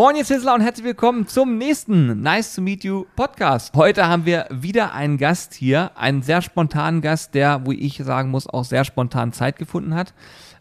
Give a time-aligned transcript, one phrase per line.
[0.00, 3.74] Moin, ihr Sizzler und herzlich willkommen zum nächsten Nice to Meet You Podcast.
[3.76, 8.30] Heute haben wir wieder einen Gast hier, einen sehr spontanen Gast, der, wo ich sagen
[8.30, 10.14] muss, auch sehr spontan Zeit gefunden hat.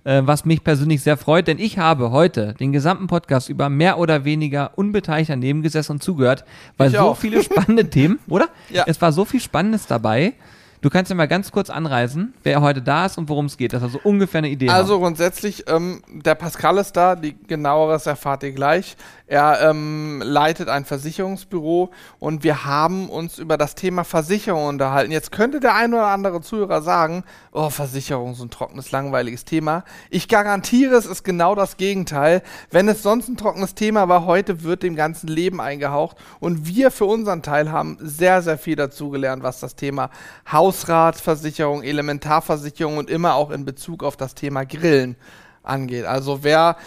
[0.04, 3.98] Äh, was mich persönlich sehr freut, denn ich habe heute den gesamten Podcast über mehr
[3.98, 6.44] oder weniger unbeteiligt daneben gesessen und zugehört,
[6.76, 7.18] weil Ich so auch.
[7.18, 8.50] viele spannende Themen, oder?
[8.70, 8.84] Ja.
[8.88, 10.34] Es war so viel Spannendes dabei.
[10.82, 13.74] Du kannst ja mal ganz kurz anreisen, wer heute da ist und worum es geht,
[13.74, 15.02] dass er so ungefähr eine Idee Also hat.
[15.02, 18.96] grundsätzlich, ähm, der Pascal ist da, die genaueres erfahrt ihr gleich.
[19.30, 25.12] Er ähm, leitet ein Versicherungsbüro und wir haben uns über das Thema Versicherung unterhalten.
[25.12, 29.84] Jetzt könnte der ein oder andere Zuhörer sagen, oh, Versicherung, so ein trockenes, langweiliges Thema.
[30.10, 32.42] Ich garantiere, es ist genau das Gegenteil.
[32.72, 36.90] Wenn es sonst ein trockenes Thema war, heute wird dem ganzen Leben eingehaucht und wir
[36.90, 40.10] für unseren Teil haben sehr, sehr viel dazugelernt, was das Thema
[40.52, 45.18] Hausratversicherung, Elementarversicherung und immer auch in Bezug auf das Thema Grillen
[45.62, 46.06] angeht.
[46.06, 46.78] Also wer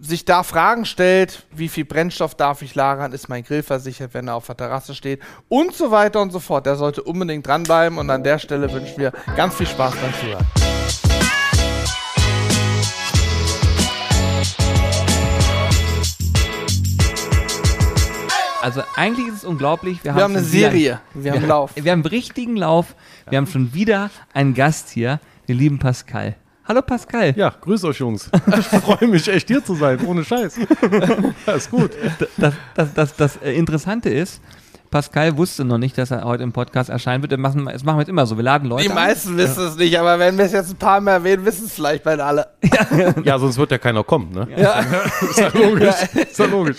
[0.00, 4.28] sich da Fragen stellt, wie viel Brennstoff darf ich lagern, ist mein Grill versichert, wenn
[4.28, 7.98] er auf der Terrasse steht und so weiter und so fort, der sollte unbedingt dranbleiben
[7.98, 10.46] und an der Stelle wünschen wir ganz viel Spaß beim Zuhören.
[18.60, 20.02] Also eigentlich ist es unglaublich.
[20.04, 21.70] Wir, Wir haben eine schon wieder- Serie, wir haben Lauf.
[21.76, 22.94] Wir haben richtigen Lauf.
[23.30, 26.34] Wir haben schon wieder einen Gast hier, den lieben Pascal.
[26.68, 27.32] Hallo Pascal.
[27.34, 28.30] Ja, grüß euch Jungs.
[28.58, 30.58] Ich freue mich echt hier zu sein, ohne Scheiß.
[31.46, 31.92] Ja, ist gut.
[32.36, 34.42] Das, das, das, das Interessante ist,
[34.90, 37.32] Pascal wusste noch nicht, dass er heute im Podcast erscheinen wird.
[37.32, 38.36] Das machen wir jetzt immer so.
[38.36, 38.96] Wir laden Leute Die an.
[38.96, 41.72] meisten wissen es nicht, aber wenn wir es jetzt ein paar Mal erwähnen, wissen es
[41.72, 42.48] vielleicht bald alle.
[43.24, 44.46] Ja, sonst wird ja keiner kommen, ne?
[44.54, 44.80] Ja.
[45.22, 45.94] Ist ja logisch.
[46.14, 46.78] Ist ja logisch.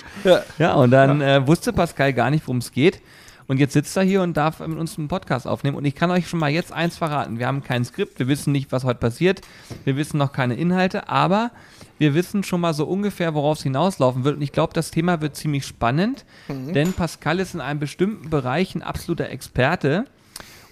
[0.59, 3.01] Ja, und dann äh, wusste Pascal gar nicht, worum es geht.
[3.49, 5.75] Und jetzt sitzt er hier und darf mit uns einen Podcast aufnehmen.
[5.75, 7.39] Und ich kann euch schon mal jetzt eins verraten.
[7.39, 9.41] Wir haben kein Skript, wir wissen nicht, was heute passiert.
[9.85, 11.49] Wir wissen noch keine Inhalte, aber
[11.97, 14.35] wir wissen schon mal so ungefähr, worauf es hinauslaufen wird.
[14.35, 18.75] Und ich glaube, das Thema wird ziemlich spannend, denn Pascal ist in einem bestimmten Bereich
[18.75, 20.05] ein absoluter Experte.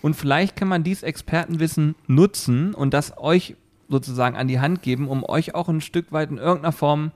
[0.03, 3.55] Und vielleicht kann man dieses Expertenwissen nutzen und das euch
[3.89, 7.11] sozusagen an die Hand geben, um euch auch ein Stück weit in irgendeiner Form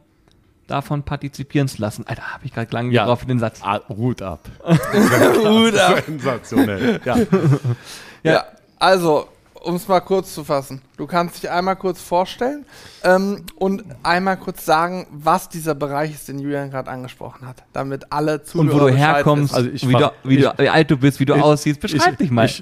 [0.68, 2.06] davon partizipieren zu lassen.
[2.08, 3.06] Alter, habe ich gerade lang Ja.
[3.06, 3.60] drauf den Satz.
[3.64, 4.48] Ah, Hut ab.
[4.64, 6.04] Gut ab.
[6.06, 7.00] Sensationell.
[7.06, 7.18] Ja.
[8.24, 8.46] Ja,
[8.78, 9.28] also,
[9.64, 10.82] um es mal kurz zu fassen.
[10.96, 12.66] Du kannst dich einmal kurz vorstellen
[13.04, 18.12] ähm, und einmal kurz sagen, was dieser Bereich ist, den Julian gerade angesprochen hat, damit
[18.12, 19.56] alle Zuhörer Und wo du herkommst.
[19.56, 21.80] Also ich wie, du, wie, du, ich- wie alt du bist, wie du Ich- aussiehst.
[21.80, 22.46] Beschreib ich, dich mal.
[22.46, 22.62] Ich,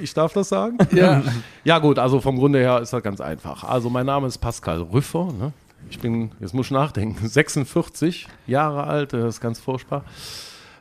[0.00, 0.76] ich darf das sagen?
[0.92, 1.22] Ja.
[1.64, 3.64] Ja gut, also vom Grunde her ist das ganz einfach.
[3.64, 5.28] Also mein Name ist Pascal Rüffer.
[5.32, 5.52] Ne?
[5.90, 10.04] Ich bin, jetzt muss ich nachdenken, 46 Jahre alt, das ist ganz furchtbar.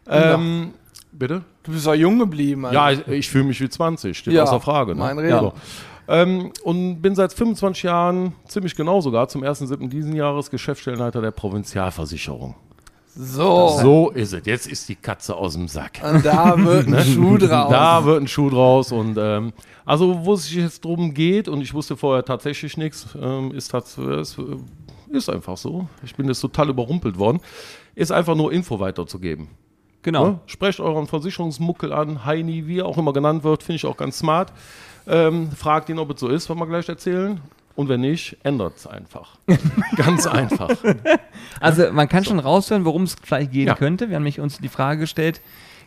[0.08, 0.72] Ähm,
[1.12, 1.44] bitte?
[1.64, 2.66] Du bist auch jung geblieben.
[2.66, 2.76] also.
[2.76, 4.94] Ja, ich, ich fühle mich wie 20, steht Ja, außer Frage.
[4.94, 5.00] Ne?
[5.00, 5.40] mein Rede.
[5.40, 5.54] So.
[6.10, 9.90] Ähm, und bin seit 25 Jahren, ziemlich genau sogar, zum 1.7.
[9.90, 12.56] diesen Jahres Geschäftsstellenleiter der Provinzialversicherung.
[13.14, 13.78] So.
[13.82, 14.46] So ist es.
[14.46, 16.00] Jetzt ist die Katze aus dem Sack.
[16.04, 17.72] Und da wird ein Schuh draus.
[17.72, 18.92] Da wird ein Schuh draus.
[18.92, 19.52] Und ähm,
[19.86, 23.74] also, wo es sich jetzt drum geht, und ich wusste vorher tatsächlich nichts, ähm, ist,
[23.74, 24.44] tats- es, äh,
[25.10, 25.88] ist einfach so.
[26.04, 27.40] Ich bin jetzt total überrumpelt worden.
[27.96, 29.48] Ist einfach nur Info weiterzugeben.
[30.04, 30.28] genau.
[30.28, 30.40] Ne?
[30.46, 34.20] Sprecht euren Versicherungsmuckel an, Heini, wie er auch immer genannt wird, finde ich auch ganz
[34.20, 34.54] smart.
[35.08, 37.40] Ähm, fragt ihn, ob es so ist, was wir gleich erzählen.
[37.76, 39.38] Und wenn nicht, ändert es einfach.
[39.96, 40.70] ganz einfach.
[41.60, 43.76] Also man kann schon raushören, worum es vielleicht gehen Ja.
[43.76, 44.10] könnte.
[44.10, 45.42] Wir haben nämlich uns die Frage gestellt,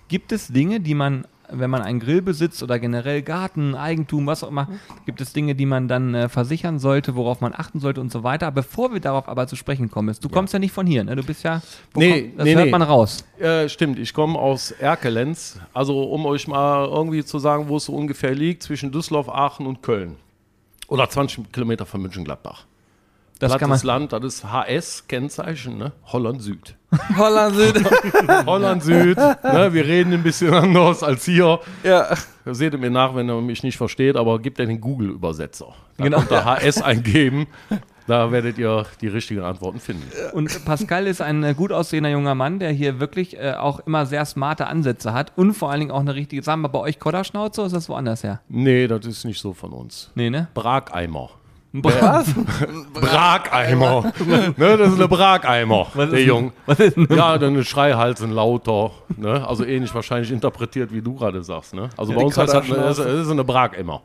[0.08, 4.42] gibt es Dinge, die man, wenn man einen Grill besitzt oder generell Garten, Eigentum, was
[4.44, 4.68] auch immer,
[5.06, 8.22] gibt es Dinge, die man dann äh, versichern sollte, worauf man achten sollte und so
[8.22, 8.50] weiter.
[8.50, 11.16] Bevor wir darauf aber zu sprechen kommen, ist, du kommst ja nicht von hier, ne?
[11.16, 11.62] Du bist ja,
[11.94, 12.70] Nee, komm- das nee, hört nee.
[12.70, 13.24] man raus.
[13.38, 15.58] Äh, stimmt, ich komme aus Erkelenz.
[15.74, 19.66] Also, um euch mal irgendwie zu sagen, wo es so ungefähr liegt, zwischen Düsseldorf, Aachen
[19.66, 20.16] und Köln.
[20.88, 22.64] Oder 20 Kilometer von München-Gladbach.
[23.38, 25.92] Das kann man, Plattes Land, das ist HS-Kennzeichen, ne?
[26.06, 26.76] Holland Süd.
[27.16, 27.84] Holland Süd.
[28.46, 29.68] Holland Süd, ne?
[29.72, 31.60] wir reden ein bisschen anders als hier.
[31.84, 32.08] ja.
[32.46, 35.68] Seht ihr mir nach, wenn ihr mich nicht versteht, aber gebt ja den Google-Übersetzer.
[35.98, 36.22] Genau.
[36.30, 37.46] ihr HS eingeben,
[38.06, 40.02] da werdet ihr die richtigen Antworten finden.
[40.32, 44.06] Und Pascal ist ein äh, gut aussehender junger Mann, der hier wirklich äh, auch immer
[44.06, 46.98] sehr smarte Ansätze hat und vor allen Dingen auch eine richtige, sagen wir bei euch
[46.98, 48.40] Kodderschnauze oder ist das woanders her?
[48.48, 50.10] Nee, das ist nicht so von uns.
[50.14, 50.48] Nee, ne?
[50.54, 51.30] Brageimer.
[51.72, 52.26] Was?
[52.92, 54.12] Brageimer.
[54.56, 56.52] ne, das ist eine Brageimer, Was der denn- Jung.
[56.66, 57.06] Was ist denn?
[57.10, 58.90] Ja, dann ein Schreihals, ein lauter.
[59.16, 59.46] Ne?
[59.46, 61.74] Also ähnlich wahrscheinlich interpretiert, wie du gerade sagst.
[61.74, 61.88] Ne?
[61.96, 64.02] Also bei die uns heißt das, eine- es ist eine Brageimer.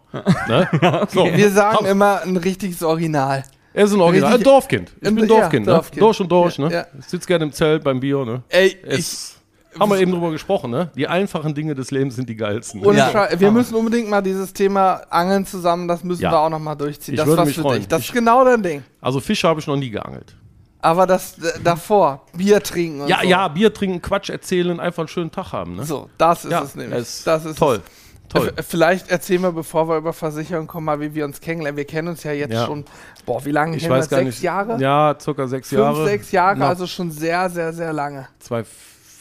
[0.47, 0.67] Ne?
[1.09, 1.25] so.
[1.25, 3.43] Wir sagen immer ein richtiges Original.
[3.73, 4.93] Er ist ein Original, ein Dorfkind.
[5.01, 5.73] Ich Ein- bin ja, Dorfkind, ne?
[5.73, 6.01] Dorfkind.
[6.01, 6.73] Durch und durch, Ja, ne?
[6.73, 6.85] ja.
[6.99, 8.41] Ich sitze gerne im Zelt beim Bier, ne?
[8.47, 9.34] Ey, ich, Es,
[9.79, 10.89] haben wir eben drüber gesprochen, ne?
[10.95, 12.85] Die einfachen Dinge des Lebens sind die geilsten.
[12.85, 13.27] ohne Ja.
[13.39, 16.31] Wir müssen unbedingt mal dieses Thema Angeln zusammen, das müssen Ja.
[16.31, 17.13] wir auch noch mal durchziehen.
[17.15, 17.79] Ich das würde was mich für freuen.
[17.79, 17.87] dich.
[17.87, 18.83] Das Ich- ist genau dein Ding.
[19.01, 20.35] Also Fische habe ich noch nie geangelt.
[20.81, 23.27] Aber das äh, davor, Bier trinken und Ja, so.
[23.27, 25.77] ja, Bier trinken, Quatsch erzählen, einfach einen schönen Tag haben.
[25.77, 25.83] Ne?
[25.83, 26.99] So, das ist ja, es nämlich.
[26.99, 27.81] es- das ist toll.
[27.83, 28.29] Es.
[28.29, 28.51] Toll.
[28.55, 31.77] Äh, Vielleicht erzählen wir, bevor wir über Versicherung kommen, mal, wie wir uns kennenlernen.
[31.77, 32.65] Wir kennen uns ja jetzt Ja.
[32.65, 32.83] schon,
[33.25, 34.09] boah, wie lange Ich kennen wir weiß uns?
[34.11, 34.41] gar Sechs nicht.
[34.43, 34.77] Jahre?
[34.81, 36.05] Ja, circa sechs Fünf, Jahre.
[36.05, 38.27] sechs Jahre, Na, also schon sehr, sehr, sehr lange.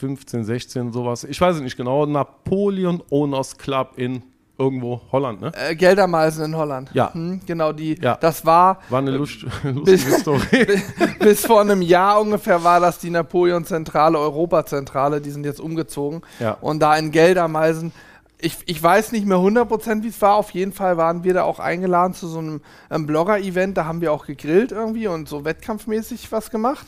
[0.04, 1.24] 2015, 16, sowas.
[1.24, 2.04] Ich weiß es nicht genau.
[2.06, 4.22] Napoleon Owners Club in
[4.56, 5.50] irgendwo Holland, ne?
[5.54, 6.90] Äh, Geldermeisen in Holland.
[6.94, 7.12] Ja.
[7.12, 8.16] Hm, genau, die, Ja.
[8.20, 10.66] das war, War eine lust lustige Story.
[11.18, 16.22] bis vor einem Jahr ungefähr war das die Napoleon-Zentrale, Europa-Zentrale, die sind jetzt umgezogen.
[16.38, 16.52] Ja.
[16.60, 17.92] Und da in Geldermeisen,
[18.40, 21.42] ich, ich weiß nicht mehr 100% wie es war, auf jeden Fall waren wir da
[21.42, 22.60] auch eingeladen zu so einem
[22.90, 26.86] ähm, Blogger-Event, da haben wir auch gegrillt irgendwie und so wettkampfmäßig was gemacht.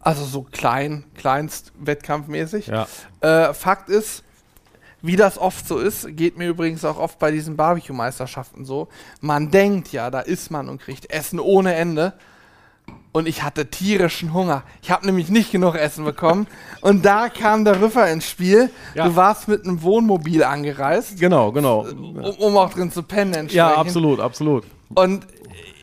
[0.00, 2.68] Also so klein, kleinst wettkampfmäßig.
[2.68, 2.86] Ja.
[3.20, 4.24] Äh, Fakt ist,
[5.02, 8.88] wie das oft so ist, geht mir übrigens auch oft bei diesen Barbecue-Meisterschaften so.
[9.20, 12.14] Man denkt ja, da isst man und kriegt Essen ohne Ende.
[13.12, 14.62] Und ich hatte tierischen Hunger.
[14.82, 16.46] Ich habe nämlich nicht genug Essen bekommen.
[16.80, 18.70] und da kam der Rüffer ins Spiel.
[18.94, 19.06] Ja.
[19.06, 21.80] Du warst mit einem Wohnmobil angereist, Genau, genau.
[21.88, 23.48] um, um auch drin zu pennen.
[23.50, 24.64] Ja, absolut, absolut.
[24.94, 25.26] Und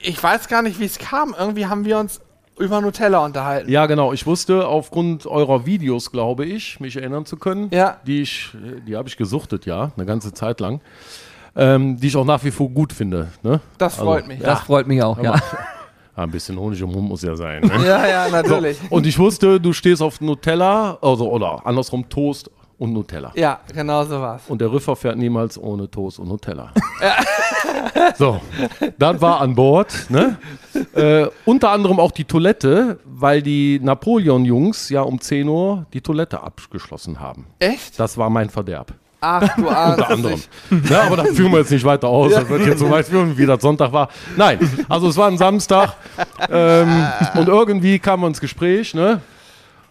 [0.03, 1.35] ich weiß gar nicht, wie es kam.
[1.37, 2.21] Irgendwie haben wir uns
[2.59, 3.69] über Nutella unterhalten.
[3.71, 4.13] Ja, genau.
[4.13, 7.69] Ich wusste aufgrund eurer Videos, glaube ich, mich erinnern zu können.
[7.71, 7.97] Ja.
[8.05, 8.49] Die ich,
[8.87, 10.81] die habe ich gesuchtet, ja, eine ganze Zeit lang.
[11.55, 13.29] Ähm, die ich auch nach wie vor gut finde.
[13.41, 13.59] Ne?
[13.79, 14.39] Das freut Also, mich.
[14.41, 15.33] Das freut mich auch, ja.
[16.15, 17.61] Ah, ein bisschen Honig im Mund muss ja sein.
[17.63, 17.71] Ne?
[17.85, 18.77] Ja, ja, natürlich.
[18.91, 23.31] Und ich wusste, du stehst auf Nutella, also oder andersrum Toast und Nutella.
[23.35, 24.43] Ja, genau so war's.
[24.47, 26.71] Und der Riffer fährt niemals ohne Toast und Nutella.
[28.15, 28.41] so,
[28.97, 30.37] dann war an Bord, ne?
[30.93, 36.41] äh, unter anderem auch die Toilette, weil die Napoleon-Jungs ja um 10 Uhr die Toilette
[36.41, 37.47] abgeschlossen haben.
[37.59, 37.99] Echt?
[37.99, 38.93] Das war mein Verderb.
[39.19, 40.41] Ach, du ahnst Unter anderem.
[40.89, 42.33] Ja, aber da führen wir jetzt nicht weiter aus.
[42.33, 44.09] Das wird jetzt so weit führen, wie das Sonntag war.
[44.35, 45.95] Nein, also es war ein Samstag
[46.49, 49.21] ähm, und irgendwie kamen wir ins Gespräch, ne?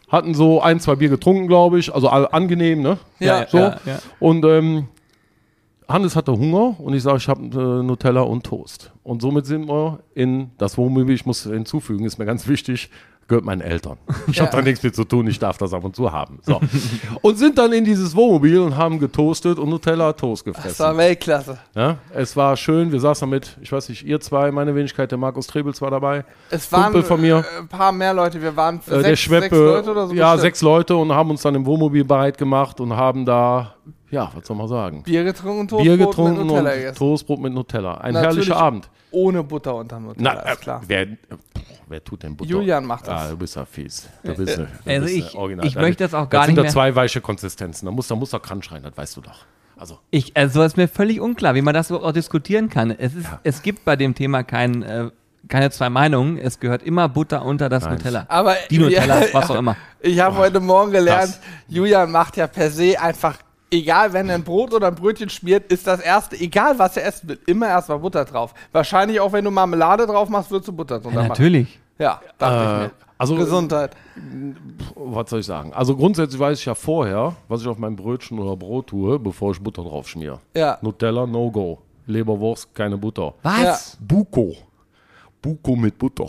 [0.08, 1.92] Hatten so ein, zwei Bier getrunken, glaube ich.
[1.92, 2.98] Also angenehm, ne?
[3.18, 3.58] Ja, so.
[3.58, 3.98] ja, ja.
[4.20, 4.86] Und ähm,
[5.88, 8.92] Hannes hatte Hunger und ich sage, ich habe äh, Nutella und Toast.
[9.02, 12.90] Und somit sind wir in das Wohnmobil, ich muss hinzufügen, ist mir ganz wichtig,
[13.28, 13.98] gehört meinen Eltern.
[14.28, 14.56] Ich habe Ja.
[14.58, 16.38] da nichts mit zu tun, ich darf das ab und zu haben.
[16.42, 16.60] So.
[17.22, 20.96] und sind dann in dieses Wohnmobil und haben getoastet und Nutella Toast Das war gefressen.
[20.96, 21.58] Weltklasse.
[21.74, 25.18] Ja, es war schön, wir saßen mit, ich weiß nicht, ihr zwei, meine Wenigkeit, der
[25.18, 27.38] Markus Trebels war dabei, Es waren Kumpel von mir.
[27.38, 28.40] äh, ein paar mehr Leute.
[28.40, 30.14] Wir waren äh, der sechs, Schweppe, sechs Leute oder so.
[30.14, 30.40] ja, bestimmt.
[30.42, 33.74] sechs Leute und haben uns dann im Wohnmobil bereit gemacht und haben da,
[34.10, 36.96] ja, was soll man sagen, Bier getrunken, Toastbrot Bier mit getrunken Nutella und gegessen.
[36.98, 37.94] Toastbrot mit Nutella.
[37.98, 38.36] Ein Natürlich.
[38.48, 38.90] herrlicher Abend.
[39.10, 40.82] Ohne Butter unter Nutella, Na, äh, ist klar.
[40.86, 41.06] Wer,
[41.88, 42.50] wer tut denn Butter?
[42.50, 43.22] Julian macht das.
[43.22, 44.08] Ah, du bist ja fies.
[44.22, 45.66] Du bist, du Also bist, ich- original.
[45.66, 47.86] ich möchte das auch gar das sind nicht da mehr- zwei weiche Konsistenzen.
[47.86, 49.38] Da muss, da muss doch Crunch rein, das weißt du doch.
[49.78, 52.90] Also, Ich, also ist mir völlig unklar, wie man das überhaupt auch diskutieren kann.
[52.92, 53.40] Es, ist, Ja.
[53.42, 55.10] es gibt bei dem Thema kein, äh,
[55.48, 56.38] keine zwei Meinungen.
[56.38, 57.92] Es gehört immer Butter unter das Nein.
[57.94, 58.24] Nutella.
[58.28, 59.76] Aber Die Nutella, ja, was auch immer.
[60.00, 61.40] Ich habe heute Morgen gelernt, das.
[61.68, 63.36] Julian macht ja per se einfach,
[63.70, 67.06] egal wenn er ein Brot oder ein Brötchen schmiert, ist das erste, egal was er
[67.06, 68.54] essen will, immer erstmal Butter drauf.
[68.72, 71.28] Wahrscheinlich auch wenn du Marmelade drauf machst, würdest du Butter drunter Ja, machen.
[71.28, 71.78] natürlich.
[71.98, 72.90] Ja, dachte äh, ich mir.
[73.18, 73.96] also Gesundheit.
[74.94, 75.72] was soll ich sagen?
[75.72, 79.52] Also grundsätzlich weiß ich ja vorher, was ich auf mein Brötchen oder Brot tue, bevor
[79.52, 80.40] ich Butter drauf schmiere.
[80.54, 80.78] Ja.
[80.82, 81.78] Nutella, no go.
[82.06, 83.34] Leberwurst, keine Butter.
[83.42, 83.96] Was?
[84.00, 84.54] Buko.
[85.42, 86.28] Buko mit Butter.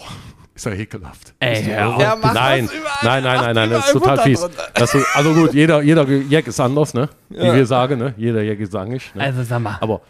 [0.57, 1.35] Ist ja ekelhaft.
[1.39, 1.69] Ey.
[1.69, 2.67] Ja, mach nein,
[3.03, 4.39] nein, nein, nein, nein, das ist total fies.
[4.39, 4.63] drunter.
[4.73, 7.09] Das ist, also gut, jeder, jeder Jack ist anders, ne?
[7.29, 7.53] Wie Ja.
[7.53, 8.15] wir sagen, ne?
[8.17, 9.11] Jeder Jack ist angig.
[9.13, 9.21] Ne?
[9.21, 9.77] Also sag mal.
[9.81, 10.01] Aber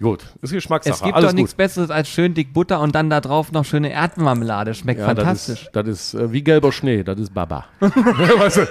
[0.00, 0.94] gut, ist Geschmackssache.
[0.94, 1.56] Es gibt Alles doch nichts gut.
[1.56, 4.74] Besseres als schön dick Butter und dann da drauf noch schöne Erdbeermarmelade.
[4.74, 5.68] Schmeckt Ja, fantastisch.
[5.72, 7.64] Das ist, das ist äh, wie gelber Schnee, das ist Baba.
[7.80, 8.68] weißt du?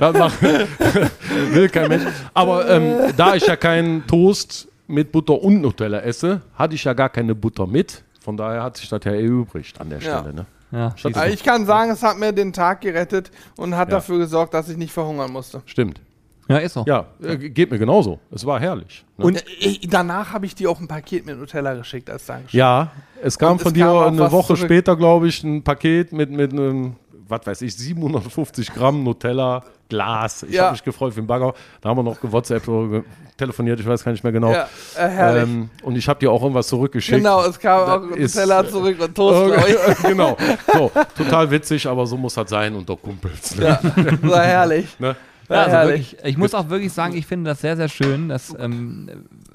[0.00, 0.42] das macht,
[1.52, 2.04] will kein Mensch.
[2.32, 6.94] Aber ähm, da ich ja keinen Toast mit Butter und Nutella esse, hatte ich ja
[6.94, 8.02] gar keine Butter mit.
[8.20, 10.18] Von daher hat sich das ja erübrigt an der Ja.
[10.20, 10.34] Stelle.
[10.34, 10.46] Ne?
[10.72, 13.96] Ja, Statt- Also ich kann sagen, es hat mir den Tag gerettet und hat Ja.
[13.96, 15.62] dafür gesorgt, dass ich nicht verhungern musste.
[15.66, 16.00] Stimmt.
[16.48, 16.84] ja, ist so.
[16.86, 18.18] Ja, äh, geht mir genauso.
[18.30, 19.04] Es war herrlich.
[19.16, 19.24] Ne?
[19.24, 22.58] Und ich, danach habe ich dir auch ein Paket mit Nutella geschickt als Dankeschön.
[22.58, 22.90] Ja,
[23.22, 24.58] es kam Und von es dir kam eine Woche zurück.
[24.64, 26.96] später, glaube ich, ein Paket mit, mit einem,
[27.30, 30.42] was weiß ich, 750 Gramm Nutella, Glas.
[30.44, 30.64] Ich Ja.
[30.64, 31.54] habe mich gefreut für den Bagger.
[31.80, 33.02] Da haben wir noch oder ge-
[33.36, 34.52] telefoniert, ich weiß gar nicht mehr genau.
[34.52, 35.42] Ja, äh, herrlich.
[35.44, 37.18] Ähm, und ich habe dir auch irgendwas zurückgeschickt.
[37.18, 39.96] genau, es kam auch Das ist, Nutella äh, zurück und Toast für euch.
[40.02, 40.36] genau.
[40.72, 43.56] So, total witzig, aber so muss das sein unter Kumpels.
[43.56, 43.64] Ne?
[43.64, 43.80] Ja,
[44.22, 44.86] war herrlich.
[44.98, 45.16] Ne?
[45.48, 46.12] Ja, also herrlich.
[46.12, 49.08] wirklich, ich muss auch wirklich sagen, ich finde das sehr, sehr schön, dass, ähm,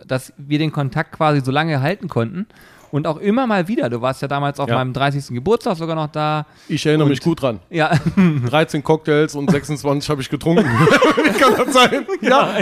[0.06, 2.48] dass wir den Kontakt quasi so lange halten konnten
[2.96, 3.90] Und auch immer mal wieder.
[3.90, 4.76] Du warst ja damals auf Ja.
[4.76, 5.34] meinem 30.
[5.36, 6.46] Geburtstag sogar noch da.
[6.70, 7.60] Ich erinnere mich gut dran.
[7.70, 7.92] Ja,
[8.50, 10.64] 13 Cocktails und 26 habe ich getrunken.
[11.40, 12.06] Kann das sein?
[12.22, 12.54] Ja,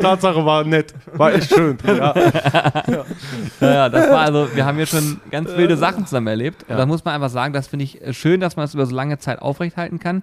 [0.00, 0.94] Tatsache war nett.
[1.12, 1.76] War echt schön.
[1.86, 2.14] Ja.
[2.16, 3.04] Ja,
[3.60, 6.64] ja, das war also, wir haben hier schon ganz wilde Sachen zusammen erlebt.
[6.68, 8.86] Und da muss man einfach sagen, das finde ich äh, schön, dass man das über
[8.86, 10.22] so lange Zeit aufrechthalten kann.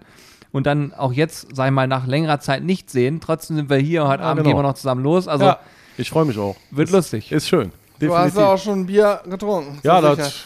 [0.51, 3.21] Und dann auch jetzt, sei mal, nach längerer Zeit nicht sehen.
[3.21, 4.55] Trotzdem sind wir hier, heute Ja, Abend genau.
[4.55, 5.27] gehen wir noch zusammen los.
[5.27, 5.59] Also ja,
[5.97, 6.55] ich freue mich auch.
[6.71, 7.31] wird ist, lustig.
[7.31, 7.71] Ist schön.
[8.07, 9.79] Du hast ja auch schon ein Bier getrunken.
[9.83, 10.45] Ja, das,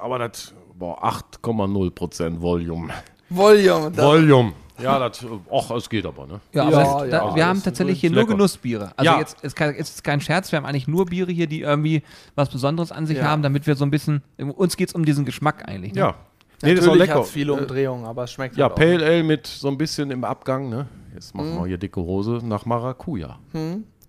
[0.00, 2.92] aber das, boah, 8,0 Prozent Volume.
[3.30, 3.90] Volume.
[3.90, 4.52] da- Volume.
[4.78, 6.38] Ja, das, ach, es geht aber, ne?
[6.52, 8.32] Ja, aber Ja, das, da, ja, wir das haben tatsächlich hier nur lecker.
[8.34, 8.90] Genussbiere.
[8.96, 9.18] Also Ja.
[9.20, 12.02] jetzt ist kein, ist kein Scherz, wir haben eigentlich nur Biere hier, die irgendwie
[12.34, 13.24] was Besonderes an sich Ja.
[13.24, 15.94] haben, damit wir so ein bisschen, uns geht es um diesen Geschmack eigentlich.
[15.94, 16.00] Ne?
[16.00, 16.14] Ja.
[16.62, 17.20] Nee, das ist auch Natürlich lecker.
[17.20, 18.76] hat's viele Umdrehungen, aber es schmeckt Ja, halt auch.
[18.76, 20.86] Pale Ale mit so ein bisschen im Abgang, ne?
[21.14, 21.58] Jetzt machen Mhm.
[21.60, 23.38] wir hier dicke Hose nach Maracuja.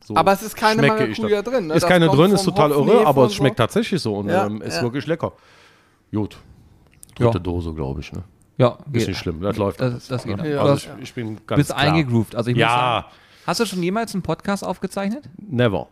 [0.08, 1.54] So Aber es ist keine Maracuja das.
[1.54, 1.74] drin, ne?
[1.74, 3.38] Ist Das keine drin, ist total Hopfen, irre, aber es so.
[3.40, 4.82] schmeckt tatsächlich so und Ja, ähm, ist ja.
[4.84, 5.34] wirklich lecker.
[6.14, 6.38] Gut.
[7.16, 7.44] Dritte Ja.
[7.44, 8.24] Dose, glaube ich, ne?
[8.58, 9.08] Ja, Ist geht.
[9.10, 9.82] nicht schlimm, das läuft.
[9.82, 10.58] Das- das geht ne?
[10.62, 11.82] Also Du ich, ich bin ganz Bist klar.
[11.82, 12.36] eingegroovt.
[12.36, 13.06] Also ich muss Ja, sagen,
[13.48, 15.26] hast du schon jemals einen Podcast aufgezeichnet?
[15.38, 15.88] never.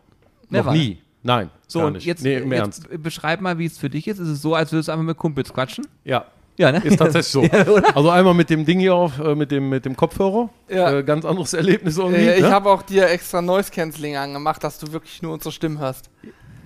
[0.48, 0.70] Never.
[0.70, 0.98] Noch nie.
[1.22, 2.06] Nein, So, und nicht.
[2.06, 4.18] jetzt, nee, jetzt beschreib mal, wie es für dich ist.
[4.20, 5.86] Ist es so, als würdest du einfach mit Kumpels quatschen?
[6.04, 6.24] Ja,
[6.56, 6.80] Ja, ne?
[6.82, 7.42] ist tatsächlich so.
[7.52, 7.64] Ja?
[7.94, 10.48] Also einmal mit dem Ding hier auf, äh, mit, dem, mit dem Kopfhörer.
[10.68, 10.98] Ja.
[10.98, 12.22] Äh, ganz anderes Erlebnis irgendwie.
[12.22, 12.50] Äh, ich ne?
[12.50, 16.10] habe auch dir extra Noise Cancelling angemacht, dass du wirklich nur unsere Stimmen hörst.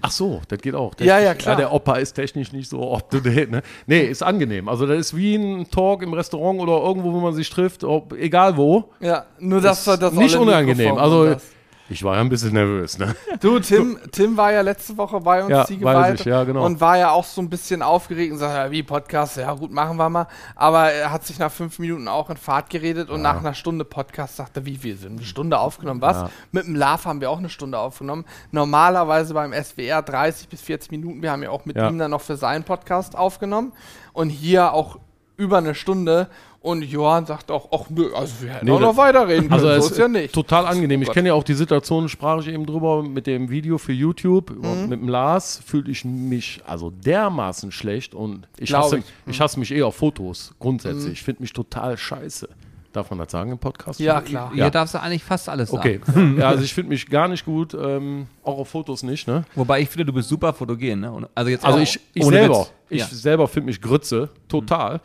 [0.03, 0.95] Ach so, das geht auch.
[0.99, 1.57] Ja, Technisch- ja, klar.
[1.57, 3.51] der Opa ist technisch nicht so up to date.
[3.51, 3.63] Ne?
[3.87, 4.69] Nee, ist angenehm.
[4.69, 8.15] Also das ist wie ein Talk im Restaurant oder irgendwo, wo man sich trifft, ob,
[8.15, 8.85] egal wo.
[9.01, 10.97] Ja, nur dass Ist du das nicht unangenehm.
[10.97, 11.43] Also das.
[11.91, 12.97] Ich war ja ein bisschen nervös.
[12.99, 13.15] Ne?
[13.41, 16.65] Du, Tim, Tim war ja letzte Woche bei uns, Ja, Ziegewald, weiß ich, ja, genau.
[16.65, 19.71] und war ja auch so ein bisschen aufgeregt und sagte, ja, wie Podcast, ja gut,
[19.73, 20.27] machen wir mal.
[20.55, 23.85] Aber er hat sich nach fünf Minuten auch in Fahrt geredet und nach einer Stunde
[23.85, 26.17] Podcast sagte, wie, wir sind eine Stunde aufgenommen, was?
[26.17, 26.31] Ja.
[26.53, 28.25] Mit dem Love haben wir auch eine Stunde aufgenommen.
[28.53, 31.89] Normalerweise beim SWR 30 bis 40 Minuten, wir haben ja auch mit Ja.
[31.89, 33.73] ihm dann noch für seinen Podcast aufgenommen
[34.13, 34.99] und hier auch
[35.37, 36.29] über eine Stunde
[36.63, 39.67] und Johann sagt auch, ach nö, also wir hätten Nee, auch noch weiterreden können, Also
[39.69, 40.35] so es ist ja nicht.
[40.35, 41.01] total angenehm.
[41.03, 44.51] Ich kenne ja auch die Situation, sprach ich eben drüber mit dem Video für YouTube.
[44.51, 44.89] Mhm.
[44.89, 49.05] Mit dem Lars fühle ich mich also dermaßen schlecht und ich hasse, ich.
[49.27, 49.41] ich.
[49.41, 51.13] hasse mich eh auf Fotos grundsätzlich.
[51.15, 52.49] Ich finde mich total scheiße.
[52.93, 54.01] Darf man das sagen im Podcast?
[54.01, 54.51] Ja, klar.
[54.53, 54.71] Hier Ja.
[54.71, 56.01] darfst du eigentlich fast alles sagen.
[56.11, 56.37] Okay.
[56.41, 59.45] ja, also ich finde mich gar nicht gut, ähm, auch auf Fotos nicht, ne?
[59.55, 60.99] Wobei ich finde, du bist super fotogen.
[61.01, 61.29] Ne?
[61.35, 62.73] Also, jetzt Also auch ich, ich selber, Witz.
[62.91, 63.07] ich Ja.
[63.07, 65.01] selber finde mich Grütze, total.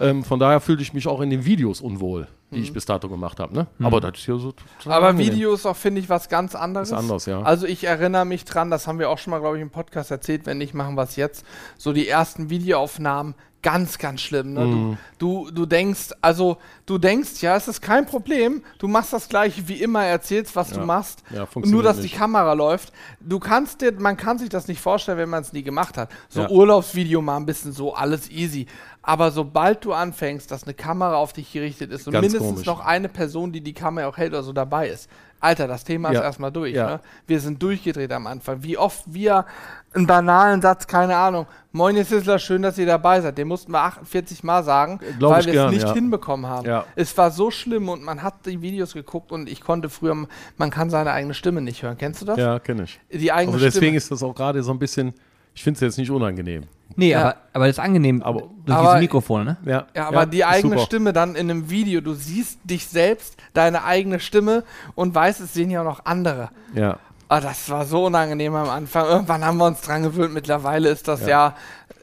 [0.00, 3.08] Ähm, von daher fühle ich mich auch in den Videos unwohl, die ich bis dato
[3.08, 3.66] gemacht habe, ne?
[3.82, 5.32] Aber das ist hier so Aber angenehm.
[5.34, 6.88] Video ist auch, finde ich, was ganz anderes.
[6.88, 7.42] Ist anders, ja.
[7.42, 10.10] Also ich erinnere mich dran, das haben wir auch schon mal, glaube ich, im Podcast
[10.10, 11.44] erzählt, wenn nicht, machen wir es jetzt.
[11.76, 13.34] So die ersten Videoaufnahmen,
[13.72, 14.54] ganz, ganz schlimm.
[14.54, 14.64] Ne?
[14.64, 14.98] Mhm.
[15.18, 16.56] Du, du, du denkst, also
[16.86, 20.70] du denkst, ja, es ist kein Problem, du machst das gleiche wie immer, erzählst, was
[20.70, 20.86] du Ja.
[20.86, 21.22] machst.
[21.30, 22.14] Ja, nur, dass nicht.
[22.14, 22.92] die Kamera läuft.
[23.20, 26.10] Du kannst dir, man kann sich das nicht vorstellen, wenn man es nie gemacht hat.
[26.30, 26.48] So Ja.
[26.50, 28.66] Urlaubsvideo mal ein bisschen so, alles easy.
[29.02, 32.66] Aber sobald du anfängst, dass eine Kamera auf dich gerichtet ist und Ganz mindestens komisch.
[32.66, 35.08] noch eine Person, die die Kamera auch hält oder so dabei ist.
[35.40, 36.22] Alter, das Thema ist Ja.
[36.22, 36.74] erstmal durch.
[36.74, 36.86] Ja.
[36.86, 37.00] Ne?
[37.26, 38.62] Wir sind durchgedreht am Anfang.
[38.62, 39.46] Wie oft wir
[39.94, 43.36] einen banalen Satz, keine Ahnung, Moin, ihr Sizzler, schön, dass ihr dabei seid.
[43.38, 45.92] Den mussten wir 48 Mal sagen, Glaub weil wir es nicht ja.
[45.92, 46.66] hinbekommen haben.
[46.96, 50.26] Es war so schlimm und man hat die Videos geguckt und ich konnte früher,
[50.56, 51.96] man kann seine eigene Stimme nicht hören.
[51.98, 52.38] Kennst du das?
[52.38, 52.98] Ja, kenne ich.
[53.12, 53.96] Die eigene Also deswegen Stimme.
[53.98, 55.12] ist das auch gerade so ein bisschen,
[55.58, 56.62] ich finde es jetzt nicht unangenehm.
[56.94, 57.20] Nee, Ja.
[57.20, 59.56] aber, aber das ist angenehm Aber- durch Aber- diese Mikrofone, ne?
[59.64, 60.86] Ja, Ja, aber die ist eigene super.
[60.86, 64.62] Stimme dann in einem Video, du siehst dich selbst, deine eigene Stimme
[64.94, 66.50] und weißt, es sehen ja auch noch andere.
[66.74, 66.98] Ja.
[67.28, 69.04] Ah, das war so unangenehm am Anfang.
[69.06, 70.32] Irgendwann haben wir uns dran gewöhnt.
[70.32, 71.56] Mittlerweile ist das ja,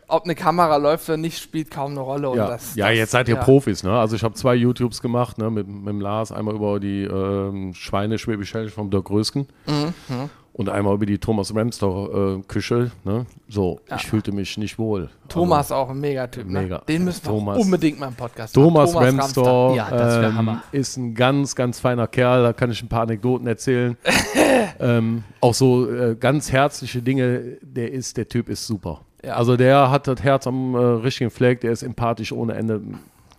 [0.10, 2.30] ob eine Kamera läuft oder nicht, spielt kaum eine Rolle.
[2.30, 3.42] Und Ja, das, ja das, jetzt seid ihr ja.
[3.42, 3.98] Profis, ne?
[3.98, 5.50] Also ich habe zwei YouTubes gemacht, ne?
[5.50, 9.94] Mit, mit dem Lars, einmal über die ähm, Schweine Schwäbisch vom Dirk Rösken Mhm,
[10.58, 13.26] und einmal über die Thomas Ramster äh, ne?
[13.50, 15.10] So, ich fühlte mich nicht wohl.
[15.28, 16.48] Thomas auch ein Megatyp.
[16.48, 16.62] Ne?
[16.62, 16.78] Mega.
[16.88, 19.20] Den müssen wir Thomas- unbedingt mal im Podcast Also, Thomas, machen.
[19.20, 22.42] Ramster Ja, ähm, ist ein ganz, ganz feiner Kerl.
[22.44, 23.98] Da kann ich ein paar Anekdoten erzählen.
[24.80, 27.58] ähm, auch so äh, ganz herzliche Dinge.
[27.62, 29.02] Der ist, der Typ ist super.
[29.26, 29.34] Ja.
[29.36, 31.60] Also der hat das Herz am äh, richtigen Fleck.
[31.62, 32.82] Der ist empathisch ohne Ende.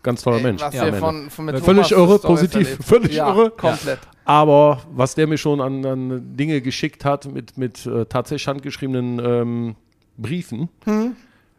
[0.06, 0.62] Ganz toller Mensch.
[0.62, 0.98] Was Ende.
[0.98, 2.84] von, von mit Völlig Thomas irre, positiv, erlebt.
[2.84, 3.50] völlig ja, irre.
[3.50, 3.98] Komplett.
[4.24, 9.18] Aber was der mir schon an, an Dinge geschickt hat mit, mit äh, tatsächlich handgeschriebenen
[9.18, 9.76] ähm,
[10.16, 11.16] Briefen, Hm?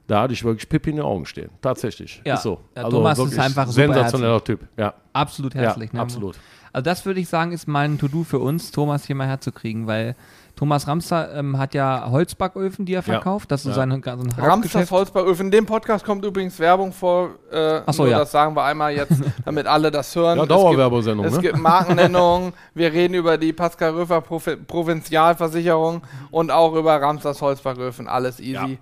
[0.07, 1.49] da hatte ich wirklich Pippi in den Augen stehen.
[1.61, 2.21] Tatsächlich.
[2.25, 2.35] Ja.
[2.35, 2.61] Ist so.
[2.75, 4.61] Ja, Thomas ist wirklich einfach super sensationeller Typ.
[4.77, 5.91] Ja, Absolut herzlich.
[5.91, 6.01] ja ne?
[6.01, 6.37] absolut.
[6.71, 10.15] Also das würde ich sagen, ist mein To-Do für uns, Thomas hier mal herzukriegen, weil
[10.57, 13.51] Thomas Ramster ähm, hat ja Holzbacköfen, die er verkauft.
[13.51, 13.73] Das ist Ja.
[13.75, 14.91] sein, sein Ramsters Hauptgeschäft.
[14.91, 15.45] Holzbauöfen.
[15.45, 17.29] In dem Podcast kommt übrigens Werbung vor.
[17.51, 18.19] Äh, Ach so, nur ja.
[18.19, 19.13] Das sagen wir einmal jetzt,
[19.45, 20.37] damit alle das hören.
[20.37, 21.41] Ja, Es gibt- Dauerwerbesendung, Es ne?
[21.41, 22.53] gibt Markennennungen.
[22.73, 28.07] Wir reden über die Pascal Röfer Provinzialversicherung und auch über Ramsters Holzbacköfen.
[28.07, 28.79] Alles easy.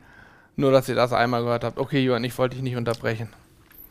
[0.55, 1.77] Nur, dass ihr das einmal gehört habt.
[1.77, 3.27] Okay, Johann, ich wollte dich nicht unterbrechen.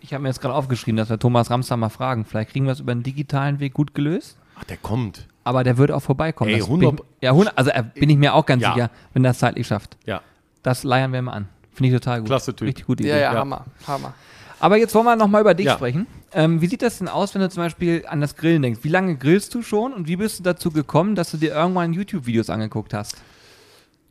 [0.00, 2.24] Ich habe mir jetzt gerade aufgeschrieben, dass wir Thomas Ramster mal fragen.
[2.24, 4.38] Vielleicht kriegen wir es über einen digitalen Weg gut gelöst.
[4.58, 5.26] Ach, der kommt.
[5.44, 6.50] Aber der wird auch vorbeikommen.
[6.50, 8.72] Ey, Das 100 bin, ja, 100, also äh, bin ich mir auch ganz Ja.
[8.74, 9.96] sicher, wenn das zeitlich schafft.
[10.06, 10.22] Ja.
[10.62, 11.48] Das leiern wir mal an.
[11.74, 12.28] Finde ich total gut.
[12.28, 12.68] Klasse Typ.
[12.68, 13.10] Richtig gute Idee.
[13.12, 13.38] Ja, ja, ja.
[13.40, 14.14] Hammer, Hammer.
[14.60, 15.74] Aber jetzt wollen wir nochmal über dich Ja.
[15.74, 16.06] sprechen.
[16.32, 18.80] Ähm, wie sieht das denn aus, wenn du zum Beispiel an das Grillen denkst?
[18.82, 21.92] Wie lange grillst du schon und wie bist du dazu gekommen, dass du dir irgendwann
[21.92, 23.16] YouTube-Videos angeguckt hast?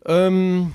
[0.06, 0.74] Ähm,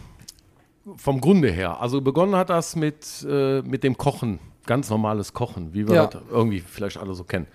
[0.97, 1.81] vom Grunde her.
[1.81, 4.39] Also begonnen hat das mit, äh, mit dem Kochen.
[4.67, 6.07] Ganz normales Kochen, wie wir Ja.
[6.07, 7.47] das irgendwie vielleicht alle so kennen.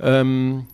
[0.00, 0.66] Ähm,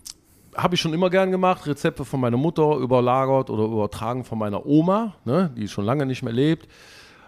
[0.57, 1.67] habe ich schon immer gern gemacht.
[1.67, 6.23] Rezepte von meiner Mutter überlagert oder übertragen von meiner Oma, ne, die schon lange nicht
[6.23, 6.69] mehr lebt.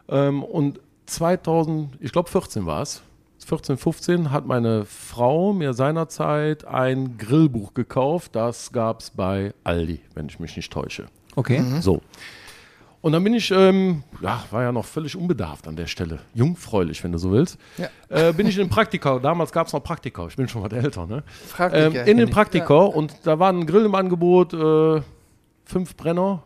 [0.09, 3.03] Ähm, und 2000, ich glaube 14 war es,
[3.45, 8.35] 14, 15 hat meine Frau mir seinerzeit ein Grillbuch gekauft.
[8.35, 11.07] Das gab es bei Aldi, wenn ich mich nicht täusche.
[11.37, 11.63] Okay.
[11.81, 12.01] So.
[13.07, 16.19] Und dann bin ich, ähm, ja, war ja noch völlig unbedarft an der Stelle.
[16.35, 17.57] Jungfräulich, wenn du so willst.
[17.79, 17.89] Ja.
[18.09, 19.21] Äh, bin ich in den Praktika.
[19.21, 20.27] Damals gab es noch Praktika.
[20.27, 21.23] Ich bin schon was älter, ne?
[21.71, 22.31] Ähm, in den.
[22.31, 22.75] Praktika.
[22.75, 24.55] Und da war ein Grill im Angebot.
[24.55, 25.03] Äh,
[25.65, 26.43] fünf Brenner.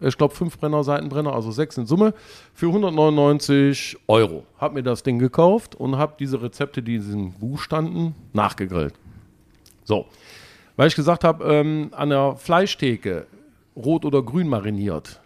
[0.00, 2.12] Ich glaube, fünf Brenner, Seitenbrenner, also sechs in Summe.
[2.52, 4.44] Für 199 Euro.
[4.58, 8.92] Hab mir das Ding gekauft und habe diese Rezepte, die in diesem Buch standen, nachgegrillt.
[9.84, 10.04] So.
[10.76, 13.26] Weil ich gesagt habe, ähm, an der Fleischtheke
[13.74, 15.20] rot oder grün mariniert,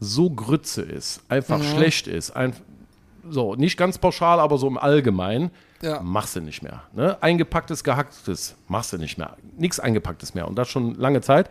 [0.00, 2.54] so Grütze ist, einfach schlecht ist, ein,
[3.28, 5.50] so, nicht ganz pauschal, aber so im Allgemeinen,
[5.82, 6.00] Ja.
[6.02, 6.82] machst du nicht mehr.
[6.94, 7.16] Ne?
[7.22, 9.36] Eingepacktes, gehacktes, machst du nicht mehr.
[9.58, 11.48] Nichts Eingepacktes mehr und das schon lange Zeit.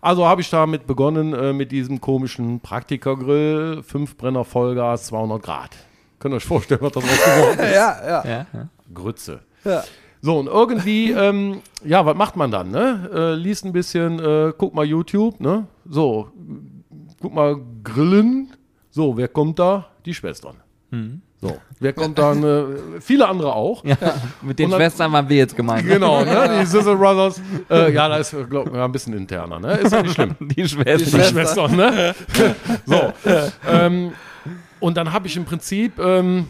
[0.00, 5.70] Also habe ich damit begonnen äh, mit diesem komischen Praktikergrill, 5 Brenner Vollgas, 200 Grad.
[6.18, 7.74] Könnt ihr euch vorstellen, was das geworden ist?
[7.74, 8.24] Ja, ja.
[8.24, 8.68] Ja, ja.
[8.94, 9.40] Grütze.
[9.64, 9.82] ja.
[10.22, 13.08] So, und irgendwie, ähm, ja, was macht man dann, ne?
[13.12, 15.66] Äh, liest ein bisschen, äh, guck mal YouTube, ne?
[15.88, 16.28] So,
[17.22, 18.52] guck mal Grillen.
[18.90, 19.88] So, wer kommt da?
[20.04, 20.56] Die Schwestern.
[21.40, 22.42] So, wer kommt dann?
[22.42, 23.84] Äh, viele andere auch.
[23.84, 23.96] Ja,
[24.42, 25.86] mit den dann- Schwestern waren wir jetzt gemeint.
[25.86, 25.94] ne?
[25.94, 26.58] Genau, ne?
[26.60, 27.40] Die Sizzle Brothers.
[27.70, 29.74] Äh, ja, da ist, glaube ich, ein bisschen interner, ne?
[29.74, 30.34] Ist ja nicht schlimm.
[30.40, 31.20] Die Schwestern.
[31.20, 32.14] Die Schwestern, ne?
[32.86, 33.12] so.
[33.68, 34.12] ähm,
[34.80, 36.48] und dann habe ich im Prinzip, ähm,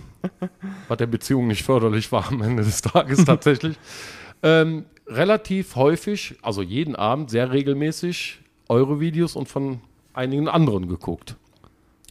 [0.88, 3.76] was der Beziehung nicht förderlich war am Ende des Tages tatsächlich,
[4.42, 9.80] ähm, relativ häufig, also jeden Abend, sehr regelmäßig, eure Videos und von
[10.12, 11.36] einigen anderen geguckt.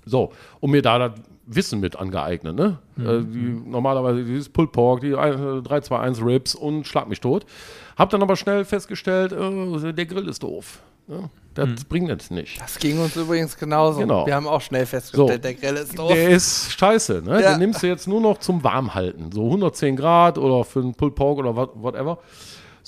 [0.06, 1.12] So, und mir da das
[1.46, 2.78] Wissen mit angeeignet, ne?
[2.98, 7.46] Äh, die, normalerweise dieses Pulled Pork, die ein- äh, 321 Ribs und Schlag mich tot.
[7.98, 10.80] Hab dann aber schnell festgestellt, äh, der Grill ist doof.
[11.08, 11.30] Ne?
[11.56, 12.62] Das bringt es nicht.
[12.62, 14.00] Das ging uns übrigens genauso.
[14.00, 14.26] Genau.
[14.28, 15.38] Wir haben auch schnell festgestellt, So.
[15.40, 16.12] der Grill ist doof.
[16.14, 17.42] Der ist scheiße, ne?
[17.42, 17.52] Ja.
[17.52, 19.32] Den nimmst du jetzt nur noch zum Warmhalten.
[19.32, 22.20] So 110 Grad oder für einen Pulled Pork oder what- whatever.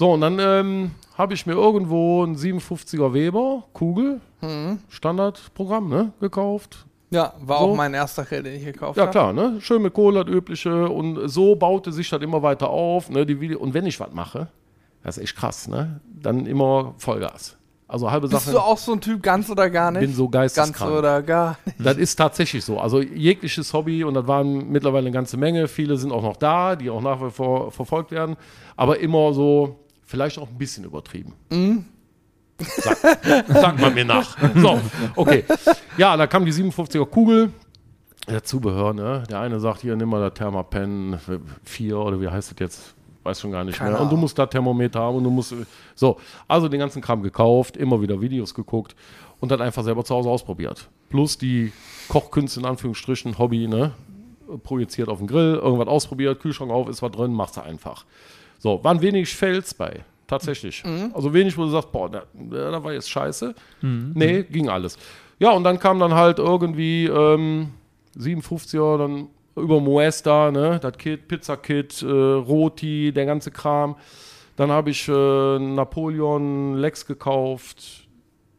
[0.01, 4.79] So, und dann ähm, habe ich mir irgendwo einen 57er Weber, Kugel, Mhm.
[4.89, 6.11] Standardprogramm, ne?
[6.19, 6.87] Gekauft.
[7.11, 7.65] Ja, war So.
[7.65, 9.11] auch mein erster Grill, den ich gekauft Ja, habe.
[9.11, 9.57] klar, ne?
[9.61, 10.89] Schön mit Kohle, das übliche.
[10.89, 13.11] Und so baute sich das immer weiter auf.
[13.11, 13.27] Ne?
[13.27, 14.47] Die Video und wenn ich was mache,
[15.03, 16.01] das ist echt krass, ne?
[16.19, 17.55] Dann immer Vollgas.
[17.87, 18.55] Also halbe Bist Sache.
[18.55, 19.99] du auch so ein Typ, ganz oder gar nicht?
[19.99, 20.93] bin so ganz geisteskrank.
[20.97, 21.75] oder gar nicht.
[21.85, 22.79] Das ist tatsächlich so.
[22.79, 25.67] Also jegliches Hobby und das waren mittlerweile eine ganze Menge.
[25.67, 28.35] Viele sind auch noch da, die auch nach wie vor verfolgt werden.
[28.77, 29.75] Aber immer so,
[30.11, 31.33] vielleicht auch ein bisschen übertrieben.
[32.59, 32.97] Sag,
[33.47, 34.37] sag mal mir nach.
[34.55, 34.79] So,
[35.15, 35.45] okay.
[35.97, 37.51] Ja, da kam die 57er Kugel.
[38.27, 39.23] Der Zubehör, ne?
[39.29, 41.17] Der eine sagt, hier, nimm mal das Thermapen
[41.63, 42.93] 4 oder wie heißt das jetzt?
[43.23, 44.01] Weiß schon gar nicht Keine mehr.
[44.01, 45.55] Und du musst da Thermometer haben und du musst.
[45.95, 48.95] So, also den ganzen Kram gekauft, immer wieder Videos geguckt
[49.39, 50.89] und dann einfach selber zu Hause ausprobiert.
[51.09, 51.71] Plus die
[52.09, 53.93] Kochkünste in Anführungsstrichen, Hobby, ne?
[54.63, 58.05] Projiziert auf den Grill, irgendwas ausprobiert, Kühlschrank auf, ist was drin, machst du einfach.
[58.61, 60.01] So, waren wenig Fails bei.
[60.27, 60.83] Tatsächlich.
[61.13, 63.55] Also wenig, wo du sagst, boah, da, da war jetzt scheiße.
[63.81, 64.97] Nee, ging alles.
[65.39, 67.71] Ja, und dann kam dann halt irgendwie ähm,
[68.15, 73.95] 57er, dann über Moesta, ne, das Kit, Pizza-Kit, äh, Roti, der ganze Kram.
[74.55, 78.07] Dann habe ich äh, Napoleon Lex gekauft.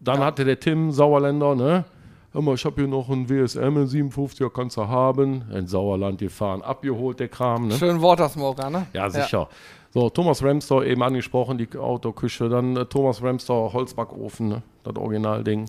[0.00, 1.84] Dann hatte der Tim Sauerländer, ne?
[2.32, 5.44] Hör mal, ich habe hier noch einen WSM in 57er, kannst du haben.
[5.54, 7.74] In Sauerland gefahren, abgeholt, der Kram, ne?
[7.74, 8.86] Schön Watersmoker, ne?
[8.92, 9.48] Ja, sicher.
[9.94, 12.48] So, Thomas Ramstor eben angesprochen, die Autoküche.
[12.48, 14.62] Dann äh, Thomas Ramstor Holzbackofen, ne?
[14.84, 15.66] das Originalding.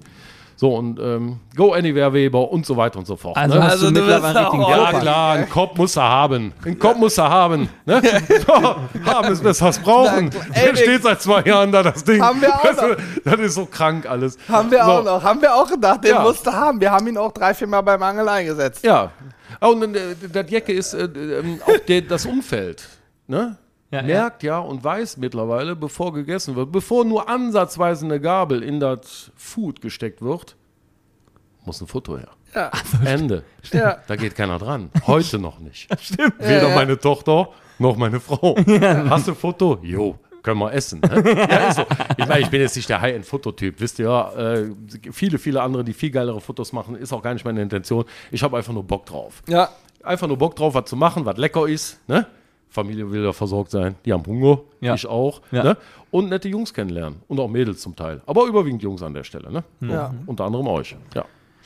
[0.56, 3.36] So, und ähm, Go Anywhere Weber und so weiter und so fort.
[3.36, 3.64] Also ne?
[3.64, 6.54] hast Also du du mittlerweile auch- Ja, klar, einen Kopf muss er haben.
[6.64, 7.68] Einen Kopf muss er haben.
[7.86, 8.02] Ne?
[8.48, 8.54] So,
[9.06, 10.30] haben ist besser als brauchen.
[10.56, 12.22] Der steht seit zwei Jahren da, das Ding.
[12.22, 12.96] Haben wir auch das, noch.
[13.26, 14.38] das ist so krank alles.
[14.48, 15.24] Haben wir so, auch noch.
[15.24, 16.22] Haben wir auch gedacht, den Ja.
[16.22, 16.80] musste haben.
[16.80, 18.86] Wir haben ihn auch drei, vier Mal beim Angel eingesetzt.
[18.86, 19.12] Ja.
[19.60, 22.88] Oh, und äh, das Jacke ist äh, ähm, auch der, das Umfeld.
[23.28, 23.58] Ne?
[23.94, 24.08] Ja, ja.
[24.08, 24.60] merkt ja.
[24.60, 30.22] und weiß mittlerweile, bevor gegessen wird, bevor nur ansatzweise eine Gabel in das Food gesteckt
[30.22, 30.56] wird,
[31.66, 32.30] muss ein Foto her.
[32.56, 32.72] Ja.
[33.06, 33.44] Ende.
[33.72, 34.00] Ja.
[34.08, 34.90] Da geht keiner dran.
[35.08, 35.88] Heute noch nicht.
[36.02, 36.40] Stimmt.
[36.40, 38.56] Weder meine Tochter noch meine Frau.
[39.10, 39.80] Hast du ein Foto?
[39.82, 41.00] Jo, können wir essen.
[41.00, 41.48] Ne?
[41.50, 41.86] Ja, ist so.
[42.18, 43.80] Ich meine, ich bin jetzt nicht der High-End-Fototyp.
[43.80, 44.72] Wisst ihr, ja, äh,
[45.12, 48.06] viele, viele andere, die viel geilere Fotos machen, ist auch gar nicht meine Intention.
[48.32, 49.42] Ich habe einfach nur Bock drauf.
[49.48, 49.70] Ja,
[50.04, 51.98] Einfach nur Bock drauf, was zu machen, was lecker ist.
[52.08, 52.28] Ne?
[52.74, 53.96] Familie will ja versorgt sein.
[54.04, 54.60] Die haben Hunger.
[54.82, 54.96] Ja.
[54.96, 55.42] Ich auch.
[55.52, 55.64] Ja.
[55.64, 55.78] Ne?
[56.10, 57.22] Und nette Jungs kennenlernen.
[57.28, 58.22] Und auch Mädels zum Teil.
[58.26, 59.52] Aber überwiegend Jungs an der Stelle.
[59.52, 59.64] Ne?
[59.80, 59.88] So.
[59.88, 60.12] Ja.
[60.26, 60.96] Unter anderem euch.
[61.14, 61.24] Ja,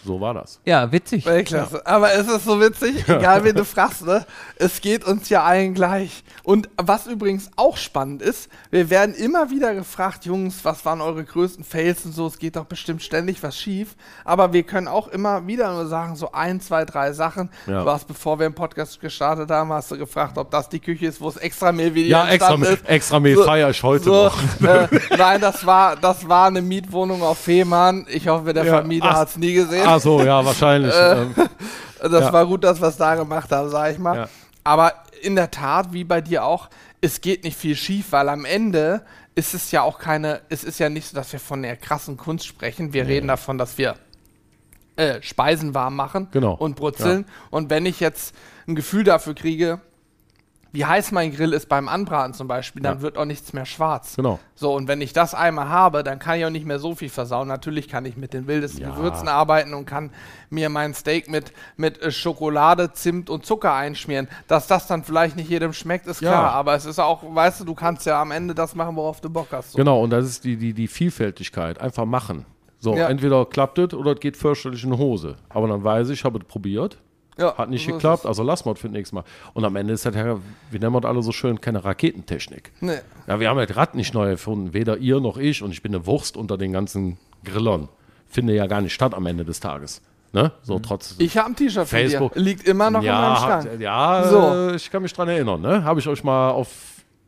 [0.08, 0.60] so war das.
[0.66, 1.26] Ja, witzig.
[1.26, 1.86] Weltklasse.
[1.86, 4.26] Aber es ist so witzig, egal wen du fragst, ne?
[4.56, 6.24] Es geht uns ja allen gleich.
[6.44, 11.24] Und was übrigens auch spannend ist, wir werden immer wieder gefragt, Jungs, was waren eure
[11.24, 13.96] größten Fails und so, es geht doch bestimmt ständig was schief.
[14.24, 17.50] Aber wir können auch immer wieder nur sagen, so ein, zwei, drei Sachen.
[17.68, 17.84] Ja.
[17.84, 21.08] Du hast, bevor wir den Podcast gestartet haben, hast du gefragt, ob das die Küche
[21.08, 22.88] ist, wo es extra Mehl wie Ja, extra, ist.
[22.88, 24.38] extra Mehl So- feier ich heute So, noch.
[24.68, 28.06] äh, nein, das war, das war eine Mietwohnung auf Fehmarn.
[28.10, 29.86] Ich hoffe, der Ja, Vermieter hat es nie gesehen.
[29.98, 30.94] Ach so, ja, wahrscheinlich.
[30.98, 31.34] ähm,
[32.00, 32.34] Das Ja.
[32.34, 34.16] war gut, dass wir es da gemacht haben, sag ich mal.
[34.16, 34.30] Ja.
[34.64, 36.70] Aber in der Tat, wie bei dir auch,
[37.02, 39.02] es geht nicht viel schief, weil am Ende
[39.36, 42.18] ist es ja auch keine, es ist ja nicht so, dass wir von der krassen
[42.18, 42.94] Kunst sprechen.
[42.94, 43.96] Wir reden davon, dass wir
[44.96, 46.54] äh, Speisen warm machen Genau.
[46.54, 47.26] und brutzeln.
[47.52, 48.34] Und wenn ich jetzt
[48.68, 49.80] ein Gefühl dafür kriege,
[50.78, 53.02] wie heiß mein Grill ist beim Anbraten zum Beispiel, dann Ja.
[53.02, 54.16] wird auch nichts mehr schwarz.
[54.16, 54.38] Genau.
[54.54, 57.10] So, und wenn ich das einmal habe, dann kann ich auch nicht mehr so viel
[57.10, 57.48] versauen.
[57.48, 58.92] Natürlich kann ich mit den wildesten Ja.
[58.94, 60.12] Gewürzen arbeiten und kann
[60.52, 64.28] mir mein Steak mit, mit äh, Schokolade, Zimt und Zucker einschmieren.
[64.48, 66.30] Dass das dann vielleicht nicht jedem schmeckt, ist Ja.
[66.32, 66.52] klar.
[66.52, 69.32] Aber es ist auch, weißt du, du kannst ja am Ende das machen, worauf du
[69.32, 69.72] Bock hast.
[69.72, 69.78] So.
[69.80, 71.82] Genau, und das ist die, die, die Vielfältigkeit.
[71.82, 72.46] Einfach machen.
[72.80, 75.38] So, entweder klappt es oder es geht fürchterlich in die Hose.
[75.50, 77.00] Aber dann weiß ich, ich habe es probiert,
[77.38, 79.24] Ja, hat nicht geklappt, also lassen wir es für das nächste Mal.
[79.54, 80.12] Und am Ende ist ja,
[80.72, 82.72] wie nennen wir das alle so schön, keine Raketentechnik.
[82.82, 83.00] Nee.
[83.28, 85.62] Ja, wir haben das Rad nicht neu erfunden, weder ihr noch ich.
[85.62, 87.90] Und ich bin eine Wurst unter den ganzen Grillern.
[88.28, 90.02] Finde ja gar nicht statt am Ende des Tages.
[90.34, 90.52] Ne?
[90.62, 91.16] So trotz.
[91.20, 92.34] Ich habe ein T-Shirt von Facebook.
[92.34, 92.42] dir.
[92.42, 93.70] Liegt immer noch in meinem ja, Schrank.
[93.72, 94.40] hat, ja So.
[94.72, 95.62] äh, ich kann mich dran erinnern.
[95.62, 95.84] Ne?
[95.84, 96.68] Habe ich euch mal auf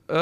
[0.08, 0.18] äh,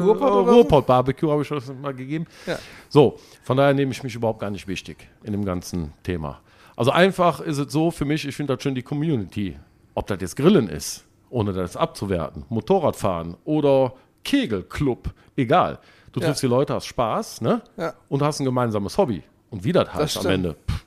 [0.00, 2.26] Ruhrpott Barbecue habe ich euch mal gegeben.
[2.46, 2.58] Ja.
[2.88, 6.40] So, von daher nehme ich mich überhaupt gar nicht wichtig in dem ganzen Thema.
[6.76, 9.56] Also einfach ist es so für mich, ich finde das schön die Community.
[9.94, 13.92] Ob das jetzt Grillen ist, ohne das abzuwerten, Motorradfahren oder
[14.24, 15.78] Kegelclub, egal.
[16.12, 16.26] Du Ja.
[16.26, 17.62] triffst die Leute, hast Spaß ne?
[17.76, 17.94] Ja.
[18.08, 19.22] und hast ein gemeinsames Hobby.
[19.50, 20.34] Und wie das heißt am stimmt.
[20.34, 20.84] Ende, pff,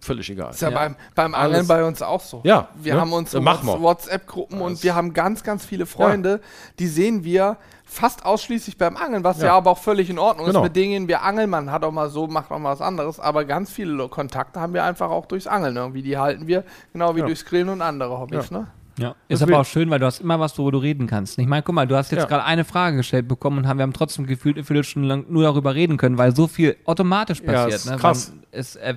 [0.00, 0.50] völlig egal.
[0.50, 0.74] Ist ja, Ja.
[0.76, 2.40] beim, beim Angeln bei uns auch so.
[2.44, 3.00] Ja, Wir ne?
[3.00, 3.32] haben uns.
[3.34, 6.40] WhatsApp-Gruppen und Das- wir haben ganz, ganz viele Freunde,
[6.78, 7.56] die sehen wir
[7.88, 9.56] fast ausschließlich beim Angeln, was ja, Ja.
[9.56, 10.58] aber auch völlig in Ordnung Genau.
[10.60, 10.64] ist.
[10.64, 13.44] Mit denen wir angeln, man hat auch mal so, macht auch mal was anderes, aber
[13.44, 16.02] ganz viele Kontakte haben wir einfach auch durchs Angeln irgendwie.
[16.02, 17.26] Die halten wir, genau wie Ja.
[17.26, 18.66] durchs Grillen und andere Hobbys, ne?
[18.98, 19.14] Ja.
[19.28, 21.38] Ist aber auch schön, weil du hast immer was, worüber du reden kannst.
[21.38, 22.26] Ich meine, guck mal, du hast jetzt Ja.
[22.28, 25.42] gerade eine Frage gestellt bekommen und haben, wir haben trotzdem gefühlt eine Viertelstunde lang nur
[25.42, 27.74] darüber reden können, weil so viel automatisch Ja, passiert.
[27.74, 27.96] ist ne?
[27.98, 28.30] krass.
[28.30, 28.94] Man, es, äh,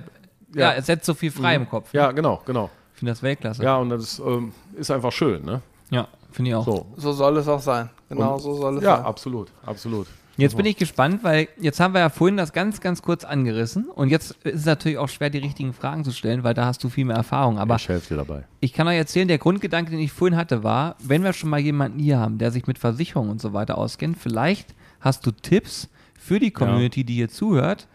[0.54, 0.60] ja.
[0.60, 0.72] Ja.
[0.72, 1.92] es setzt so viel frei im Kopf.
[1.92, 2.70] Ja, genau, genau.
[2.94, 3.62] Ich finde das Weltklasse.
[3.62, 5.60] Ja, und das ähm, ist einfach schön, ne?
[5.90, 6.64] Ja, finde ich auch.
[6.64, 6.86] So.
[6.96, 7.88] So soll es auch sein.
[8.08, 9.04] Genau Und- so soll es Ja, sein.
[9.06, 10.06] absolut, absolut.
[10.36, 13.90] Jetzt bin ich gespannt, weil jetzt haben wir ja vorhin das ganz, ganz kurz angerissen
[13.90, 16.82] und jetzt ist es natürlich auch schwer, die richtigen Fragen zu stellen, weil da hast
[16.82, 17.58] du viel mehr Erfahrung.
[17.58, 18.44] Aber ich helfe dir dabei.
[18.60, 21.60] ich kann euch erzählen, der Grundgedanke, den ich vorhin hatte, war, wenn wir schon mal
[21.60, 25.90] jemanden hier haben, der sich mit Versicherungen und so weiter auskennt, vielleicht hast du Tipps
[26.18, 27.86] für die Community, die hier zuhört,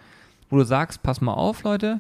[0.52, 2.00] wo du sagst, pass mal auf, Leute,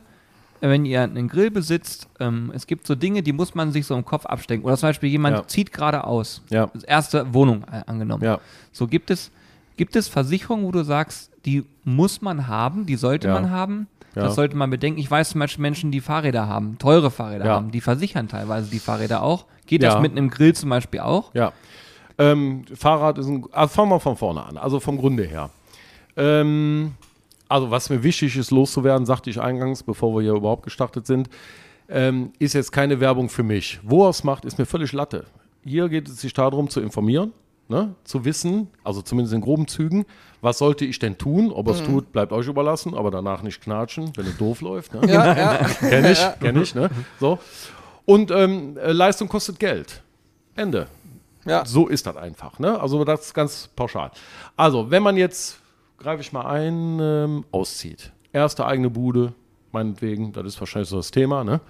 [0.70, 3.96] wenn ihr einen Grill besitzt, ähm, es gibt so Dinge, die muss man sich so
[3.96, 4.64] im Kopf abstecken.
[4.66, 5.48] Oder zum Beispiel jemand Ja.
[5.48, 6.42] zieht gerade aus.
[6.50, 6.70] Ja.
[6.88, 8.24] Erste Wohnung äh, angenommen.
[8.24, 8.40] Ja.
[8.72, 9.32] So gibt es,
[9.78, 13.88] gibt es Versicherungen, wo du sagst, die muss man haben, die sollte man haben.
[14.16, 14.98] Das sollte man bedenken.
[15.00, 18.80] Ich weiß zum Beispiel Menschen, die Fahrräder haben, teure Fahrräder haben, die versichern teilweise die
[18.80, 19.46] Fahrräder auch.
[19.68, 21.34] Geht das mit einem Grill zum Beispiel auch?
[21.34, 21.52] Ja.
[22.18, 23.46] Ähm, Fahrrad ist ein.
[23.52, 25.50] Also fangen wir von vorne an, also vom Grunde her.
[26.16, 26.94] Ähm,
[27.48, 31.30] also, was mir wichtig ist, loszuwerden, sagte ich eingangs, bevor wir hier überhaupt gestartet sind,
[31.90, 33.80] ähm, ist jetzt keine Werbung für mich.
[33.84, 35.26] Wo er es macht, ist mir völlig Latte.
[35.64, 37.34] Hier geht es sich darum, zu informieren,
[37.68, 37.96] ne?
[38.04, 40.06] zu wissen, also zumindest in groben Zügen,
[40.42, 41.52] was sollte ich denn tun?
[41.52, 44.94] Ob er es tut, bleibt euch überlassen, aber danach nicht knatschen, wenn es doof läuft.
[44.94, 45.12] Ne?
[45.12, 45.58] Ja, ja.
[45.80, 46.90] Kenn ich, kenn ich, ne?
[47.20, 47.40] So.
[48.06, 50.04] Und ähm, äh, Leistung kostet Geld.
[50.56, 50.88] Ende.
[51.46, 51.66] ja.
[51.66, 52.60] So ist das einfach.
[52.60, 52.80] Ne?
[52.80, 54.12] Also das ist ganz pauschal.
[54.56, 55.60] Also, wenn man jetzt,
[56.06, 58.12] greife ich mal ein, ähm, auszieht.
[58.32, 59.34] Erste eigene Bude,
[59.72, 61.62] meinetwegen, das ist wahrscheinlich so das Thema, ne?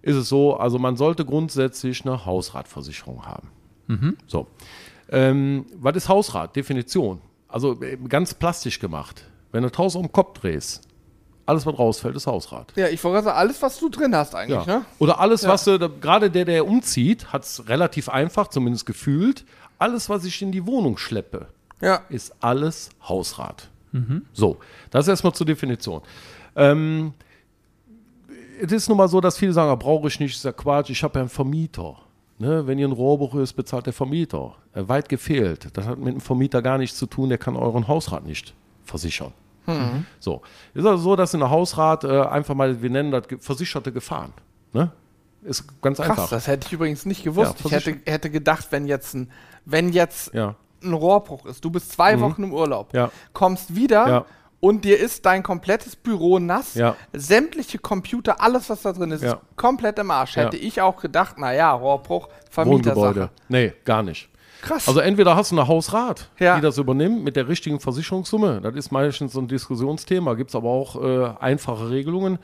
[0.00, 3.48] Ist es so, also man sollte grundsätzlich eine Hausratversicherung haben.
[4.26, 4.46] So.
[5.10, 6.54] Ähm, was ist Hausrat?
[6.56, 7.20] Definition.
[7.48, 9.24] Also äh, ganz plastisch gemacht.
[9.52, 10.86] Wenn du das Haus um den Kopf drehst,
[11.46, 12.72] alles, was rausfällt, ist Hausrat.
[12.76, 14.78] Ja, ich wollte gerade sagen, alles, was du drin hast eigentlich, Ja.
[14.80, 14.84] ne?
[14.98, 15.48] Oder alles, Ja.
[15.50, 19.44] was du, da- gerade der, der umzieht, hat es relativ einfach, zumindest gefühlt.
[19.78, 21.48] Alles, was ich in die Wohnung schleppe,
[21.80, 22.02] Ja.
[22.08, 23.68] ist alles Hausrat.
[24.32, 24.58] So,
[24.90, 26.02] das erstmal zur Definition.
[26.54, 27.14] Ähm,
[28.60, 30.90] es ist nun mal so, dass viele sagen, ah, brauche ich nicht, ist ja Quatsch,
[30.90, 31.96] ich habe ja einen Vermieter.
[32.38, 32.66] Ne?
[32.66, 34.54] Wenn ihr ein Rohrbruch ist, bezahlt der Vermieter.
[34.74, 35.68] Äh, weit gefehlt.
[35.72, 39.32] Das hat mit dem Vermieter gar nichts zu tun, der kann euren Hausrat nicht versichern.
[39.66, 40.06] Mhm.
[40.20, 40.42] So.
[40.74, 44.32] Ist also so, dass in der Hausrat äh, einfach mal, wir nennen das versicherte Gefahren.
[44.72, 44.92] Ne?
[45.42, 46.28] Ist ganz Krass, einfach.
[46.30, 47.56] das hätte ich übrigens nicht gewusst.
[47.60, 49.30] Ja, ich hätte, hätte gedacht, wenn jetzt ein,
[49.64, 50.56] wenn jetzt Ja.
[50.82, 52.20] Ein Rohrbruch ist, du bist zwei Mhm.
[52.20, 53.10] Wochen im Urlaub, Ja.
[53.32, 54.24] kommst wieder Ja.
[54.60, 56.94] und dir ist dein komplettes Büro nass, Ja.
[57.12, 60.36] sämtliche Computer, alles was da drin ist, ist komplett im Arsch.
[60.36, 63.30] Hätte ich auch gedacht, naja, Rohrbruch, Vermietersache.
[63.48, 64.28] Nee, gar nicht.
[64.60, 64.88] Krass.
[64.88, 66.56] Also entweder hast du eine Hausrat, Ja.
[66.56, 68.60] die das übernimmt mit der richtigen Versicherungssumme.
[68.60, 70.34] Das ist meistens so ein Diskussionsthema.
[70.34, 72.38] Gibt es aber auch äh, einfache Regelungen.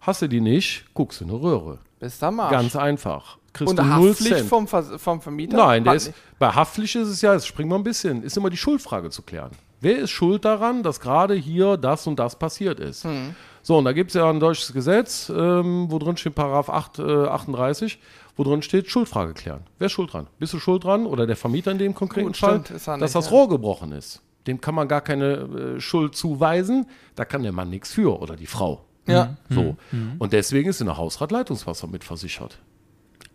[0.00, 1.78] Hast du die nicht, guckst du in eine Röhre.
[1.98, 2.52] bist am Arsch.
[2.52, 3.38] Ganz einfach.
[3.56, 4.48] Kriegst und du null Haftpflicht Cent.
[4.48, 5.56] vom, Vers- vom Vermieter?
[5.56, 8.50] Nein, der ist, bei Haftpflicht ist es ja, jetzt springen wir ein bisschen, ist immer
[8.50, 9.50] die Schuldfrage zu klären.
[9.80, 13.04] Wer ist schuld daran, dass gerade hier das und das passiert ist?
[13.04, 13.34] Hm.
[13.62, 16.98] So, und da gibt es ja ein deutsches Gesetz, ähm, wo drin steht, Paragraph 8,
[17.00, 17.98] äh, 38,
[18.36, 19.60] wo drin steht, Schuldfrage klären.
[19.78, 20.28] Wer ist schuld dran?
[20.38, 23.00] Bist du schuld dran oder der Vermieter in dem konkreten Gut, Fall, stimmt, ist dass
[23.00, 23.30] nicht, das ja.
[23.32, 24.22] Rohr gebrochen ist?
[24.46, 28.36] Dem kann man gar keine äh, Schuld zuweisen, da kann der Mann nichts für oder
[28.36, 28.82] die Frau.
[29.08, 29.36] Ja.
[29.50, 29.76] So.
[30.18, 32.58] Und deswegen ist in der Hausrat Leitungswasser mit versichert.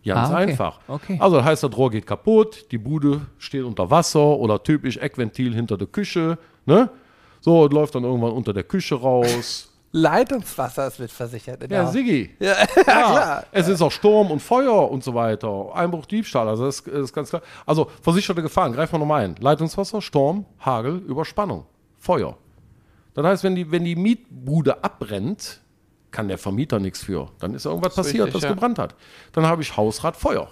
[0.04, 0.42] Ganz Ah, okay.
[0.50, 0.80] einfach.
[0.88, 1.16] Okay.
[1.20, 5.54] Also das heißt, das Rohr geht kaputt, die Bude steht unter Wasser oder typisch Eckventil
[5.54, 6.38] hinter der Küche.
[6.66, 6.90] Ne?
[7.40, 9.68] So, läuft dann irgendwann unter der Küche raus.
[9.94, 11.62] Leitungswasser ist mitversichert.
[11.64, 12.30] in Ja, Siggi.
[12.40, 13.44] ja, Ja, klar.
[13.52, 15.74] es ist auch Sturm und Feuer und so weiter.
[15.74, 17.42] Einbruch, Diebstahl, also das ist, ist ganz klar.
[17.66, 19.34] Also versicherte Gefahren, greifen wir nochmal ein.
[19.38, 21.66] Leitungswasser, Sturm, Hagel, Überspannung,
[21.98, 22.36] Feuer.
[23.14, 25.60] Das heißt, wenn die, wenn die Mietbude abbrennt,
[26.12, 27.30] kann der Vermieter nichts für.
[27.40, 28.54] Dann ist irgendwas Das passiert, richtig, das ja.
[28.54, 28.94] gebrannt hat.
[29.32, 30.48] Dann habe ich Hausrat, Feuer.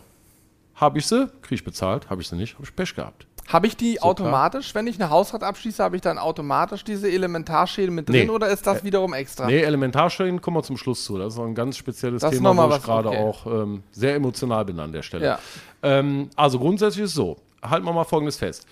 [0.74, 2.08] Habe ich sie, kriege ich bezahlt.
[2.10, 3.26] Habe ich sie nicht, habe ich Pech gehabt.
[3.48, 7.10] Habe ich die So, automatisch, wenn ich eine Hausrat abschließe, habe ich dann automatisch diese
[7.10, 8.30] Elementarschäden mit drin Nee.
[8.30, 9.46] oder ist das wiederum extra?
[9.46, 11.18] Nee, Elementarschäden kommen wir zum Schluss zu.
[11.18, 13.18] Das ist ein ganz spezielles Das Thema, wo ich gerade okay.
[13.18, 15.24] auch ähm, sehr emotional bin an der Stelle.
[15.24, 15.38] Ja.
[15.82, 18.66] Ähm, also grundsätzlich ist es so, halten wir mal Folgendes fest.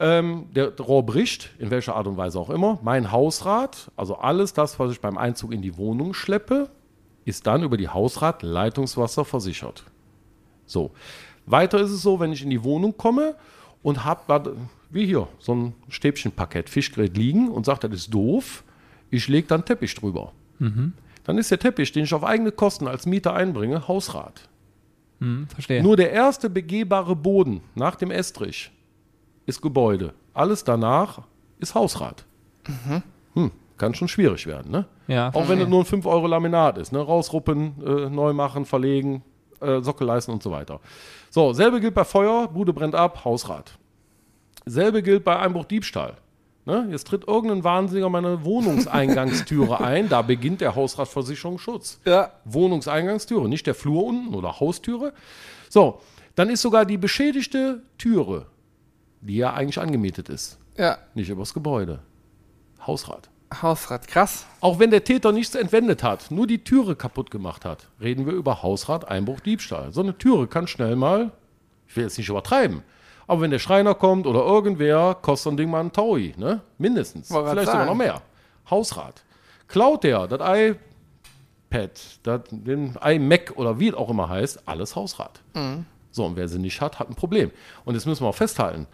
[0.00, 2.78] Ähm, der Rohr bricht, in welcher Art und Weise auch immer.
[2.82, 6.70] Mein Hausrat, also alles das, was ich beim Einzug in die Wohnung schleppe,
[7.24, 9.84] ist dann über die Hausrat Leitungswasser versichert.
[10.66, 10.92] So.
[11.46, 13.34] Weiter ist es so, wenn ich in die Wohnung komme
[13.82, 14.56] und habe,
[14.90, 18.62] wie hier, so ein Stäbchenpaket Fischgerät liegen und sage, das ist doof,
[19.10, 20.32] ich lege dann Teppich drüber.
[21.24, 24.48] Dann ist der Teppich, den ich auf eigene Kosten als Mieter einbringe, Hausrat.
[25.20, 25.82] Hm, verstehe.
[25.82, 28.70] Nur der erste begehbare Boden nach dem Estrich
[29.48, 30.12] ist Gebäude.
[30.34, 31.22] Alles danach
[31.58, 32.26] ist Hausrat.
[33.34, 34.84] Hm, kann schon schwierig werden, ne?
[35.06, 37.00] ja, Auch wenn es nur ein 5 Euro Laminat ist, ne?
[37.00, 39.22] Rausruppen, äh, neu machen, verlegen,
[39.60, 40.80] äh, Sockel leisten und so weiter.
[41.30, 43.78] So, selbe gilt bei Feuer, Bude brennt ab, Hausrat.
[44.66, 46.18] Selbe gilt bei Einbruch Diebstahl.
[46.66, 46.86] Ne?
[46.90, 52.02] Jetzt tritt irgendein Wahnsinniger meine Wohnungseingangstüre ein, da beginnt der Hausratversicherungsschutz.
[52.04, 52.32] Ja.
[52.44, 55.14] Wohnungseingangstüre, nicht der Flur unten oder Haustüre.
[55.70, 56.00] So,
[56.34, 58.46] dann ist sogar die beschädigte Türe,
[59.20, 60.98] die ja eigentlich angemietet ist, Ja.
[61.14, 62.00] nicht übers Gebäude.
[62.86, 63.28] Hausrat.
[63.62, 64.46] Hausrat, krass.
[64.60, 68.34] Auch wenn der Täter nichts entwendet hat, nur die Türe kaputt gemacht hat, reden wir
[68.34, 69.92] über Hausrat, Einbruch, Diebstahl.
[69.92, 71.30] So eine Türe kann schnell mal,
[71.86, 72.82] ich will jetzt nicht übertreiben,
[73.26, 76.60] aber wenn der Schreiner kommt oder irgendwer, kostet so ein Ding mal einen Taui, ne?
[76.78, 77.30] Mindestens.
[77.30, 78.22] Wollte grad Vielleicht sogar noch mehr.
[78.70, 79.22] Hausrat.
[79.66, 80.40] Klaut der das
[81.70, 81.90] iPad,
[82.22, 85.40] das, den iMac oder wie es auch immer heißt, alles Hausrat.
[86.10, 87.50] So, und wer sie nicht hat, hat ein Problem.
[87.84, 88.86] Und jetzt müssen wir auch festhalten,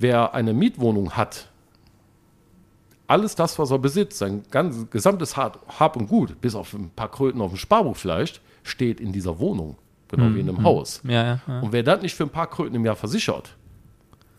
[0.00, 1.48] wer eine Mietwohnung hat,
[3.06, 7.10] alles das, was er besitzt, sein ganzes gesamtes Hab, und Gut, bis auf ein paar
[7.10, 9.76] Kröten auf dem Sparbuch vielleicht, steht in dieser Wohnung.
[10.08, 11.00] Genau wie in einem Haus.
[11.04, 11.60] ja, ja, ja.
[11.60, 13.56] Und wer das nicht für ein paar Kröten im Jahr versichert,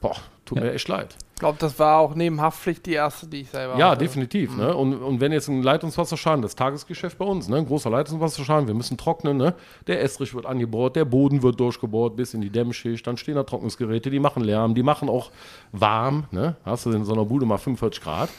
[0.02, 1.16] boah, tut mir echt leid.
[1.36, 4.00] Ich glaube, das war auch neben Haftpflicht die erste, die ich selber Ja, hatte.
[4.04, 4.56] definitiv.
[4.56, 4.76] Ne?
[4.76, 7.58] Und, und wenn jetzt ein Leitungswasserschaden, das Tagesgeschäft bei uns, ne?
[7.58, 9.56] ein großer Leitungswasserschaden, wir müssen trocknen, ne?
[9.88, 13.44] der Estrich wird angebohrt, der Boden wird durchgebohrt bis in die Dämmschicht, dann stehen da
[13.44, 15.32] Trocknungsgeräte, die machen Lärm, die machen auch
[15.72, 16.26] warm.
[16.30, 16.58] Ne?
[16.64, 18.30] Hast du in so einer Bude mal 45 Grad.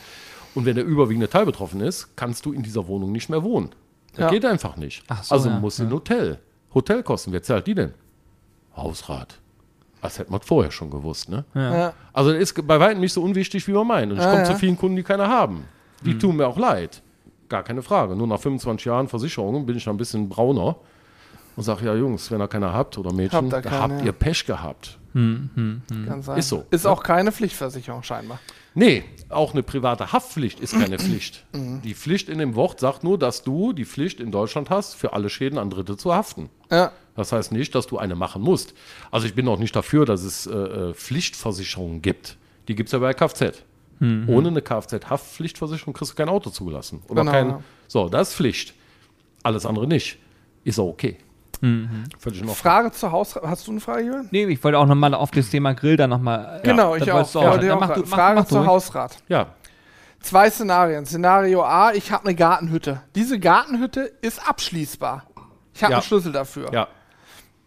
[0.54, 3.70] Und wenn der überwiegende Teil betroffen ist, kannst du in dieser Wohnung nicht mehr wohnen.
[4.12, 4.28] Das Ja.
[4.30, 5.02] geht einfach nicht.
[5.08, 6.38] Ach so, also ja, muss in ein Hotel.
[6.72, 7.94] Hotelkosten, wer zahlt die denn?
[8.76, 9.40] Hausrat.
[10.02, 11.44] Das hätte man vorher schon gewusst, ne?
[11.54, 11.94] Ja.
[12.12, 14.12] Also das ist bei weitem nicht so unwichtig, wie man meint.
[14.12, 14.50] Und ich Ja, komme ja.
[14.50, 15.64] zu vielen Kunden, die keine haben.
[16.04, 17.00] Die tun mir auch leid.
[17.48, 18.16] Gar keine Frage.
[18.16, 20.76] Nur nach 25 Jahren Versicherung bin ich ein bisschen brauner
[21.54, 24.06] und sage, ja Jungs, wenn ihr keiner habt oder Mädchen, Habt keine, habt ja.
[24.06, 24.98] ihr Pech gehabt.
[25.12, 26.38] Kann sein.
[26.38, 26.64] Ist so.
[26.70, 28.38] Ist auch keine Pflichtversicherung scheinbar.
[28.74, 31.44] Nee, auch eine private Haftpflicht ist keine Pflicht.
[31.52, 31.82] Mhm.
[31.82, 35.12] Die Pflicht in dem Wort sagt nur, dass du die Pflicht in Deutschland hast, für
[35.12, 36.48] alle Schäden an Dritte zu haften.
[36.70, 36.90] Ja.
[37.14, 38.74] Das heißt nicht, dass du eine machen musst.
[39.10, 42.36] Also ich bin auch nicht dafür, dass es äh, äh, Pflichtversicherungen gibt.
[42.68, 43.62] Die gibt es ja bei Kfz.
[44.00, 47.02] Ohne eine Kfz-Haftpflichtversicherung kriegst du kein Auto zugelassen.
[47.08, 47.60] Oder Genau, kein, ja.
[47.86, 48.74] So, das ist Pflicht.
[49.44, 50.18] Alles andere nicht.
[50.64, 51.18] Ist auch okay.
[51.60, 52.56] Völlig in Ordnung.
[52.56, 53.36] Frage zur Haus.
[53.36, 54.28] Hast du eine Frage, Jürgen?
[54.32, 56.60] Nee, ich wollte auch nochmal auf das Thema Grill dann nochmal.
[56.64, 57.32] Genau, ich auch.
[57.34, 57.58] Ja, auch.
[57.60, 58.68] die Dann mach Frage du- mach- Frage mach zur durch.
[58.68, 59.16] Hausrat.
[59.28, 59.54] Ja,
[60.20, 61.04] Zwei Szenarien.
[61.06, 63.02] Szenario A, ich habe eine Gartenhütte.
[63.16, 65.26] Diese Gartenhütte ist abschließbar.
[65.74, 65.98] Ich habe Ja.
[65.98, 66.72] einen Schlüssel dafür.
[66.72, 66.88] ja.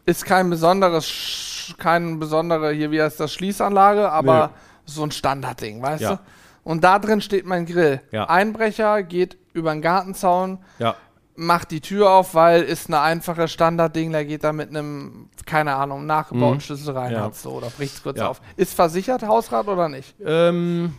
[0.06, 4.52] Ist kein besonderes, kein besondere, hier wie heißt das, Schließanlage, aber
[4.86, 6.16] so ein Standardding, weißt Ja.
[6.16, 6.22] du?
[6.64, 8.02] Und da drin steht mein Grill.
[8.12, 8.26] Ja.
[8.30, 10.96] Einbrecher geht über den Gartenzaun, Ja.
[11.36, 15.76] macht die Tür auf, weil ist eine einfache Standardding, der geht da mit einem, keine
[15.76, 17.18] Ahnung, nachgebauten Schlüssel rein, Mhm.
[17.18, 17.32] Ja.
[17.34, 18.30] so, oder bricht's kurz Ja.
[18.30, 18.42] auf.
[18.58, 20.16] Ist versichert Hausrat oder nicht?
[20.24, 20.94] Ähm,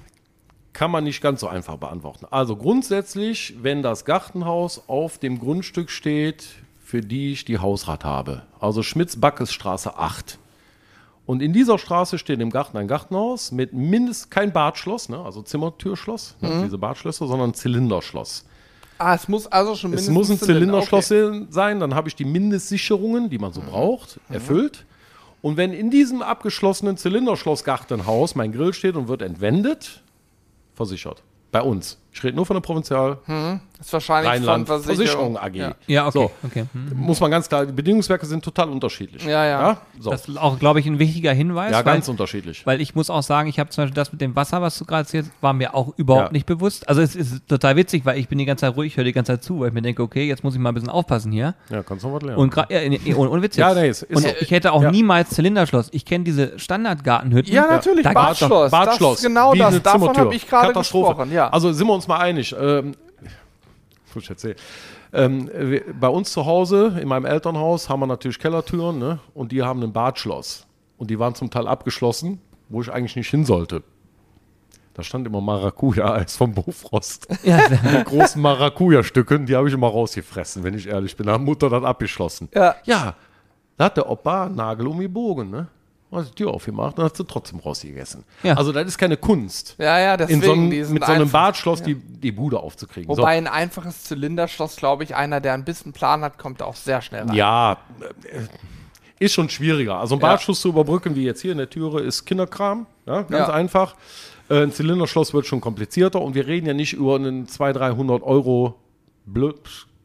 [0.73, 2.27] kann man nicht ganz so einfach beantworten.
[2.31, 6.47] Also grundsätzlich, wenn das Gartenhaus auf dem Grundstück steht,
[6.87, 10.39] für die ich die Hausrat habe, also Schmitz-Backes-Straße 8.
[11.27, 15.43] Und in dieser Straße steht im Garten ein Gartenhaus mit mindestens kein Badschloss, ne, also
[15.43, 18.45] Zimmertürschloss, ne, diese Badschlösser, sondern Zylinderschloss.
[18.99, 21.47] Ah, es muss also schon Es mindestens muss ein Zylinder- Zylinderschloss okay.
[21.51, 24.87] sein, dann habe ich die Mindestsicherungen, die man so braucht, erfüllt.
[25.43, 30.03] Und wenn in diesem abgeschlossenen Zylinderschloss-Gartenhaus mein Grill steht und wird entwendet,
[30.75, 31.25] versichert.
[31.51, 31.99] Bei uns.
[32.17, 33.19] Ich rede nur von der Provinzial
[33.79, 35.55] Ist wahrscheinlich Rheinland von Versicherung AG.
[35.55, 35.75] Ja.
[35.87, 36.13] Ja, okay.
[36.19, 36.31] So.
[36.45, 36.65] okay.
[36.73, 36.97] Hm.
[36.97, 39.23] Muss man ganz klar, die Bedingungswerke sind total unterschiedlich.
[39.27, 39.77] Ja, ja.
[40.01, 40.11] so.
[40.11, 41.73] Das ist auch, glaube ich, ein wichtiger Hinweis.
[41.73, 42.65] ja, weil, ganz unterschiedlich.
[42.67, 44.87] Weil ich muss auch sagen, ich habe zum Beispiel das mit dem Wasser, was du
[44.87, 46.33] gerade erzählst, war mir auch überhaupt Ja.
[46.33, 46.89] nicht bewusst.
[46.89, 49.13] Also es ist total witzig, weil ich bin die ganze Zeit ruhig, ich höre die
[49.13, 51.31] ganze Zeit zu, weil ich mir denke, okay, jetzt muss ich mal ein bisschen aufpassen
[51.31, 51.55] hier.
[51.69, 52.39] Ja, kannst du noch was lernen.
[52.41, 54.29] Und gerade, ja, nee, nee, ohne, ohne Witz Ja, nee, es ist Und so.
[54.41, 54.91] ich hätte auch Ja.
[54.91, 55.89] niemals Zylinderschloss.
[55.93, 57.53] Ich kenne diese Standardgartenhütten.
[57.53, 58.71] Ja, natürlich, Da Badschloss.
[58.71, 59.17] Badschloss.
[59.17, 59.83] Das ist genau wie das.
[59.83, 61.31] Davon habe ich gerade gesprochen.
[61.31, 61.51] Ja.
[61.51, 62.55] Also sind wir uns mal einig.
[62.59, 62.95] Ähm,
[64.15, 64.57] muss ich erzählen.
[65.13, 69.19] Ähm, wir- bei uns zu Hause, in meinem Elternhaus, haben wir natürlich Kellertüren ne?
[69.35, 70.67] und die haben ein Badschloss.
[70.99, 73.83] Und die waren zum Teil abgeschlossen, wo ich eigentlich nicht hin sollte.
[74.95, 77.29] Da stand immer Maracuja-Eis vom Bofrost.
[77.43, 81.27] Ja, Die großen Maracuja-Stücken, die habe ich immer rausgefressen, wenn ich ehrlich bin.
[81.27, 82.49] Da hat Mutter dann abgeschlossen.
[82.55, 82.77] Ja.
[82.85, 83.15] Ja,
[83.77, 85.69] da hat der Opa einen Nagel um die Bogen, ne?
[86.13, 88.25] Hat die Tür aufgemacht und hat sie trotzdem rausgegessen.
[88.43, 88.55] Ja.
[88.55, 91.83] Also das ist keine Kunst, ja, ja, deswegen so einem, mit so einem einfach- Badschloss
[91.83, 93.09] die, die Bude aufzukriegen.
[93.09, 97.03] Wobei ein einfaches Zylinderschloss, glaube ich, einer, der ein bisschen Plan hat, kommt auch sehr
[97.03, 97.29] schnell rein.
[97.31, 97.35] so.
[97.35, 97.79] Ja,
[98.25, 98.41] äh,
[99.19, 99.99] ist schon schwieriger.
[99.99, 100.29] Also ein Ja.
[100.29, 102.87] Badschloss zu überbrücken, wie jetzt hier in der Türe, ist Kinderkram.
[103.07, 103.53] Ja, ganz Ja.
[103.55, 103.97] einfach.
[104.49, 108.23] Äh, ein Zylinderschloss wird schon komplizierter und wir reden ja nicht über einen 200, 300
[108.23, 108.77] Euro
[109.29, 109.55] Blö-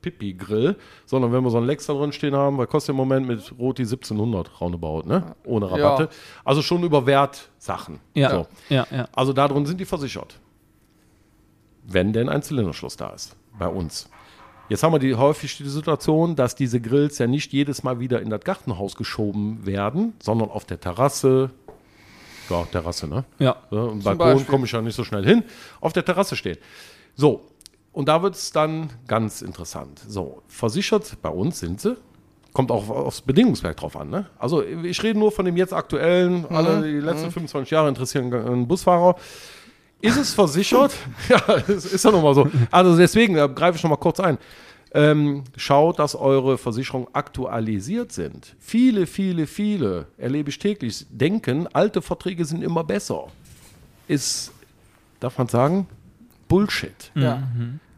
[0.02, 3.28] Pipi-Grill, sondern wenn wir so einen Lex da drin stehen haben, weil kostet im Moment
[3.28, 5.36] mit Roti 1700 roundabout, ne?
[5.46, 6.04] Ohne Rabatte.
[6.04, 6.10] Ja.
[6.44, 8.00] Also schon über Wertsachen.
[8.14, 8.48] ja, So.
[8.70, 9.08] ja, ja.
[9.14, 10.40] Also da drin sind die versichert.
[11.84, 13.36] Wenn denn ein Zylinderschluss da ist.
[13.58, 14.10] Bei uns.
[14.70, 18.22] Jetzt haben wir die, häufig die Situation, dass diese Grills ja nicht jedes Mal wieder
[18.22, 21.50] in das Gartenhaus geschoben werden, sondern auf der Terrasse.
[22.50, 23.26] Ja, Terrasse, ne?
[23.40, 23.58] ja.
[23.70, 25.44] Ja, Im Balkon komme ich ja nicht so schnell hin.
[25.82, 26.58] Auf der Terrasse stehen.
[27.16, 27.42] So,
[27.94, 30.02] und da wird es dann ganz interessant.
[30.08, 31.98] So, versichert bei uns sind sie.
[32.54, 34.10] Kommt auch aufs Bedingungswerk drauf an.
[34.10, 34.26] Ne?
[34.38, 38.68] Also ich rede nur von dem jetzt aktuellen, alle die letzten 25 Jahre interessieren einen
[38.68, 39.16] Busfahrer.
[40.02, 40.94] Ist es versichert?
[41.30, 42.50] ja, es ist ja nochmal so.
[42.70, 44.38] Also deswegen äh, greife ich nochmal kurz ein.
[44.94, 48.56] Ähm, schaut, dass eure Versicherungen aktualisiert sind.
[48.60, 53.28] Viele, viele, viele, erlebe ich täglich, denken, alte Verträge sind immer besser.
[54.10, 54.52] Ist,
[55.22, 55.88] darf man sagen,
[56.52, 57.12] Bullshit.
[57.16, 57.44] Ja.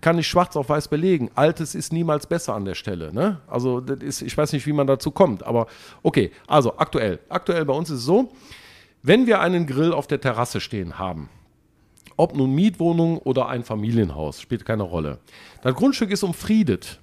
[0.01, 1.31] Kann ich schwarz auf weiß belegen.
[1.35, 3.13] Altes ist niemals besser an der Stelle.
[3.13, 3.39] Ne?
[3.47, 5.67] Also, das ist, ich weiß nicht, wie man dazu kommt, aber
[6.03, 6.31] okay.
[6.47, 7.19] Also, aktuell.
[7.29, 8.31] Aktuell bei uns ist es so,
[9.01, 11.29] wenn wir einen Grill auf der Terrasse stehen haben,
[12.17, 15.19] ob nun Mietwohnung oder ein Familienhaus, spielt keine Rolle.
[15.61, 16.99] Das Grundstück ist umfriedet.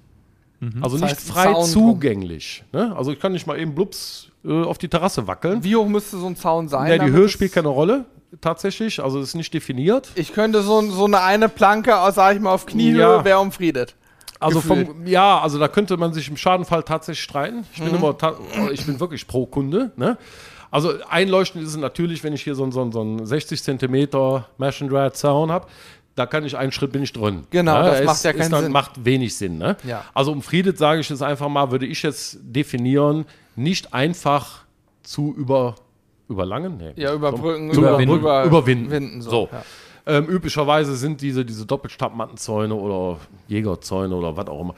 [0.79, 2.63] Also Das nicht heißt, ein frei Zaun zugänglich.
[2.71, 2.95] Ne?
[2.95, 5.63] Also ich kann nicht mal eben blups äh, auf die Terrasse wackeln.
[5.63, 6.87] Wie hoch müsste so ein Zaun sein?
[6.91, 8.05] Ja, die Höhe spielt keine Rolle,
[8.39, 9.03] tatsächlich.
[9.03, 10.09] Also es ist nicht definiert.
[10.15, 13.25] Ich könnte so, so eine eine Planke, aus, sag ich mal, auf Kniehöhe Ja.
[13.25, 13.95] wäre umfriedet.
[14.39, 17.65] Also vom, ja, also da könnte man sich im Schadenfall tatsächlich streiten.
[17.73, 17.85] Ich Mhm.
[17.85, 18.35] bin immer, ta-
[18.71, 19.91] ich bin wirklich pro Kunde.
[19.97, 20.17] Ne?
[20.71, 24.81] Also einleuchtend ist es natürlich, wenn ich hier so, so, so einen 60 Zentimeter Mesh
[24.81, 25.67] and Zaun habe.
[26.15, 27.45] Da kann ich einen Schritt bin ich drin.
[27.51, 28.71] Genau, das es macht ja ist keinen dann, Sinn.
[28.73, 29.57] Macht wenig Sinn.
[29.57, 29.77] Ne?
[29.83, 30.03] Ja.
[30.13, 34.63] Also umfriedet sage ich es einfach mal, würde ich jetzt definieren, nicht einfach
[35.03, 35.75] zu über
[36.31, 36.93] überlangen, nee.
[36.95, 38.15] Ja, überbrücken, über- überwinden.
[38.15, 38.91] über- überwinden.
[38.91, 39.49] winden, so, so.
[39.51, 39.63] ja.
[40.07, 44.75] Ähm, üblicherweise sind diese, diese Doppelstabmattenzäune oder Jägerzäune oder was auch immer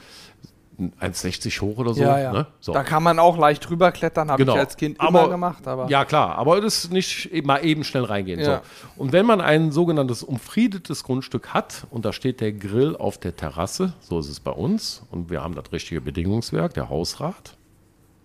[1.00, 2.02] 1,60 hoch oder so.
[2.02, 2.34] Ja, ja.
[2.34, 2.48] Ne?
[2.60, 2.74] so.
[2.74, 4.56] Da kann man auch leicht drüber klettern, habe Genau.
[4.56, 5.68] ich als Kind Aber- immer gemacht.
[5.68, 8.40] Aber Ja, klar, aber das ist nicht eben mal eben schnell reingehen.
[8.40, 8.62] Ja.
[8.98, 9.02] So.
[9.04, 13.36] Und wenn man ein sogenanntes umfriedetes Grundstück hat und da steht der Grill auf der
[13.36, 17.56] Terrasse, so ist es bei uns, und wir haben das richtige Bedingungswerk, der Hausrat,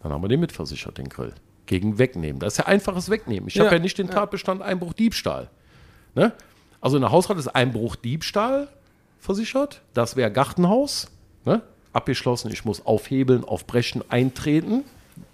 [0.03, 1.35] dann haben wir den mitversichert, den Grill.
[1.69, 2.41] Gegen Wegnehmen.
[2.41, 3.49] Das ist ja einfaches Wegnehmen.
[3.49, 5.49] Ich Ja, habe ja nicht den Tatbestand Einbruch Diebstahl.
[6.17, 6.33] Ne?
[6.81, 8.67] Also in der Hausrat ist Einbruch Diebstahl
[9.21, 9.83] versichert.
[9.95, 11.09] Das wäre Gartenhaus.
[11.45, 11.63] Ne?
[11.93, 14.85] abgeschlossen, ich muss aufhebeln, aufbrechen, eintreten,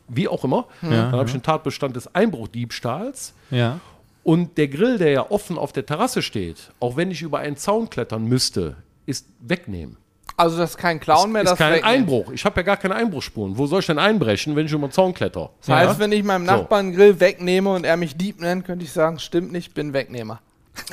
[0.09, 0.67] wie auch immer.
[0.83, 3.35] Ja, Dann habe ich einen Tatbestand des Einbruchdiebstahls.
[3.51, 3.81] Ja.
[4.23, 7.57] Und der Grill, der ja offen auf der Terrasse steht, auch wenn ich über einen
[7.57, 8.77] Zaun klettern müsste,
[9.07, 9.97] ist wegnehmen.
[10.37, 11.97] Also das ist kein Clown mehr, ist das kein wegnehmen.
[12.01, 12.33] Einbruch.
[12.33, 13.57] Ich habe ja gar keine Einbruchsspuren.
[13.57, 15.51] Wo soll ich denn einbrechen, wenn ich über einen Zaun kletter?
[15.61, 15.99] Das heißt, Ja?
[16.01, 16.53] wenn ich meinem So.
[16.53, 19.93] Nachbarn einen Grill wegnehme und er mich Dieb nennt, könnte ich sagen, stimmt nicht, bin
[19.93, 20.41] Wegnehmer.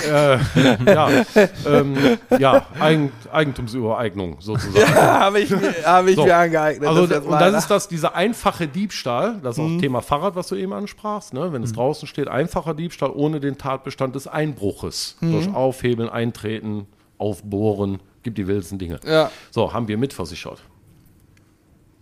[0.07, 0.37] Äh,
[0.85, 1.09] ja,
[1.67, 1.97] ähm,
[2.37, 4.93] ja Eigen, Eigentumsübereignung sozusagen.
[4.95, 6.25] habe ich, mir- hab ich So.
[6.25, 6.87] mir angeeignet.
[6.87, 10.49] Also, das und das ist das, dieser einfache Diebstahl, das ist auch Thema Fahrrad, was
[10.49, 11.51] du eben ansprachst, ne?
[11.51, 15.17] wenn es draußen steht, einfacher Diebstahl ohne den Tatbestand des Einbruches.
[15.19, 16.85] Durch Aufhebeln, Eintreten,
[17.17, 18.99] Aufbohren, gibt die wildesten Dinge.
[19.05, 19.31] Ja.
[19.51, 20.61] So, haben wir mitversichert.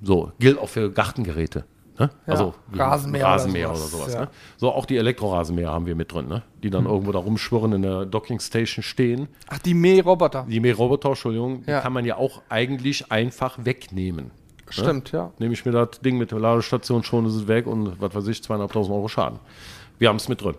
[0.01, 1.65] So, gilt auch für Gartengeräte.
[1.97, 2.09] Ne?
[2.25, 4.13] Ja, Also Rasenmäher oder Rasenmäher oder sowas, sowas.
[4.13, 4.21] ja.
[4.21, 4.27] ne?
[4.57, 6.43] So, auch die Elektrorasenmäher haben wir mit drin, ne?
[6.63, 9.27] die dann irgendwo da rumschwirren in der Dockingstation stehen.
[9.49, 10.45] Ach, die Mähroboter.
[10.49, 11.77] Die Mähroboter, Entschuldigung, Ja.
[11.79, 14.31] die kann man ja auch eigentlich einfach wegnehmen.
[14.69, 15.31] Stimmt, ja.
[15.39, 18.27] Nehme ich mir das Ding mit der Ladestation schon, ist es weg und was weiß
[18.27, 19.39] ich, zweieinhalbtausend Euro Schaden.
[19.97, 20.55] Wir haben es mit drin.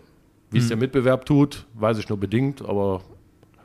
[0.51, 0.63] Wie Mhm.
[0.63, 3.03] es der Mitbewerb tut, weiß ich nur bedingt, aber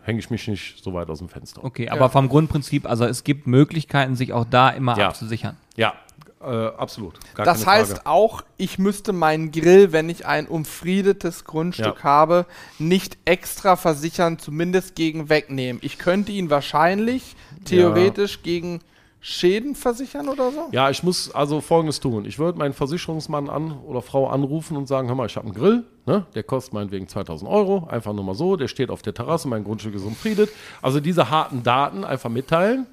[0.06, 1.64] hänge ich mich nicht so weit aus dem Fenster.
[1.64, 5.08] Okay, aber vom Grundprinzip, also es gibt Möglichkeiten, sich auch da immer Ja.
[5.10, 5.58] abzusichern.
[5.76, 5.94] Ja,
[6.42, 7.20] äh, absolut.
[7.34, 8.06] Gar Das keine heißt Frage.
[8.06, 12.04] auch, ich müsste meinen Grill, wenn ich ein umfriedetes Grundstück Ja.
[12.04, 12.46] habe,
[12.78, 15.82] nicht extra versichern, zumindest gegen wegnehmen.
[15.84, 17.36] Ich könnte ihn wahrscheinlich
[17.66, 18.82] theoretisch gegen
[19.28, 20.68] Schäden versichern oder so.
[20.72, 22.26] Ja, ich muss also Folgendes tun.
[22.26, 25.56] Ich würde meinen Versicherungsmann an oder Frau anrufen und sagen, hör mal, ich habe einen
[25.56, 26.28] Grill, ne?
[26.36, 29.64] der kostet meinetwegen 2000 Euro, einfach nur mal so, der steht auf der Terrasse, mein
[29.64, 30.52] Grundstück ist umfriedet.
[30.80, 32.86] Also diese harten Daten einfach mitteilen.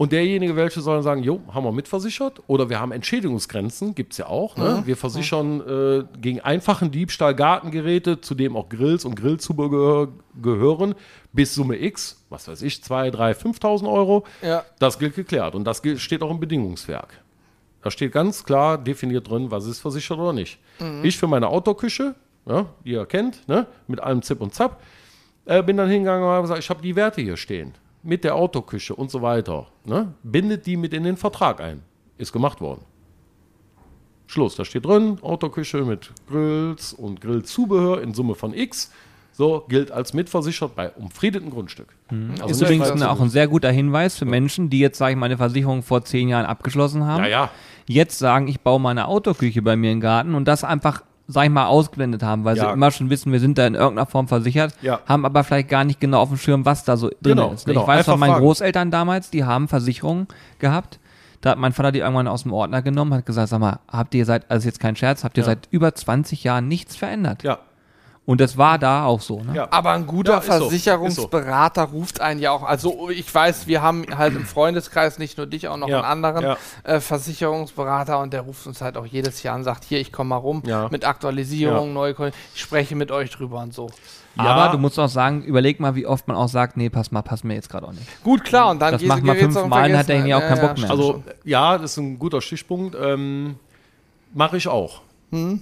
[0.00, 4.18] Und derjenige, welche sollen sagen, jo, haben wir mitversichert oder wir haben Entschädigungsgrenzen, gibt es
[4.18, 4.56] ja auch.
[4.56, 4.80] Ne?
[4.86, 10.08] Wir versichern äh, gegen einfachen Diebstahl Gartengeräte, zu dem auch Grills und Grillzubehör
[10.40, 10.94] gehören,
[11.34, 14.24] bis Summe X, was weiß ich, 2, 3, 5.000 Euro.
[14.40, 14.64] Ja.
[14.78, 17.20] Das gilt geklärt und das gilt, steht auch im Bedingungswerk.
[17.82, 20.60] Da steht ganz klar definiert drin, was ist versichert oder nicht.
[21.02, 22.14] Ich für meine Outdoor-Küche,
[22.86, 24.80] die ihr kennt, ne, mit allem Zip und Zap,
[25.44, 28.34] äh, bin dann hingegangen und habe gesagt, ich habe die Werte hier stehen, mit der
[28.34, 29.66] Autoküche und so weiter.
[29.84, 31.82] Ne, bindet die mit in den Vertrag ein.
[32.18, 32.82] Ist gemacht worden.
[34.26, 38.92] Schluss, da steht drin, Autoküche mit Grills und Grillzubehör in Summe von X.
[39.32, 41.88] So gilt als mitversichert bei umfriedetem Grundstück.
[42.40, 45.18] Also Ist übrigens ein, auch ein sehr guter Hinweis für Menschen, die jetzt, sage ich
[45.18, 47.24] mal, eine Versicherung vor zehn Jahren abgeschlossen haben.
[47.24, 47.50] Ja, ja.
[47.86, 51.50] Jetzt sagen, ich baue meine Autoküche bei mir im Garten und das einfach, sag ich
[51.50, 52.66] mal, ausgeblendet haben, weil Ja.
[52.66, 55.00] sie immer schon wissen, wir sind da in irgendeiner Form versichert, Ja.
[55.06, 57.66] haben aber vielleicht gar nicht genau auf dem Schirm, was da so drin Genau, ist.
[57.66, 57.72] ne?
[57.74, 57.82] genau.
[57.84, 58.44] Ich weiß von meinen fragen.
[58.44, 60.26] Großeltern damals, die haben Versicherungen
[60.58, 60.98] gehabt.
[61.40, 64.14] Da hat mein Vater die irgendwann aus dem Ordner genommen, hat gesagt, sag mal, habt
[64.14, 65.46] ihr seit, also jetzt kein Scherz, habt ihr Ja.
[65.46, 67.42] seit über 20 Jahren nichts verändert?
[67.44, 67.58] Ja,
[68.30, 69.40] Und das war da auch so.
[69.42, 69.56] Ne?
[69.56, 69.68] ja.
[69.72, 72.62] Aber ein guter Ja, ist so, Versicherungsberater ruft einen ja auch.
[72.62, 76.24] Also ich weiß, wir haben halt im Freundeskreis nicht nur dich, auch noch Ja, einen
[76.24, 76.56] anderen ja.
[76.84, 80.28] äh, Versicherungsberater und der ruft uns halt auch jedes Jahr und sagt, hier, ich komme
[80.28, 80.86] mal rum Ja.
[80.92, 81.92] mit Aktualisierung, Ja.
[81.94, 83.90] neue Kon- ich spreche mit euch drüber und so.
[84.36, 84.68] Aber Ja.
[84.68, 87.42] du musst auch sagen, überleg mal, wie oft man auch sagt, nee, pass mal, pass
[87.42, 88.06] mir jetzt gerade auch nicht.
[88.22, 90.88] Gut, klar, und dann Das macht man fünfmal, hat derjenige auch keinen Bock mehr.
[90.90, 92.96] Also ja, das ist ein guter Stichpunkt.
[93.00, 93.56] Ähm,
[94.32, 95.00] Mache ich auch.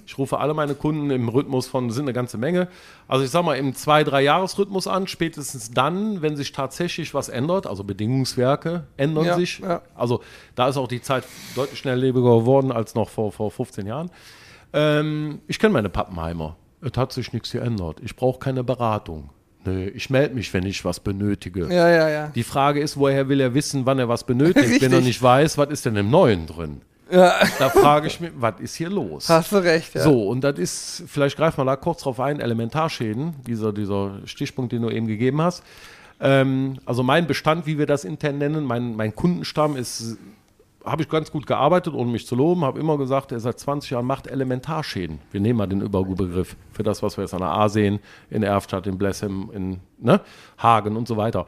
[0.06, 2.68] Ich rufe alle meine Kunden im Rhythmus von, sind eine ganze Menge.
[3.06, 7.28] Also ich sag mal im zwei, drei Jahresrhythmus an, spätestens dann, wenn sich tatsächlich was
[7.28, 9.58] ändert, also Bedingungswerke ändern Ja, sich.
[9.58, 9.82] ja.
[9.94, 10.22] Also
[10.54, 14.10] da ist auch die Zeit deutlich schnelllebiger geworden als noch vor, vor 15 Jahren.
[14.72, 16.56] Ähm, ich kenne meine Pappenheimer.
[16.80, 17.98] Es hat sich nichts geändert.
[18.02, 19.30] Ich brauche keine Beratung.
[19.92, 21.66] Ich melde mich, wenn ich was benötige.
[21.70, 22.26] Ja, ja, ja.
[22.28, 25.58] Die Frage ist, woher will er wissen, wann er was benötigt, wenn er nicht weiß,
[25.58, 26.80] was ist denn im Neuen drin?
[27.10, 29.28] Da frage ich mich, was ist hier los?
[29.28, 30.02] Hast du recht, ja.
[30.02, 34.72] So, und das ist, vielleicht greifen wir da kurz drauf ein, Elementarschäden, dieser, dieser Stichpunkt,
[34.72, 35.62] den du eben gegeben hast.
[36.20, 40.18] Ähm, also mein Bestand, wie wir das intern nennen, mein, mein Kundenstamm ist,
[40.84, 43.90] habe ich ganz gut gearbeitet, ohne mich zu loben, habe immer gesagt, er seit 20
[43.90, 45.18] Jahren macht Elementarschäden.
[45.30, 48.00] Wir nehmen mal den Überbegriff für das, was wir jetzt an der A sehen,
[48.30, 50.20] in Erfstadt, in Blessem, in ne,
[50.56, 51.46] Hagen und so weiter.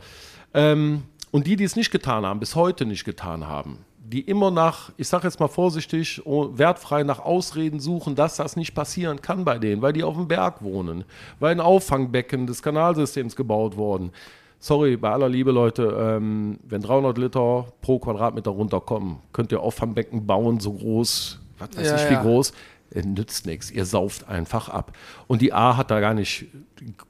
[0.54, 3.78] Ähm, und die, die es nicht getan haben, bis heute nicht getan haben,
[4.11, 8.56] die immer nach, ich sage jetzt mal vorsichtig, oh, wertfrei nach Ausreden suchen, dass das
[8.56, 11.04] nicht passieren kann bei denen, weil die auf dem Berg wohnen,
[11.38, 14.11] weil ein Auffangbecken des Kanalsystems gebaut worden.
[14.58, 20.26] Sorry, bei aller Liebe, Leute, ähm, wenn 300 Liter pro Quadratmeter runterkommen, könnt ihr Auffangbecken
[20.26, 22.22] bauen, so groß, was weiß Ja, ich wie ja.
[22.22, 22.52] groß.
[22.90, 24.96] Es nützt nichts, ihr sauft einfach ab.
[25.28, 26.46] Und die A hat da gar nicht,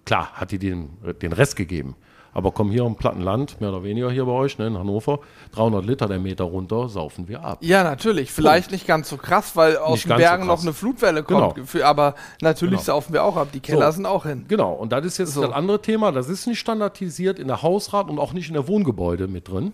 [0.04, 0.90] klar, hat die den,
[1.22, 1.96] den Rest gegeben.
[2.32, 5.18] Aber komm hier im platten Land, mehr oder weniger hier bei euch, ne, in Hannover,
[5.52, 7.58] 300 Liter der Meter runter, saufen wir ab.
[7.60, 8.30] Ja, natürlich.
[8.30, 11.22] Vielleicht nicht ganz so krass, weil aus Nicht den ganz so Bergen noch eine Flutwelle
[11.24, 11.56] kommt.
[11.56, 11.84] Genau.
[11.84, 12.82] Aber natürlich Genau.
[12.82, 13.48] saufen wir auch ab.
[13.52, 13.96] Die Keller So.
[13.96, 14.44] sind auch hin.
[14.46, 15.42] Genau, und das ist jetzt So.
[15.42, 18.68] das andere Thema, das ist nicht standardisiert in der Hausrat und auch nicht in der
[18.68, 19.72] Wohngebäude mit drin.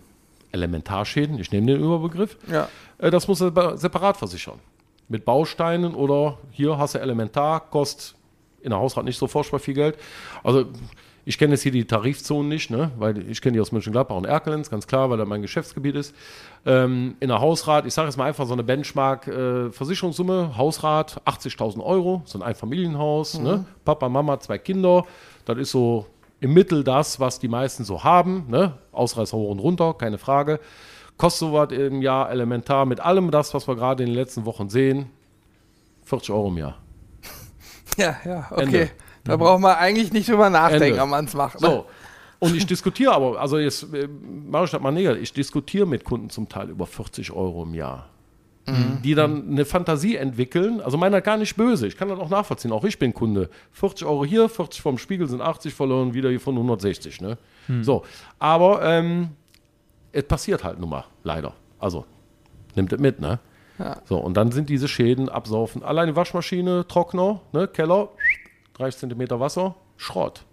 [0.51, 2.69] Elementarschäden, ich nehme den Überbegriff, Ja.
[2.97, 4.59] äh, das muss er separat versichern.
[5.09, 8.15] Mit Bausteinen oder hier hast du Elementar, kostet
[8.61, 9.97] in der Hausrat nicht so furchtbar viel Geld.
[10.43, 10.65] Also
[11.27, 12.89] ich kenne jetzt hier die Tarifzonen nicht, ne?
[12.97, 16.15] weil ich kenne die aus Mönchengladbach und Erkelenz, ganz klar, weil das mein Geschäftsgebiet ist.
[16.65, 22.21] Ähm, in der Hausrat, ich sage jetzt mal einfach so eine Benchmark-Versicherungssumme, Hausrat 80.000 Euro,
[22.23, 23.65] so ein Einfamilienhaus, ne?
[23.83, 25.03] Papa, Mama, zwei Kinder,
[25.43, 26.05] das ist so
[26.39, 28.77] im Mittel das, was die meisten so haben, ne?
[28.93, 30.61] Ausreißer hoch und runter, keine Frage.
[31.17, 34.69] Kostet sowas im Jahr elementar mit allem das, was wir gerade in den letzten Wochen
[34.69, 35.09] sehen,
[36.05, 36.77] 40 Euro im Jahr.
[37.97, 38.63] Ja, ja, okay.
[38.63, 38.89] Ende.
[39.27, 41.01] Da braucht man eigentlich nicht drüber nachdenken, Ende.
[41.01, 41.61] ob man es macht.
[41.61, 41.67] ne?
[41.67, 41.85] So.
[42.39, 46.03] Und ich diskutiere aber, also jetzt äh, mache ich das mal negativ, ich diskutiere mit
[46.03, 48.09] Kunden zum Teil über 40 Euro im Jahr.
[49.01, 52.73] Die dann eine Fantasie entwickeln, also meiner gar nicht böse, ich kann das auch nachvollziehen,
[52.73, 53.49] auch ich bin Kunde.
[53.71, 57.21] 40 Euro hier, 40 vom Spiegel sind 80 verloren, wieder hier von 160.
[57.21, 57.37] Ne?
[57.81, 58.03] So,
[58.39, 59.29] aber ähm,
[60.11, 61.53] es passiert halt nun mal, leider.
[61.79, 62.03] Also,
[62.75, 63.39] nimmt es mit, ne?
[63.79, 64.01] Ja.
[64.03, 65.81] So, und dann sind diese Schäden absaufen.
[65.81, 68.09] Alleine Waschmaschine, Trockner, ne, Keller,
[68.77, 70.45] 30 Zentimeter Wasser, Schrott.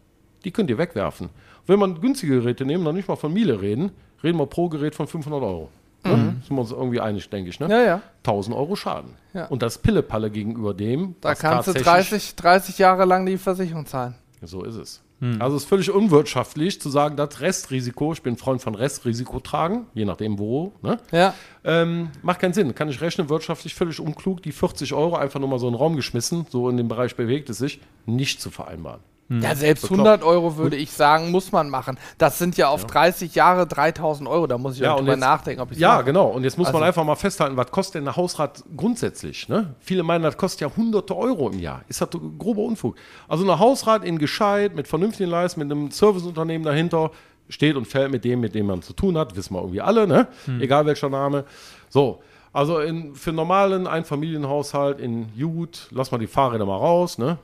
[0.45, 1.31] Die könnt ihr wegwerfen.
[1.67, 4.95] Wenn man günstige Geräte nehmen, dann nicht mal von Miele reden, reden wir pro Gerät
[4.95, 5.69] von 500 Euro.
[6.05, 6.37] Ne?
[6.47, 7.59] Sind wir uns irgendwie einig, denke ich.
[7.61, 7.69] Ne?
[7.71, 8.03] Ja, ja.
[8.25, 9.15] 1000 Euro Schaden.
[9.33, 9.47] Ja.
[9.47, 13.87] Und das Pillepalle gegenüber dem, Da kannst du tatsächlich- 30, 30 Jahre lang die Versicherung
[13.87, 14.15] zahlen.
[14.43, 15.03] so ist es.
[15.41, 19.87] Also es ist völlig unwirtschaftlich zu sagen, das Restrisiko, ich bin Freund von Restrisiko tragen,
[19.95, 20.99] je nachdem wo, ne?
[21.13, 21.35] Ja.
[21.65, 22.75] ähm, macht keinen Sinn.
[22.75, 25.79] Kann ich rechnen, wirtschaftlich völlig unklug, die 40 Euro einfach nur mal so in den
[25.79, 29.01] Raum geschmissen, so in dem Bereich bewegt es sich, nicht zu vereinbaren.
[29.31, 30.01] Ja, selbst Bekloppt.
[30.07, 31.99] 100 Euro würde ich sagen, muss man machen.
[32.19, 34.47] Das sind ja auf 30 Jahre 3000 Euro.
[34.47, 36.05] Da muss ich Ja, auch drüber jetzt- nachdenken, ob ich Ja, mache.
[36.05, 36.27] genau.
[36.29, 39.49] Und jetzt muss man Also- einfach mal festhalten, was kostet denn ein Hausrat grundsätzlich?
[39.49, 39.75] Ne?
[39.81, 41.83] Viele meinen, das kostet ja hunderte Euro im Jahr.
[41.89, 42.97] Ist das grober Unfug.
[43.27, 47.11] Also ein Hausrat in gescheit, mit vernünftigen Leisten, mit einem Serviceunternehmen dahinter,
[47.49, 49.37] steht und fällt mit dem, mit dem man zu tun hat.
[49.37, 50.29] Wissen wir irgendwie alle, ne?
[50.61, 51.45] Egal welcher Name.
[51.89, 52.21] So.
[52.53, 57.39] Also in, für einen normalen Einfamilienhaushalt in Jut, lass mal die Fahrräder mal raus, ne?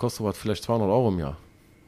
[0.00, 1.36] Kostet was vielleicht 200 Euro im Jahr.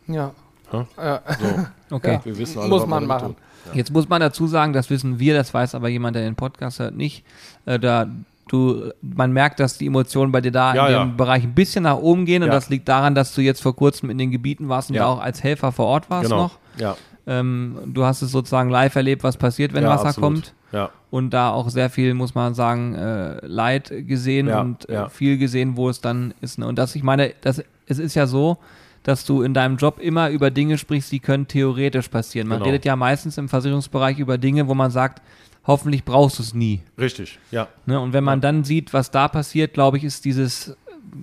[0.06, 0.30] Ja.
[0.72, 0.86] Ja.
[0.96, 1.20] Ja.
[1.40, 1.46] So,
[1.96, 2.20] Okay.
[2.24, 3.26] wir wissen alle, Muss was man machen.
[3.28, 3.36] tun.
[3.74, 6.78] Jetzt muss man dazu sagen, das wissen wir, das weiß aber jemand, der den Podcast
[6.78, 7.24] hört, nicht.
[7.64, 8.06] Äh, da
[8.48, 11.04] du, man merkt, dass die Emotionen bei dir da Ja, in ja.
[11.04, 12.54] dem Bereich ein bisschen nach oben gehen und Ja.
[12.54, 15.04] das liegt daran, dass du jetzt vor kurzem in den Gebieten warst und Ja.
[15.04, 16.42] da auch als Helfer vor Ort warst Genau.
[16.44, 16.58] noch.
[16.76, 16.96] Ja.
[17.26, 20.32] Ähm, du hast es sozusagen live erlebt, was passiert, wenn ja, Wasser absolut.
[20.34, 20.54] kommt.
[20.72, 20.90] Ja.
[21.10, 25.08] Und da auch sehr viel, muss man sagen, äh, Leid gesehen Ja, und äh, ja.
[25.08, 26.58] viel gesehen, wo es dann ist.
[26.58, 26.66] Ne?
[26.66, 28.58] Und das, ich meine, das, es ist ja so,
[29.04, 32.46] dass du in deinem Job immer über Dinge sprichst, die können theoretisch passieren.
[32.48, 32.66] Man Genau.
[32.70, 35.20] redet ja meistens im Versicherungsbereich über Dinge, wo man sagt,
[35.66, 36.82] hoffentlich brauchst du es nie.
[36.98, 37.68] Richtig, ja.
[37.86, 37.98] Ne?
[38.00, 40.76] Und wenn man dann sieht, was da passiert, glaube ich, ist dieses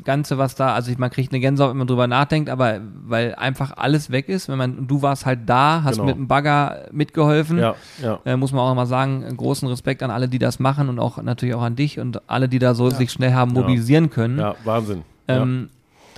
[0.04, 3.34] Ganze, was da, also ich, man kriegt eine Gänsehaut, wenn man drüber nachdenkt, aber weil
[3.36, 6.06] einfach alles weg ist, wenn man, du warst halt da, hast Genau.
[6.08, 8.20] mit dem Bagger mitgeholfen, Ja, ja.
[8.26, 11.18] äh, muss man auch mal sagen, großen Respekt an alle, die das machen und auch
[11.24, 13.62] natürlich auch an dich und alle, die da so sich schnell haben Ja.
[13.62, 14.38] mobilisieren können.
[14.38, 15.04] Ja, Wahnsinn.
[15.28, 15.70] Ähm,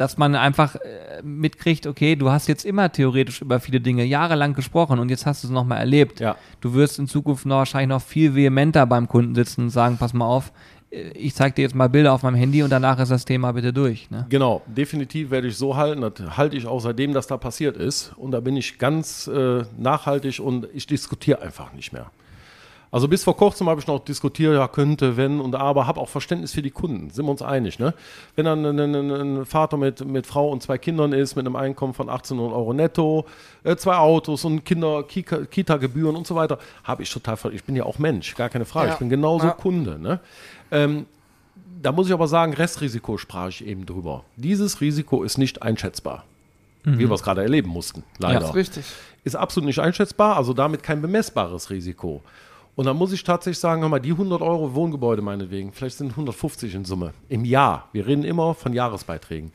[0.02, 4.56] dass man einfach äh, mitkriegt, okay, du hast jetzt immer theoretisch über viele Dinge jahrelang
[4.56, 6.20] gesprochen und jetzt hast du es nochmal erlebt.
[6.20, 6.38] Ja.
[6.60, 10.16] Du wirst in Zukunft noch wahrscheinlich noch viel vehementer beim Kunden sitzen und sagen, pass
[10.16, 10.52] mal auf,
[10.90, 13.52] äh, ich zeig dir jetzt mal Bilder auf meinem Handy und danach ist das Thema
[13.52, 14.10] bitte durch.
[14.10, 14.26] Ne?
[14.30, 16.02] Genau, definitiv werde ich so halten.
[16.02, 18.14] Das halte ich auch seitdem das da passiert ist.
[18.18, 22.10] Und da bin ich ganz äh, nachhaltig und ich diskutiere einfach nicht mehr.
[22.94, 26.10] Also bis vor kurzem habe ich noch diskutiert, ja könnte, wenn und aber, habe auch
[26.10, 27.80] Verständnis für die Kunden, sind wir uns einig.
[27.80, 27.94] Ne?
[28.36, 31.56] Wenn dann ein, ein, ein Vater mit, mit Frau und zwei Kindern ist, mit einem
[31.56, 33.26] Einkommen von 1800 Euro netto,
[33.64, 37.78] äh, zwei Autos und Kinder, Kita- Kita-Gebühren und so weiter, habe ich total, ich bin
[37.78, 38.94] ja auch Mensch, gar keine Frage, Ja.
[38.94, 39.52] ich bin genauso Ja.
[39.54, 39.98] Kunde.
[39.98, 40.20] Ne?
[40.72, 41.06] Ähm,
[41.82, 44.26] da muss ich aber sagen, Restrisiko sprach ich eben drüber.
[44.36, 46.26] Dieses Risiko ist nicht einschätzbar.
[46.84, 48.86] Wie wir es gerade erleben mussten, leider Das ist richtig.
[49.24, 52.24] ist absolut nicht einschätzbar, also damit kein bemessbares Risiko.
[52.76, 56.12] Und dann muss ich tatsächlich sagen, hör mal, die 100 Euro Wohngebäude meinetwegen, vielleicht sind
[56.12, 57.90] 150 in Summe im Jahr.
[57.92, 59.52] Wir reden immer von Jahresbeiträgen.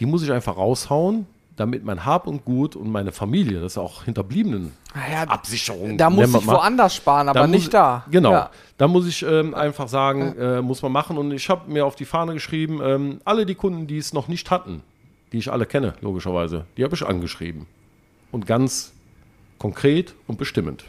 [0.00, 3.78] Die muss ich einfach raushauen, damit mein Hab und Gut und meine Familie, das ist
[3.78, 5.96] auch Hinterbliebenen Naja, Absicherung.
[5.98, 6.56] da muss ich mal.
[6.56, 8.04] woanders sparen, aber Da nicht muss, da.
[8.10, 8.32] Genau.
[8.32, 8.50] Ja.
[8.76, 11.18] Da muss ich ähm, einfach sagen, äh, muss man machen.
[11.18, 14.28] Und ich habe mir auf die Fahne geschrieben, ähm, alle die Kunden, die es noch
[14.28, 14.82] nicht hatten,
[15.32, 17.66] die ich alle kenne, logischerweise, die habe ich angeschrieben.
[18.30, 18.92] Und ganz
[19.58, 20.84] konkret und bestimmend.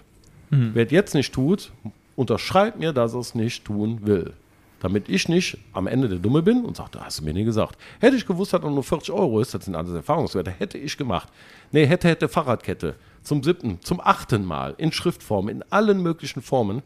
[0.52, 1.72] Wer es jetzt nicht tut,
[2.16, 4.34] unterschreibt mir, dass er es nicht tun will.
[4.82, 7.44] Damit ich nicht am Ende der Dumme bin und sage, da hast du mir nie
[7.44, 7.78] gesagt.
[8.00, 10.98] Hätte ich gewusst, dass er nur 40 Euro ist, das sind alles Erfahrungswerte, hätte ich
[10.98, 11.28] gemacht.
[11.72, 12.96] Nee, hätte, hätte Fahrradkette.
[13.22, 16.82] Zum siebten, zum achten Mal, in Schriftform, in allen möglichen Formen.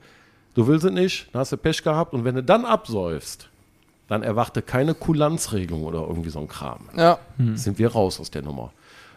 [0.56, 3.50] Du willst es nicht, dann hast du Pech gehabt und wenn du dann absäufst,
[4.08, 7.20] dann erwarte keine Kulanzregelung oder irgendwie so ein Kram Ja.
[7.56, 8.72] sind wir raus aus der Nummer.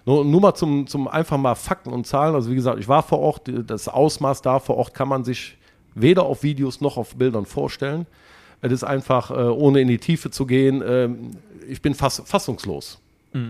[0.06, 2.34] Nur, nur mal zum, zum einfach mal Fakten und Zahlen.
[2.34, 5.58] Also wie gesagt, ich war vor Ort, das Ausmaß da vor Ort kann man sich
[5.94, 8.06] weder auf Videos noch auf Bildern vorstellen.
[8.62, 11.32] Es ist einfach, äh, ohne in die Tiefe zu gehen, ähm,
[11.68, 13.00] ich bin fass, fassungslos.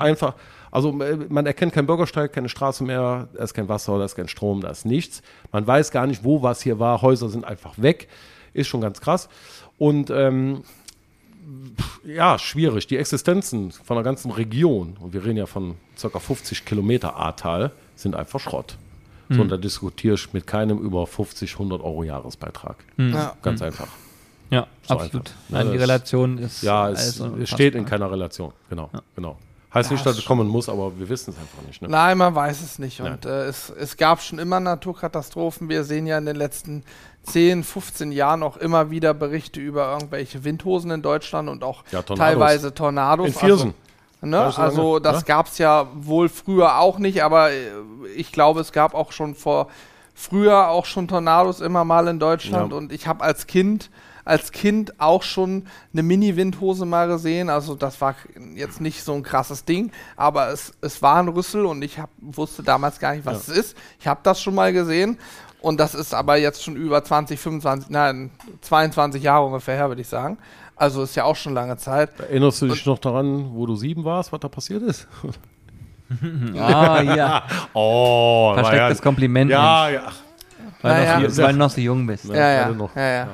[0.01, 0.35] Einfach,
[0.71, 4.17] also äh, man erkennt keinen Bürgersteig, keine Straße mehr, da ist kein Wasser, da ist
[4.17, 5.23] kein Strom, da ist nichts.
[5.53, 7.03] Man weiß gar nicht, wo was hier war.
[7.03, 8.09] Häuser sind einfach weg.
[8.53, 9.29] Ist schon ganz krass.
[9.79, 10.63] Und ähm,
[12.05, 12.87] ja, schwierig.
[12.87, 16.19] Die Existenzen von der ganzen Region, und wir reden ja von ca.
[16.19, 18.77] 50 Kilometer Ahrtal, sind einfach Schrott.
[19.29, 22.77] So, und da diskutiere ich mit keinem über 50, 100 Euro Jahresbeitrag.
[22.97, 23.37] Ja.
[23.43, 23.89] Ganz einfach.
[24.51, 25.27] Ja, So absolut.
[25.27, 25.35] einfach.
[25.49, 26.63] Nein, Ja, die Relation ist.
[26.63, 28.53] Ja, es, steht in keiner Relation.
[28.71, 29.37] Genau, genau.
[29.77, 31.83] Heißt nicht, dass es kommen muss, aber wir wissen es einfach nicht.
[31.83, 31.89] Ne?
[31.89, 33.01] Nein, man weiß es nicht.
[33.01, 33.13] Nein.
[33.13, 35.69] Und äh, es, es gab schon immer Naturkatastrophen.
[35.69, 36.83] Wir sehen ja in den letzten
[37.25, 42.01] 10, 15 Jahren auch immer wieder Berichte über irgendwelche Windhosen in Deutschland und auch Ja,
[42.01, 42.19] Tornados.
[42.19, 43.27] teilweise Tornados.
[43.27, 43.75] In Viersen.
[44.23, 44.37] Also, ne?
[44.39, 45.27] Lange, also das ja?
[45.27, 47.69] gab es ja wohl früher auch nicht, aber äh,
[48.17, 49.69] ich glaube, es gab auch schon vor
[50.15, 52.73] früher auch schon Tornados immer mal in Deutschland.
[52.73, 52.79] Ja.
[52.79, 53.91] Und ich habe als Kind
[54.27, 55.65] als Kind auch schon
[55.95, 57.49] eine Mini-Windhose mal gesehen.
[57.49, 58.15] Also das war
[58.55, 62.11] jetzt nicht so ein krasses Ding, aber es, es war ein Rüssel und ich hab,
[62.21, 63.53] wusste damals gar nicht, was Ja.
[63.55, 63.77] es ist.
[63.99, 65.17] Ich habe das schon mal gesehen
[65.61, 70.03] und das ist aber jetzt schon über 20, 25, nein, 22 Jahre ungefähr her, würde
[70.03, 70.37] ich sagen.
[70.75, 72.11] Also ist ja auch schon lange Zeit.
[72.21, 75.09] Erinnerst du dich noch daran, wo du sieben warst, was da passiert ist?
[76.57, 77.43] Ah, ja.
[77.73, 79.51] Oh, Verstecktes Kompliment.
[79.51, 80.13] Ja, Mensch, ja.
[80.83, 81.19] Weil, Naja.
[81.29, 82.25] noch, weil du noch so jung bist.
[82.27, 83.29] Ja, ja, ja, ja.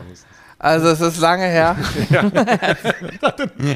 [0.62, 1.76] Also es ist lange her.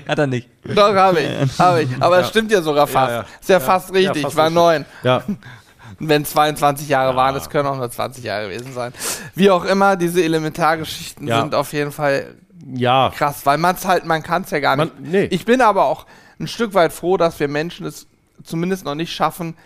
[0.08, 0.48] Hat er nicht.
[0.64, 1.58] Doch, habe ich.
[1.58, 1.88] Hab ich.
[2.00, 3.10] Aber es stimmt ja sogar fast.
[3.10, 3.24] Ja, ja.
[3.40, 3.60] Ist ja, Ja.
[3.60, 4.22] fast Ja, richtig.
[4.22, 4.84] fast ich war neun.
[5.02, 5.22] Ja,
[5.98, 8.92] Wenn 22 Jahre waren, es können auch nur 20 Jahre gewesen sein.
[9.34, 11.40] Wie auch immer, diese Elementargeschichten Ja.
[11.40, 12.34] sind auf jeden Fall
[12.74, 13.10] ja.
[13.16, 15.10] krass, weil man es halt, man kann es ja gar Man, nicht.
[15.12, 15.24] nee.
[15.30, 16.04] Ich bin aber auch
[16.38, 18.06] ein Stück weit froh, dass wir Menschen es
[18.44, 19.56] zumindest noch nicht schaffen,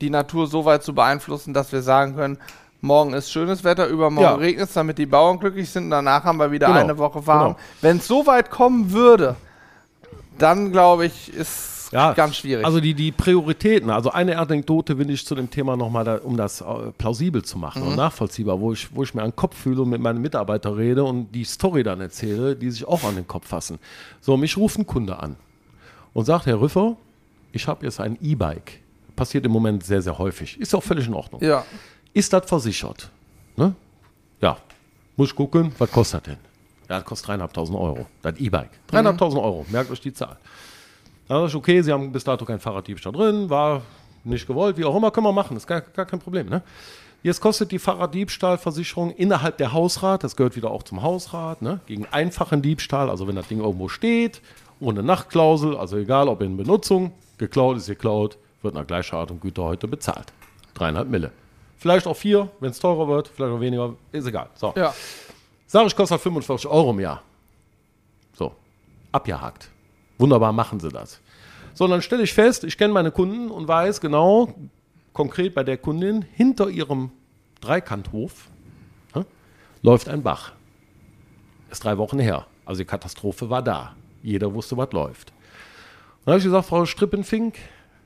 [0.00, 2.38] die Natur so weit zu beeinflussen, dass wir sagen können,
[2.82, 4.34] morgen ist schönes Wetter, übermorgen Ja.
[4.34, 6.80] regnet es, damit die Bauern glücklich sind danach haben wir wieder Genau.
[6.80, 7.54] eine Woche warm.
[7.54, 7.58] Genau.
[7.80, 9.36] Wenn es so weit kommen würde,
[10.38, 12.64] dann glaube ich, ist Ja, ganz schwierig.
[12.64, 16.36] Also die, die Prioritäten, also eine Anekdote will ich zu dem Thema nochmal, da, um
[16.38, 16.64] das äh,
[16.96, 17.88] plausibel zu machen Mhm.
[17.88, 20.72] und nachvollziehbar, wo ich, wo ich mir an den Kopf fühle und mit meinen Mitarbeitern
[20.74, 23.78] rede und die Story dann erzähle, die sich auch an den Kopf fassen.
[24.22, 25.36] So, mich ruft ein Kunde an
[26.14, 26.96] und sagt, Herr Rüffer,
[27.52, 28.80] ich habe jetzt ein E-Bike.
[29.14, 30.58] Passiert im Moment sehr, sehr häufig.
[30.58, 31.42] Ist auch völlig in Ordnung.
[31.44, 31.64] ja.
[32.14, 33.10] Ist das versichert?
[33.56, 33.74] Ne?
[34.40, 34.56] Ja.
[35.16, 36.42] Muss ich gucken, was kostet das denn?
[36.88, 38.06] Ja, das kostet 3.500 Euro.
[38.22, 38.70] Das E-Bike.
[38.90, 39.66] 3.500 Euro.
[39.70, 40.36] Merkt euch die Zahl.
[41.28, 43.82] Da sag ich, okay, Sie haben bis dato kein Fahrraddiebstahl drin, war
[44.24, 46.48] nicht gewollt, wie auch immer, können wir machen, ist gar, gar kein Problem.
[46.48, 46.62] Ne?
[47.22, 51.80] Jetzt kostet die Fahrraddiebstahlversicherung innerhalb der Hausrat, das gehört wieder auch zum Hausrat, ne?
[51.86, 54.42] gegen einfachen Diebstahl, also wenn das Ding irgendwo steht,
[54.80, 59.40] ohne Nachtklausel, also egal ob in Benutzung, geklaut ist geklaut, wird nach gleicher Art und
[59.40, 60.32] Güter heute bezahlt.
[60.74, 61.30] Dreieinhalb Mille.
[61.82, 64.50] Vielleicht auch vier, wenn es teurer wird, vielleicht auch weniger, ist egal.
[64.54, 64.72] So.
[64.76, 64.94] Ja.
[65.66, 67.24] Sag ich, kostet 45 Euro im Jahr.
[68.34, 68.54] So,
[69.10, 69.68] abgehakt.
[70.16, 71.20] Wunderbar machen sie das.
[71.74, 74.54] So, dann stelle ich fest, ich kenne meine Kunden und weiß genau,
[75.12, 77.10] konkret bei der Kundin, hinter ihrem
[77.60, 78.46] Dreikanthof
[79.16, 79.26] ne,
[79.82, 80.52] läuft ein Bach.
[81.68, 82.46] Ist drei Wochen her.
[82.64, 83.96] Also die Katastrophe war da.
[84.22, 85.32] Jeder wusste, was läuft.
[86.24, 87.56] Dann habe ich gesagt, Frau Strippenfink,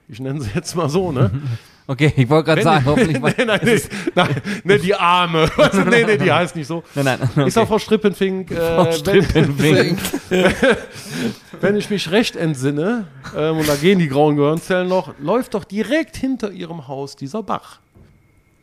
[0.09, 1.31] ich nenne sie jetzt mal so, ne?
[1.89, 3.21] Okay, ich wollte gerade sagen, hoffentlich.
[3.21, 3.81] nein, nein, nee,
[4.15, 5.49] nein, ne, die Arme.
[5.57, 6.83] Weißt du, nee, nee, die heißt nicht so.
[6.97, 7.19] Nein, nein.
[7.23, 7.47] Okay.
[7.47, 9.99] Ich sag Frau Strippenfink, äh, Frau Strippenfink.
[10.29, 10.53] Wenn,
[11.61, 13.07] wenn ich mich recht entsinne,
[13.37, 17.45] ähm, und da gehen die grauen Gehirnzellen noch, läuft doch direkt hinter ihrem Haus dieser
[17.45, 17.79] Bach.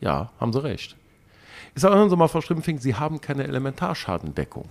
[0.01, 0.97] Ja, haben Sie recht.
[1.75, 4.67] Ich sage, hören Sie mal, Frau Strippenfink, Sie haben keine Elementarschadendeckung.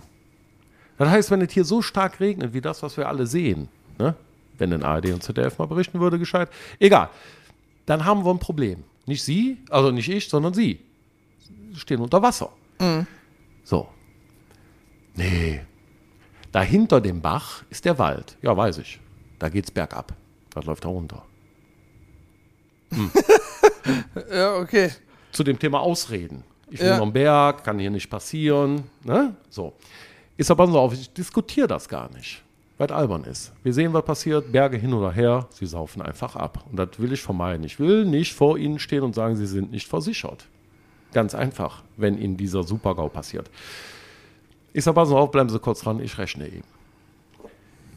[0.99, 4.13] Das heißt, wenn es hier so stark regnet, wie das, was wir alle sehen, ne?
[4.59, 6.49] wenn den ARD und ZDF mal berichten würde, gescheit,
[6.79, 7.09] egal,
[7.85, 8.83] dann haben wir ein Problem.
[9.05, 10.79] Nicht Sie, also nicht ich, sondern Sie.
[11.39, 12.49] Sie stehen unter Wasser.
[13.63, 13.87] So.
[15.15, 15.61] Nee.
[16.51, 18.37] Dahinter dem Bach ist der Wald.
[18.41, 18.99] Ja, weiß ich.
[19.39, 20.13] Da geht's bergab.
[20.51, 21.23] Das läuft da runter.
[24.31, 24.91] ja, okay.
[25.31, 26.43] Zu dem Thema Ausreden.
[26.69, 26.93] Ich Ja.
[26.93, 28.83] wohne am Berg, kann hier nicht passieren.
[29.03, 29.35] Ne?
[29.49, 29.73] So.
[30.37, 32.42] Ist aber so auf, ich diskutiere das gar nicht,
[32.77, 33.53] es albern ist.
[33.63, 36.65] Wir sehen, was passiert, Berge hin oder her, sie saufen einfach ab.
[36.69, 37.65] Und das will ich vermeiden.
[37.65, 40.47] Ich will nicht vor ihnen stehen und sagen, sie sind nicht versichert.
[41.13, 43.49] Ganz einfach, wenn ihnen dieser Supergau passiert.
[44.73, 46.72] Ich sage, passen auf, bleiben Sie kurz dran, ich rechne eben.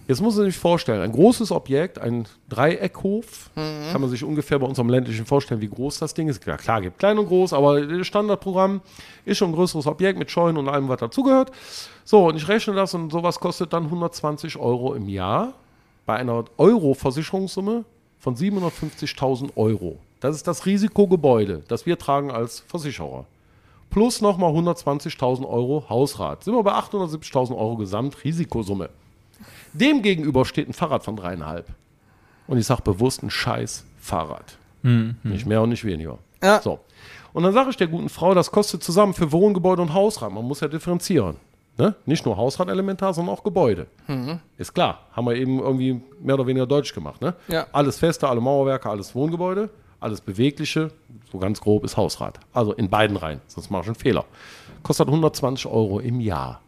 [0.09, 4.67] Jetzt muss man sich vorstellen, ein großes Objekt, ein Dreieckhof, kann man sich ungefähr bei
[4.67, 6.47] unserem ländlichen vorstellen, wie groß das Ding ist.
[6.47, 8.83] Ja, klar, gibt klein und groß, aber das Standardprogramm
[9.25, 11.51] ist schon ein größeres Objekt mit Scheunen und allem, was dazugehört.
[12.05, 15.55] So, und ich rechne das und sowas kostet dann 120 Euro im Jahr
[16.07, 17.85] bei einer Euro-Versicherungssumme
[18.21, 19.99] von 750.000 Euro.
[20.21, 23.27] Das ist das Risikogebäude, das wir tragen als Versicherer.
[23.91, 26.45] Plus nochmal 120.000 Euro Hausrat.
[26.45, 28.89] Sind wir bei 870.000 Euro Gesamtrisikosumme.
[29.79, 31.67] Dem gegenüber steht ein Fahrrad von dreieinhalb.
[32.47, 34.57] Und ich sage bewusst ein scheiß Fahrrad.
[34.83, 36.19] Nicht mehr und nicht weniger.
[36.43, 36.61] Ja.
[36.61, 36.79] So.
[37.33, 40.33] Und dann sage ich der guten Frau, das kostet zusammen für Wohngebäude und Hausrat.
[40.33, 41.37] Man muss ja differenzieren.
[41.77, 41.95] Ne?
[42.07, 43.89] Nicht nur Hausrat elementar, sondern auch Gebäude.
[44.57, 45.01] Ist klar.
[45.13, 47.21] Haben wir eben irgendwie mehr oder weniger deutsch gemacht.
[47.21, 47.35] Ne?
[47.49, 47.67] Ja.
[47.73, 49.69] Alles Feste, alle Mauerwerke, alles Wohngebäude,
[50.01, 50.93] alles Bewegliche,
[51.31, 52.39] so ganz grob ist Hausrat.
[52.53, 54.25] Also in beiden Reihen, sonst mache ich einen Fehler.
[54.83, 56.63] Kostet 120 Euro im Jahr.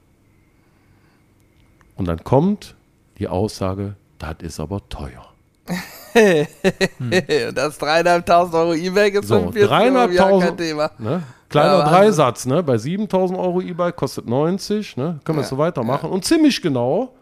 [1.96, 2.74] Und dann kommt
[3.18, 5.24] die Aussage, das ist aber teuer.
[6.14, 10.90] das 3.500 Euro E-Bike ist So, 45 Euro kein 3.500 Thema.
[10.98, 11.22] Ne?
[11.48, 11.88] Kleiner Ja.
[11.88, 12.62] Dreisatz, ne?
[12.62, 15.20] Bei 7.000 Euro E-Bike kostet 90, ne?
[15.24, 16.10] Können wir Ja, so weitermachen.
[16.10, 17.14] Und ziemlich genau,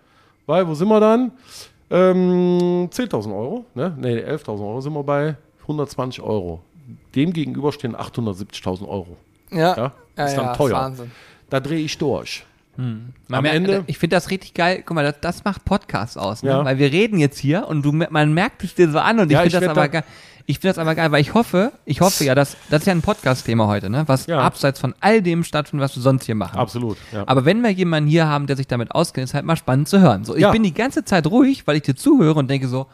[0.47, 1.32] weil, wo sind wir dann?
[1.90, 3.94] Ähm, 10.000 Euro, ne?
[3.99, 6.61] Ne, 11.000 Euro sind wir bei 120 Euro.
[7.14, 9.16] Dem gegenüber stehen 870.000 Euro.
[9.51, 9.92] Ja, Ja?
[10.16, 10.72] ja, Ist dann ja, teuer.
[10.74, 11.11] Wahnsinn.
[11.51, 12.44] Da drehe ich durch.
[12.77, 14.83] Man Am merkt- Ende- ich finde das richtig geil.
[14.85, 16.51] Guck mal, das, das macht Podcast aus, ne?
[16.51, 16.64] Ja.
[16.64, 19.39] weil wir reden jetzt hier und du, man merkt es dir so an und ich
[19.39, 20.05] finde das aber geil.
[20.49, 22.93] Ich finde das aber geil, weil ich hoffe, ich hoffe ja, dass das ist ja
[22.93, 24.05] ein Podcast-Thema heute, ne?
[24.07, 24.39] Was Ja.
[24.41, 26.57] abseits von all dem stattfindet, was wir sonst hier machen.
[26.59, 26.99] Absolut.
[27.12, 27.24] Ja.
[27.27, 29.99] Aber wenn wir jemanden hier haben, der sich damit auskennt, ist halt mal spannend zu
[29.99, 30.24] hören.
[30.24, 32.87] So, ich bin die ganze Zeit ruhig, weil ich dir zuhöre und denke so,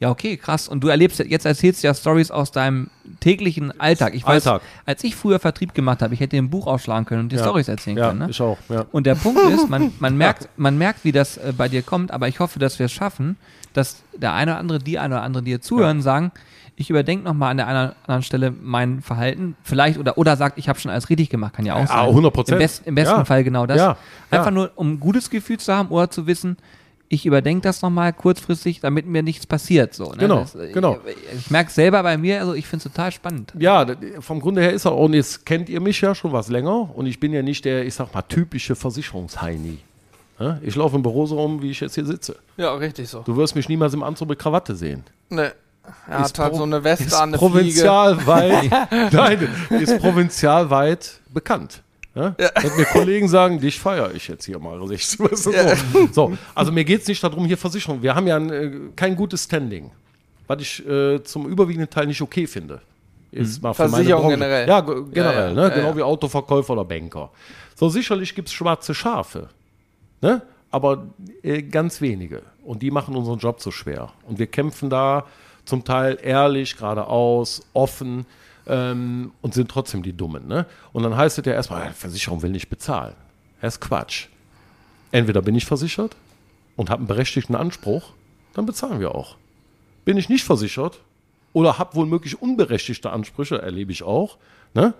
[0.00, 0.66] ja, okay, krass.
[0.66, 2.88] Und du erlebst, jetzt erzählst du ja Stories aus deinem
[3.20, 4.14] täglichen Alltag.
[4.14, 4.66] Ich weiß, Alltag.
[4.86, 7.36] als ich früher Vertrieb gemacht habe, ich hätte dir ein Buch aufschlagen können und die
[7.36, 7.42] ja.
[7.42, 8.20] Stories erzählen ja, können.
[8.20, 8.30] Ne?
[8.30, 8.86] Ich auch, ja.
[8.92, 12.12] Und der Punkt ist, man, man, merkt, man merkt, wie das äh, bei dir kommt,
[12.12, 13.36] aber ich hoffe, dass wir es schaffen,
[13.74, 16.32] dass der eine oder andere, die eine oder andere, die hier zuhören, sagen,
[16.76, 20.56] ich überdenke nochmal an der einen oder anderen Stelle mein Verhalten, vielleicht, oder, oder sagt,
[20.56, 22.08] ich habe schon alles richtig gemacht, kann ja auch Ja, sein.
[22.08, 22.52] 100%.
[22.52, 23.24] Im, best, im besten Ja.
[23.26, 23.76] Fall genau das.
[23.76, 23.98] Ja,
[24.32, 24.38] ja.
[24.38, 26.56] Einfach nur, um ein gutes Gefühl zu haben oder zu wissen,
[27.12, 29.94] ich überdenke das nochmal kurzfristig, damit mir nichts passiert.
[29.94, 30.16] So, ne?
[30.18, 30.96] Genau, das, äh, genau.
[31.04, 33.52] Ich, ich merke selber bei mir, also ich finde es total spannend.
[33.58, 33.84] Ja,
[34.20, 37.06] vom Grunde her ist er, und jetzt kennt ihr mich ja schon was länger und
[37.06, 39.78] ich bin ja nicht der, ich sag mal, typische Versicherungsheini.
[40.38, 42.36] Ja, Ich laufe im Büro so rum, wie ich jetzt hier sitze.
[42.56, 43.20] Ja, richtig so.
[43.22, 45.02] Du wirst mich niemals im Anzug mit Krawatte sehen.
[45.30, 45.52] Ne.
[46.08, 47.50] Er Ist hat halt pro- so eine Weste Ist an, eine Fliege.
[47.52, 48.70] provinzialweit,
[49.12, 51.82] nein, ist provinzialweit bekannt.
[52.14, 52.34] Ja?
[52.38, 54.80] Wenn mir Kollegen sagen, dich feiere ich jetzt hier mal.
[54.80, 56.08] Also, ich, weißt du, so.
[56.12, 58.02] so, also mir geht es nicht darum, hier Versicherung.
[58.02, 59.90] Wir haben ja ein, äh, kein gutes Standing,
[60.46, 62.80] was ich äh, zum überwiegenden Teil nicht okay finde.
[63.32, 64.68] Ist mal für meine Versicherung generell.
[64.68, 65.54] Ja, ge- generell, Ja, ja.
[65.54, 65.62] ne?
[65.62, 65.96] Ja, genau ja.
[65.98, 67.30] wie Autoverkäufer oder Banker.
[67.76, 69.48] So, sicherlich gibt es schwarze Schafe.
[70.20, 70.42] Ne?
[70.72, 71.06] Aber
[71.42, 72.42] äh, ganz wenige.
[72.64, 74.10] Und die machen unseren Job so schwer.
[74.26, 75.26] Und wir kämpfen da
[75.64, 78.26] zum Teil ehrlich, geradeaus, offen
[78.70, 80.46] ähm, und sind trotzdem die Dummen.
[80.46, 80.64] Ne?
[80.92, 83.14] Und dann heißt es ja erstmal, ja, Versicherung will nicht bezahlen.
[83.60, 84.28] Das ist Quatsch.
[85.10, 86.16] Entweder bin ich versichert
[86.76, 88.12] und habe einen berechtigten Anspruch,
[88.54, 89.36] dann bezahlen wir auch.
[90.04, 91.00] Bin ich nicht versichert
[91.52, 94.38] oder habe wohl möglich unberechtigte Ansprüche, erlebe ich auch,
[94.72, 94.94] ne?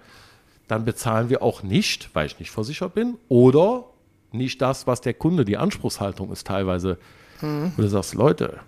[0.66, 3.84] dann bezahlen wir auch nicht, weil ich nicht versichert bin oder
[4.32, 6.98] nicht das, was der Kunde, die Anspruchshaltung ist teilweise.
[7.76, 8.60] Wo du sagst, Leute,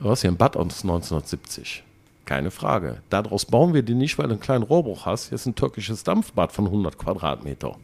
[0.00, 1.82] du hast hier ein Bad aus 1970.
[2.28, 2.98] Keine Frage.
[3.08, 5.30] Daraus bauen wir die nicht, weil du einen kleinen Rohrbruch hast.
[5.30, 7.76] Hier ist ein türkisches Dampfbad von 100 Quadratmeter.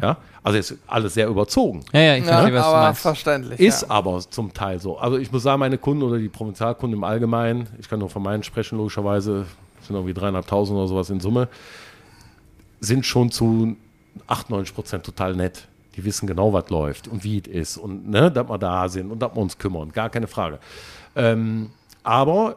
[0.00, 0.16] Ja?
[0.42, 1.84] Also ist alles sehr überzogen.
[1.92, 3.02] Ja, ja, ich Ja, verstehe, was du aber meinst.
[3.02, 3.60] verständlich.
[3.60, 3.90] Ist ja.
[3.90, 4.96] aber zum Teil so.
[4.96, 8.22] Also ich muss sagen, meine Kunden oder die Provinzialkunden im Allgemeinen, ich kann nur von
[8.22, 9.44] meinen sprechen, logischerweise,
[9.82, 11.48] sind irgendwie dreieinhalbtausend oder sowas in Summe,
[12.80, 13.76] sind schon zu
[14.28, 15.68] 98 Prozent total nett.
[15.94, 19.10] Die wissen genau, was läuft und wie es ist und ne, dass wir da sind
[19.10, 19.92] und dass wir uns kümmern.
[19.92, 20.58] Gar keine Frage.
[21.14, 21.68] Ähm,
[22.02, 22.56] aber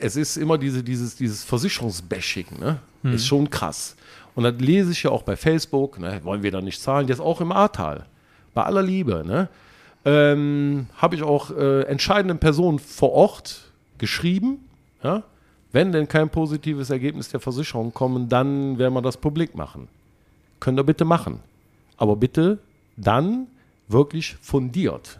[0.00, 2.78] es ist immer diese, dieses, dieses Versicherungsbashing, ne?
[3.02, 3.96] Ist schon krass.
[4.34, 6.20] Und das lese ich ja auch bei Facebook, ne?
[6.22, 8.06] wollen wir da nicht zahlen, jetzt auch im Ahrtal.
[8.54, 9.48] Bei aller Liebe, ne?
[10.04, 14.58] Ähm, habe ich auch äh, entscheidenden Personen vor Ort geschrieben,
[15.02, 15.22] ja?
[15.72, 19.86] Wenn denn kein positives Ergebnis der Versicherung kommen, dann werden wir das publik machen.
[20.58, 21.40] Könnt ihr bitte machen.
[21.96, 22.58] Aber bitte
[22.96, 23.46] dann
[23.86, 25.19] wirklich fundiert.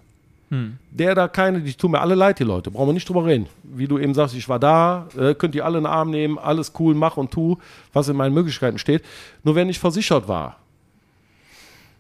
[0.91, 3.47] Der da keine, die tun mir alle leid, die Leute, brauchen wir nicht drüber reden.
[3.63, 6.39] Wie du eben sagst, ich war da, äh, könnt ihr alle in den Arm nehmen,
[6.39, 7.59] alles cool, mach und tu,
[7.93, 9.05] was in meinen Möglichkeiten steht.
[9.45, 10.57] Nur wenn ich versichert war,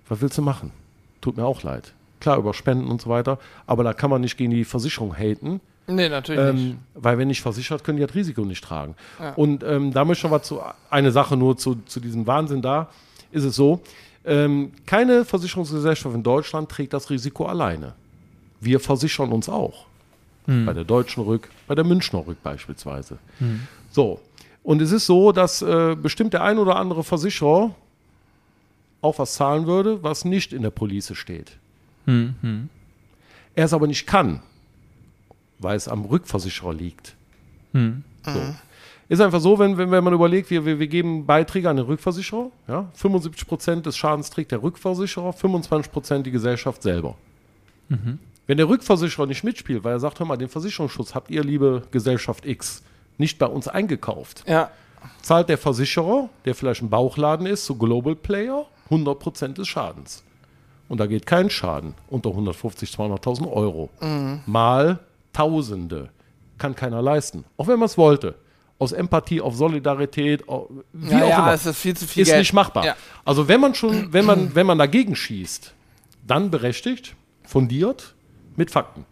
[0.08, 0.72] was willst du machen?
[1.20, 1.92] Tut mir auch leid.
[2.18, 5.60] Klar, über Spenden und so weiter, aber da kann man nicht gegen die Versicherung haten.
[5.86, 6.72] Nee, natürlich nicht.
[6.72, 8.94] Ähm, weil wenn nicht versichert, können die das Risiko nicht tragen.
[9.36, 12.62] Und ähm, da möchte ich noch was zu, eine Sache nur zu, zu diesem Wahnsinn
[12.62, 12.88] da,
[13.30, 13.80] ist es so,
[14.24, 17.94] ähm, keine Versicherungsgesellschaft in Deutschland trägt das Risiko alleine.
[18.60, 19.86] Wir versichern uns auch.
[20.66, 23.18] Bei der Deutschen Rück, bei der Münchner Rück beispielsweise.
[23.90, 24.20] So.
[24.62, 27.74] Und es ist so, dass äh, bestimmt der ein oder andere Versicherer
[29.00, 31.56] auch was zahlen würde, was nicht in der Police steht.
[33.54, 34.42] Er es aber nicht kann,
[35.58, 37.14] weil es am Rückversicherer liegt.
[37.72, 38.04] Hm.
[38.24, 38.40] So.
[39.08, 41.86] Ist einfach so, wenn, wenn, wenn man überlegt, wir, wir, wir geben Beiträge an den
[41.86, 42.50] Rückversicherer.
[42.68, 42.90] Ja?
[42.96, 47.16] 75% des Schadens trägt der Rückversicherer, 25% die Gesellschaft selber.
[48.50, 51.82] Wenn der Rückversicherer nicht mitspielt, weil er sagt, hör mal, den Versicherungsschutz habt ihr, liebe
[51.92, 52.82] Gesellschaft X,
[53.16, 54.72] nicht bei uns eingekauft, Ja.
[55.22, 60.24] zahlt der Versicherer, der vielleicht ein Bauchladen ist, so Global Player, 100% des Schadens.
[60.88, 63.88] Und da geht kein Schaden unter 150, 200.000 Euro.
[64.46, 64.98] Mal
[65.32, 66.08] Tausende.
[66.58, 67.44] Kann keiner leisten.
[67.56, 68.34] Auch wenn man es wollte.
[68.80, 71.52] Aus Empathie, auf Solidarität, wie Ja, auch ja, immer.
[71.54, 72.40] es ist viel zu viel ist Geld.
[72.40, 72.84] nicht machbar.
[72.84, 72.96] Ja.
[73.24, 75.72] Also wenn man schon, wenn man, wenn man dagegen schießt,
[76.26, 78.16] dann berechtigt, fundiert,
[78.56, 79.04] mit Fakten.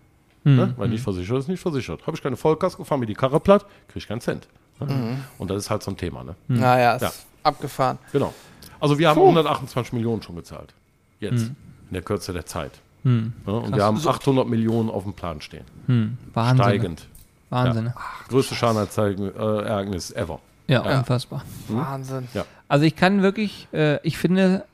[0.44, 0.72] Ne?
[0.78, 2.06] Weil nicht versichert ist nicht versichert.
[2.06, 4.48] Habe ich keine Vollkasko, fahre mir die Karre platt, kriege ich keinen Cent.
[4.80, 5.18] Ne?
[5.36, 6.24] Und das ist halt so ein Thema.
[6.24, 6.34] Ne?
[6.46, 7.12] Naja, ist Ja.
[7.42, 7.98] abgefahren.
[8.12, 8.32] Genau.
[8.80, 9.24] Also wir haben Puh.
[9.26, 10.72] 128 Millionen schon gezahlt.
[11.20, 11.42] Jetzt.
[11.42, 11.56] In
[11.92, 12.72] der Kürze der Zeit.
[13.04, 13.10] Ja,
[13.52, 15.64] und wir haben 800 Millionen auf dem Plan stehen.
[15.86, 16.18] Hm.
[16.34, 16.64] Wahnsinn.
[16.64, 17.06] Steigend.
[17.50, 17.92] Wahnsinn.
[18.28, 20.40] Größte Schadenereignis ever.
[20.66, 20.98] Ja, Ja.
[20.98, 21.44] unfassbar.
[21.68, 22.28] Wahnsinn.
[22.68, 24.64] Also ich kann wirklich, äh, ich finde,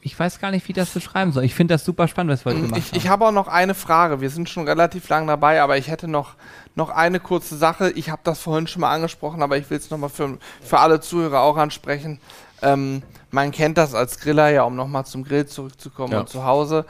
[0.00, 1.44] ich weiß gar nicht, wie ich das beschreiben soll.
[1.44, 3.74] Ich finde das super spannend, was wir heute gemacht Ich, ich habe auch noch eine
[3.74, 4.20] Frage.
[4.20, 6.34] Wir sind schon relativ lang dabei, aber ich hätte noch,
[6.76, 7.90] noch eine kurze Sache.
[7.90, 11.00] Ich habe das vorhin schon mal angesprochen, aber ich will es nochmal für, für alle
[11.00, 12.20] Zuhörer auch ansprechen.
[12.62, 16.20] Ähm, man kennt das als Griller ja, um nochmal zum Grill zurückzukommen Ja.
[16.20, 16.84] und zu Hause.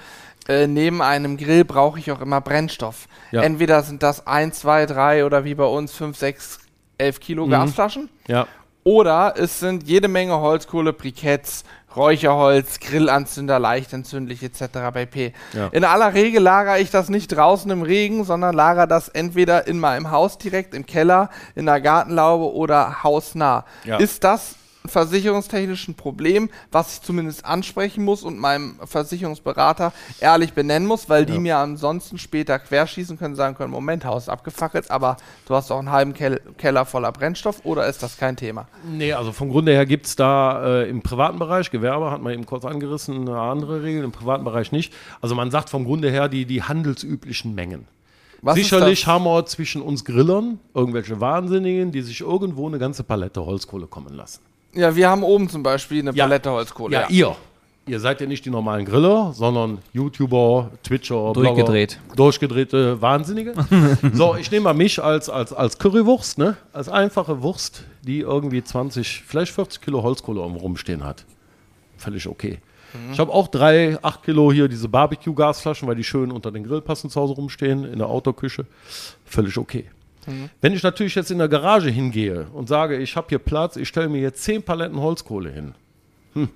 [0.49, 3.07] Äh, neben einem Grill brauche ich auch immer Brennstoff.
[3.31, 3.43] Ja.
[3.43, 6.59] Entweder sind das 1, 2, 3 oder wie bei uns 5, 6,
[6.99, 7.51] 11 Kilo Mhm.
[7.51, 8.09] Gasflaschen.
[8.27, 8.47] Ja.
[8.85, 11.63] Oder es sind jede Menge Holzkohle, Briketts,
[11.97, 14.63] Räucherholz, Grillanzünder, leicht entzündlich etc.
[14.93, 15.33] pp.
[15.53, 15.69] Ja.
[15.69, 19.79] In aller Regel lagere ich das nicht draußen im Regen, sondern lagere das entweder in
[19.79, 23.65] meinem Haus direkt im Keller, in der Gartenlaube oder hausnah.
[23.85, 23.99] Ja.
[23.99, 30.87] Ist das versicherungstechnisch ein Problem, was ich zumindest ansprechen muss und meinem Versicherungsberater ehrlich benennen
[30.89, 31.41] muss, weil die Ja.
[31.41, 35.17] mir ansonsten später querschießen können, sagen können, Moment, Haus abgefackelt, aber
[35.47, 38.69] du hast auch einen halben Kel Keller voller Brennstoff oder ist das kein Thema?
[38.85, 42.33] Nee, also vom Grunde her gibt es da äh, im privaten Bereich, Gewerbe hat man
[42.33, 44.93] eben kurz angerissen, eine andere Regel, im privaten Bereich nicht.
[45.21, 47.87] Also man sagt vom Grunde her die, die handelsüblichen Mengen.
[48.45, 53.47] Was Sicherlich haben wir zwischen uns Grillern irgendwelche Wahnsinnigen, die sich irgendwo eine ganze Palette
[53.47, 54.41] Holzkohle kommen lassen.
[54.75, 56.25] Ja, wir haben oben zum Beispiel eine Ja.
[56.25, 56.95] Palette Holzkohle.
[56.95, 57.37] Ja, ihr.
[57.85, 61.99] Ihr seid ja nicht die normalen Griller, sondern YouTuber, Twitcher, Durchgedreht.
[62.01, 63.55] Blogger, durchgedrehte Wahnsinnige.
[64.13, 66.57] so, ich nehme mal mich als, als, als Currywurst, ne?
[66.73, 71.25] als einfache Wurst, die irgendwie 20, vielleicht 40 Kilo Holzkohle rumstehen hat.
[71.97, 72.61] Völlig okay.
[73.11, 76.83] Ich habe auch drei, acht Kilo hier diese Barbecue-Gasflaschen, weil die schön unter den Grill
[76.83, 78.67] passen zu Hause rumstehen, in der Autoküche.
[79.25, 79.87] Völlig okay.
[80.61, 83.89] Wenn ich natürlich jetzt in der Garage hingehe und sage, ich habe hier Platz, ich
[83.89, 85.75] stelle mir jetzt zehn Paletten Holzkohle hin.
[86.35, 86.49] Hm,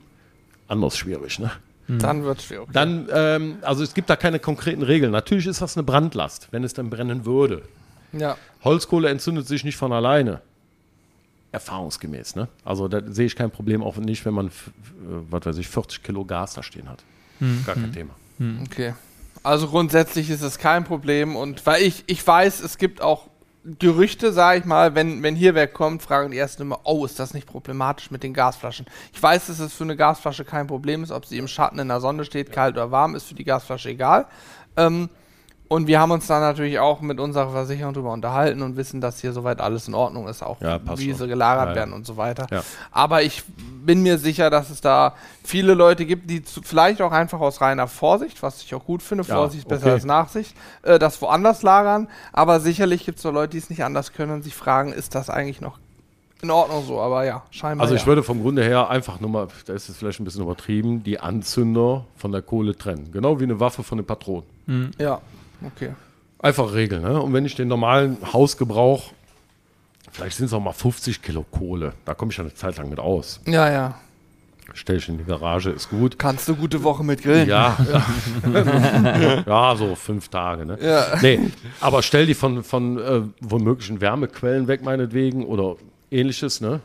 [0.68, 1.50] anders schwierig, ne?
[1.88, 2.68] Dann wird es schwierig.
[2.72, 5.12] Dann, ähm, also es gibt da keine konkreten Regeln.
[5.12, 7.62] Natürlich ist das eine Brandlast, wenn es dann brennen würde.
[8.12, 8.36] Ja.
[8.64, 10.40] Holzkohle entzündet sich nicht von alleine.
[11.52, 12.48] Erfahrungsgemäß, ne?
[12.64, 14.50] Also da sehe ich kein Problem, auch nicht, wenn man, äh,
[15.30, 17.02] was weiß ich, 40 Kilo Gas da stehen hat.
[17.64, 18.14] Gar kein Thema.
[18.64, 18.94] Okay.
[19.42, 23.28] Also grundsätzlich ist es kein Problem und weil ich, ich weiß, es gibt auch
[23.78, 27.18] Gerüchte, sage ich mal, wenn, wenn hier wer kommt, fragen die ersten immer, oh, ist
[27.18, 28.86] das nicht problematisch mit den Gasflaschen?
[29.12, 31.88] Ich weiß, dass es für eine Gasflasche kein Problem ist, ob sie im Schatten in
[31.88, 34.26] der Sonne steht, kalt oder warm, ist für die Gasflasche egal.
[34.76, 35.08] Ähm,
[35.68, 39.20] und wir haben uns dann natürlich auch mit unserer Versicherung darüber unterhalten und wissen, dass
[39.20, 41.76] hier soweit alles in Ordnung ist, auch Ja, wie sie gelagert Ja, ja.
[41.76, 42.46] werden und so weiter.
[42.50, 42.62] Ja.
[42.92, 43.42] Aber ich
[43.84, 45.14] bin mir sicher, dass es da
[45.44, 49.02] viele Leute gibt, die zu, vielleicht auch einfach aus reiner Vorsicht, was ich auch gut
[49.02, 49.92] finde, Ja, Vorsicht ist besser okay.
[49.94, 52.08] als Nachsicht, äh, das woanders lagern.
[52.32, 55.14] Aber sicherlich gibt es so Leute, die es nicht anders können und sich fragen, ist
[55.14, 55.78] das eigentlich noch
[56.42, 57.00] in Ordnung so?
[57.00, 57.84] Aber ja, scheinbar.
[57.84, 58.06] Also ich ja.
[58.06, 61.18] würde vom Grunde her einfach nur mal, da ist es vielleicht ein bisschen übertrieben, die
[61.18, 63.10] Anzünder von der Kohle trennen.
[63.10, 64.44] Genau wie eine Waffe von den Patronen.
[64.98, 65.20] Ja,
[65.64, 65.94] okay.
[66.38, 67.20] Einfach Regeln, ne?
[67.20, 69.12] Und wenn ich den normalen Hausgebrauch,
[70.12, 72.88] vielleicht sind es auch mal 50 Kilo Kohle, da komme ich ja eine Zeit lang
[72.88, 73.40] mit aus.
[73.46, 73.94] Ja, ja.
[74.74, 76.18] Stelle ich in die Garage, ist gut.
[76.18, 77.48] Kannst du gute Woche mit grillen?
[77.48, 79.42] Ja, ja.
[79.46, 80.66] ja, so fünf Tage.
[80.66, 80.76] Ne?
[80.80, 81.18] Ja.
[81.22, 81.40] Nee,
[81.80, 85.76] aber stell die von, von äh, womöglichen Wärmequellen weg, meinetwegen, oder
[86.10, 86.60] ähnliches.
[86.60, 86.80] Ne?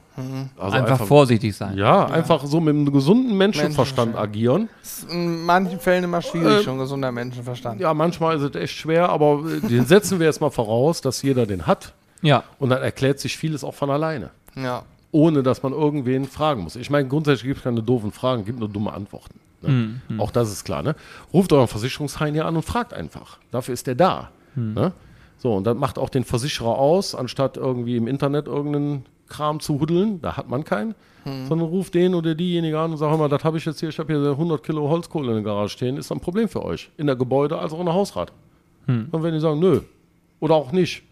[0.58, 1.78] Also Einfach, vorsichtig sein.
[1.78, 4.18] Ja, einfach so mit einem gesunden Menschenverstand Menschenverstand.
[4.18, 4.70] agieren.
[4.82, 7.80] Ist in manchen Fällen immer schwierig, Äh, schon gesunder Menschenverstand.
[7.82, 11.22] Ja, manchmal ist es echt schwer, aber äh, den setzen wir jetzt mal voraus, dass
[11.22, 11.94] jeder den hat.
[12.22, 12.44] Ja.
[12.60, 14.30] Und dann erklärt sich vieles auch von alleine.
[14.56, 14.84] Ja.
[15.12, 16.76] Ohne dass man irgendwen fragen muss.
[16.76, 19.40] Ich meine, grundsätzlich gibt es keine doofen Fragen, gibt nur dumme Antworten.
[19.62, 20.02] Ne?
[20.18, 20.82] Auch das ist klar.
[20.82, 20.96] Ne?
[21.34, 23.38] Ruft euren Versicherungshain hier an und fragt einfach.
[23.52, 24.30] Dafür ist der da.
[24.56, 24.92] Ne?
[25.42, 29.80] So, und das macht auch den Versicherer aus, anstatt irgendwie im Internet irgendeinen Kram zu
[29.80, 30.22] huddeln.
[30.22, 30.94] Da hat man keinen.
[31.24, 33.90] Sondern ruft den oder diejenige an und sagt, hör mal, das habe ich jetzt hier,
[33.90, 36.90] ich habe hier 100 Kilo Holzkohle in der Garage stehen, ist ein Problem für euch.
[36.98, 38.32] In der Gebäude als auch in der Hausrat.
[38.88, 39.82] Und wenn die sagen, nö,
[40.40, 41.04] oder auch nicht,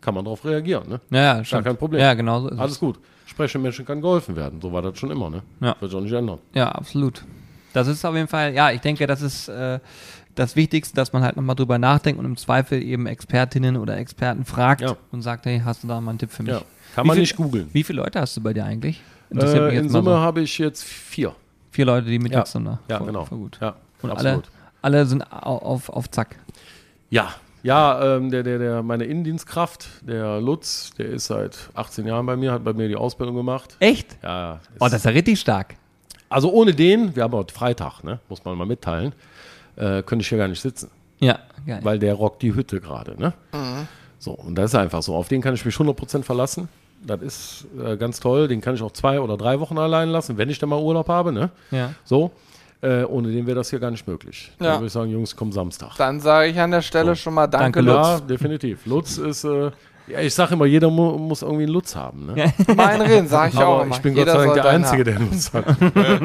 [0.00, 0.88] kann man darauf reagieren.
[0.88, 1.00] Ne?
[1.10, 2.00] Ja, ja, kein Problem.
[2.00, 2.80] Ja, genau so ist Alles es.
[2.80, 2.98] gut.
[3.26, 4.60] Sprechenden Menschen kann geholfen werden.
[4.60, 5.30] So war das schon immer.
[5.30, 5.42] Ne?
[5.60, 5.76] Ja.
[5.80, 6.38] Wird sich auch nicht ändern.
[6.52, 7.24] Ja, absolut.
[7.72, 9.80] Das ist auf jeden Fall, ja, ich denke, das ist äh,
[10.34, 14.44] das Wichtigste, dass man halt nochmal drüber nachdenkt und im Zweifel eben Expertinnen oder Experten
[14.44, 14.96] fragt Ja.
[15.12, 16.52] und sagt, hey, hast du da mal einen Tipp für mich?
[16.52, 16.62] Ja.
[16.94, 17.68] Kann Wie man viel- nicht googeln.
[17.72, 19.00] Wie viele Leute hast du bei dir eigentlich?
[19.34, 20.16] Äh, in Summe so.
[20.18, 21.34] habe ich jetzt vier.
[21.70, 22.46] Vier Leute, die mit Ja.
[22.46, 22.66] sind.
[22.88, 23.24] Ja, Voll- genau.
[23.24, 23.58] Voll gut.
[23.60, 24.44] Ja, Und alle, absolut.
[24.82, 26.36] alle sind au- auf, auf Zack.
[27.10, 32.26] Ja, ja, ähm, der, der, der, meine Innendienstkraft, der Lutz, der ist seit 18 Jahren
[32.26, 33.76] bei mir, hat bei mir die Ausbildung gemacht.
[33.80, 34.18] Echt?
[34.22, 35.74] Ja, Oh, das ist ja richtig stark.
[36.28, 39.12] also ohne den, wir haben heute Freitag, ne, muss man mal mitteilen,
[39.76, 41.80] äh, könnte ich hier gar nicht sitzen, Ja, geil.
[41.82, 43.20] weil der rockt die Hütte gerade.
[43.20, 43.32] Ne?
[44.18, 45.14] So, und das ist einfach so.
[45.14, 46.68] Auf den kann ich mich 100% verlassen.
[47.06, 48.48] Das ist äh, ganz toll.
[48.48, 51.08] Den kann ich auch zwei oder drei Wochen allein lassen, wenn ich dann mal Urlaub
[51.08, 51.32] habe.
[51.32, 51.50] Ne?
[51.70, 51.90] ja.
[52.04, 52.30] So,
[52.80, 54.50] äh, ohne den wäre das hier gar nicht möglich.
[54.60, 54.66] Ja.
[54.66, 55.96] Dann würde ich sagen, Jungs, komm Samstag.
[55.98, 57.22] Dann sage ich an der Stelle So.
[57.22, 58.06] schon mal Danke, Danke, Lutz.
[58.08, 58.86] Ja, definitiv.
[58.86, 59.70] Lutz ist, äh,
[60.06, 62.26] ja, ich sage immer, jeder mu muss irgendwie einen Lutz haben.
[62.26, 62.52] Ne?
[62.76, 63.94] Mein Reden, sage ich auch immer.
[63.94, 65.04] ich bin Gott sei Dank der Einzige, haben.
[65.04, 65.64] der einen Lutz hat.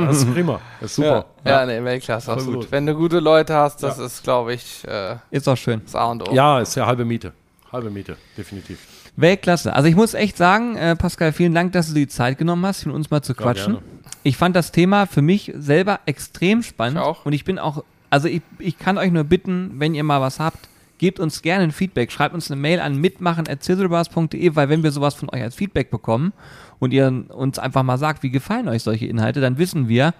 [0.10, 0.62] das ist prima.
[0.82, 1.26] Das ist super.
[1.46, 2.56] Ja, ja nee, Weltklasse, Absolut.
[2.56, 2.72] absolut.
[2.72, 4.06] Wenn du gute Leute hast, das Ja.
[4.06, 5.82] ist, glaube ich, äh, Ist auch schön.
[5.86, 6.34] das A und O.
[6.34, 7.34] Ja, ist ja halbe Miete.
[7.72, 8.80] Halbe Miete, definitiv.
[9.16, 9.74] Weltklasse.
[9.74, 12.66] Also ich muss echt sagen, äh, Pascal, vielen Dank, dass du dir die Zeit genommen
[12.66, 13.74] hast, mit uns mal zu quatschen.
[13.74, 13.86] gerne.
[14.24, 17.00] ich fand das Thema für mich selber extrem spannend.
[17.00, 17.26] Ich auch.
[17.26, 20.40] Und ich bin auch, also ich, ich kann euch nur bitten, wenn ihr mal was
[20.40, 20.69] habt,
[21.00, 22.12] gebt uns gerne ein Feedback.
[22.12, 26.34] Schreibt uns eine Mail an mitmachen.zizzlebars.de, weil wenn wir sowas von euch als Feedback bekommen
[26.78, 30.14] und ihr uns einfach mal sagt, wie gefallen euch solche Inhalte, dann wissen wir,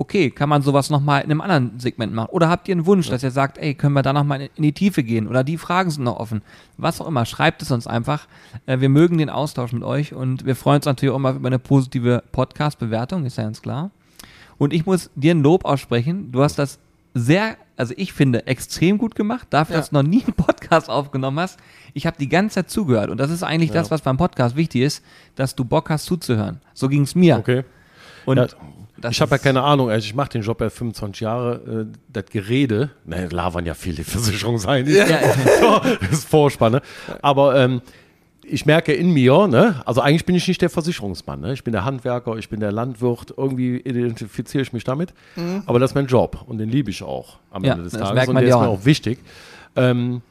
[0.00, 2.30] okay, kann man sowas nochmal in einem anderen Segment machen?
[2.30, 4.72] Oder habt ihr einen Wunsch, dass ihr sagt, ey, können wir da nochmal in die
[4.72, 5.28] Tiefe gehen?
[5.28, 6.40] Oder die Fragen sind noch offen.
[6.78, 8.26] Was auch immer, schreibt es uns einfach.
[8.64, 11.48] Äh, wir mögen den Austausch mit euch und wir freuen uns natürlich auch immer über
[11.48, 13.90] eine positive Podcast-Bewertung, ist ja ganz klar.
[14.56, 16.32] Und ich muss dir ein Lob aussprechen.
[16.32, 16.78] Du hast das
[17.20, 19.46] sehr, also ich finde, extrem gut gemacht.
[19.50, 19.80] Dafür, Ja.
[19.80, 21.58] dass du noch nie einen Podcast aufgenommen hast.
[21.94, 23.10] Ich habe die ganze Zeit zugehört.
[23.10, 25.04] Und das ist eigentlich das, was beim Podcast wichtig ist,
[25.36, 26.60] dass du Bock hast zuzuhören.
[26.74, 27.38] So ging es mir.
[27.38, 27.64] Okay.
[28.26, 28.46] Und Ja,
[28.98, 31.96] das ich habe ja keine Ahnung, also ich mache den Job ja 25 Jahre, äh,
[32.12, 34.84] das Gerede, ne, labern ja viele Versicherungen sein,
[35.60, 36.82] so, das ist Vorspann, ne?
[37.22, 37.80] aber ähm,
[38.52, 41.52] ich merke in mir, ne, also eigentlich bin ich nicht der Versicherungsmann, ne?
[41.52, 45.14] ich bin der Handwerker, ich bin der Landwirt, irgendwie identifiziere ich mich damit,
[45.66, 48.28] aber das ist mein Job und den liebe ich auch am Ja, Ende des Tages
[48.28, 49.18] und der ist mir auch wichtig
[49.76, 50.22] ähm,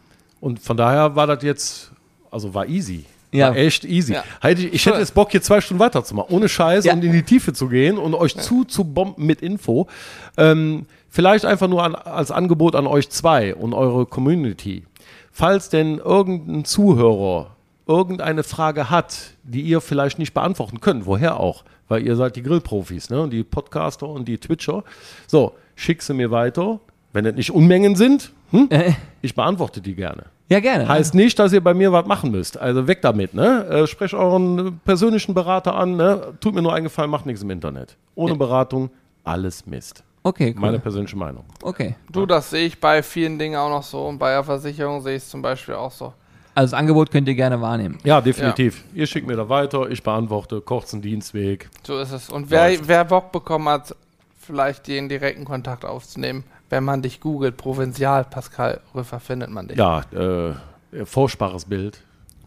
[0.42, 1.92] und von daher war das jetzt,
[2.32, 3.06] also war easy.
[3.32, 3.50] Ja.
[3.50, 4.14] War echt easy.
[4.14, 4.24] Ja.
[4.50, 6.94] Ich, ich hätte jetzt Bock, hier zwei Stunden weiterzumachen, ohne Scheiß Ja.
[6.94, 9.88] und in die Tiefe zu gehen und euch zuzubomben mit Info.
[10.36, 14.84] Ähm, vielleicht einfach nur an, als Angebot an euch zwei und eure Community.
[15.32, 17.52] Falls denn irgendein Zuhörer
[17.90, 22.44] irgendeine Frage hat, die ihr vielleicht nicht beantworten könnt, woher auch, weil ihr seid die
[22.44, 23.20] Grillprofis, ne?
[23.22, 24.84] Und die Podcaster und die Twitcher.
[25.28, 26.80] So, schick sie mir weiter.
[27.12, 28.68] Wenn das nicht Unmengen sind, hm?
[28.70, 30.26] Äh, ich beantworte die gerne.
[30.48, 30.88] ja, gerne.
[30.88, 32.58] Heißt nicht, dass ihr bei mir was machen müsst.
[32.58, 33.66] Also weg damit, ne?
[33.66, 36.34] Äh, sprecht euren äh, persönlichen Berater an, ne?
[36.40, 37.98] Tut mir nur eingefallen, macht nichts im Internet.
[38.16, 38.38] Ohne Ja.
[38.38, 38.92] Beratung,
[39.24, 40.04] alles Mist.
[40.24, 40.62] okay, cool.
[40.62, 41.44] Meine persönliche Meinung.
[41.64, 41.96] okay.
[42.12, 44.06] Du, das sehe ich bei vielen Dingen auch noch so.
[44.06, 46.14] Und bei der Versicherung sehe ich es zum Beispiel auch so.
[46.60, 48.00] Also das Angebot könnt ihr gerne wahrnehmen.
[48.04, 48.84] Ja, definitiv.
[48.94, 51.70] Ihr schickt mir da weiter, ich beantworte, kurzen Dienstweg.
[51.88, 52.30] So ist es.
[52.30, 52.90] Und wer, Läuft.
[52.90, 53.96] wer Bock bekommen hat,
[54.42, 59.78] vielleicht den direkten Kontakt aufzunehmen, wenn man dich googelt, Provinzial Pascal Rüffer, findet man dich.
[59.78, 62.02] Ja, äh, furchtbares Bild.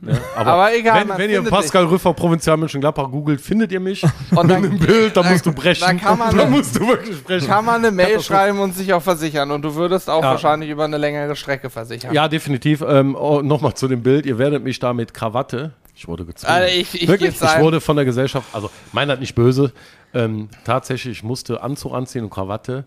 [0.04, 0.20] Ne?
[0.36, 4.02] Aber egal, wenn, wenn ihr Pascal Rüffer Provinzial Mönchengladbach googelt, findet ihr mich.
[4.30, 5.80] Und mit dann- einem Bild, da musst du brechen.
[5.86, 7.46] da kann man- da musst du wirklich brechen.
[7.46, 9.50] Kann man eine Mail schreiben und sich auch versichern.
[9.52, 10.30] Und du würdest auch Ja.
[10.32, 12.12] wahrscheinlich über eine längere Strecke versichern.
[12.12, 12.82] Ja, definitiv.
[12.86, 14.26] Ähm, oh, Nochmal zu dem Bild.
[14.26, 15.72] Ihr werdet mich da mit Krawatte.
[15.94, 16.52] Ich wurde gezwungen.
[16.52, 17.36] Also ich- ich Wirklich?
[17.40, 19.72] Ich wurde von der Gesellschaft, also meiner hat nicht böse.
[20.14, 22.84] Ähm, tatsächlich, ich musste Anzug anziehen und Krawatte.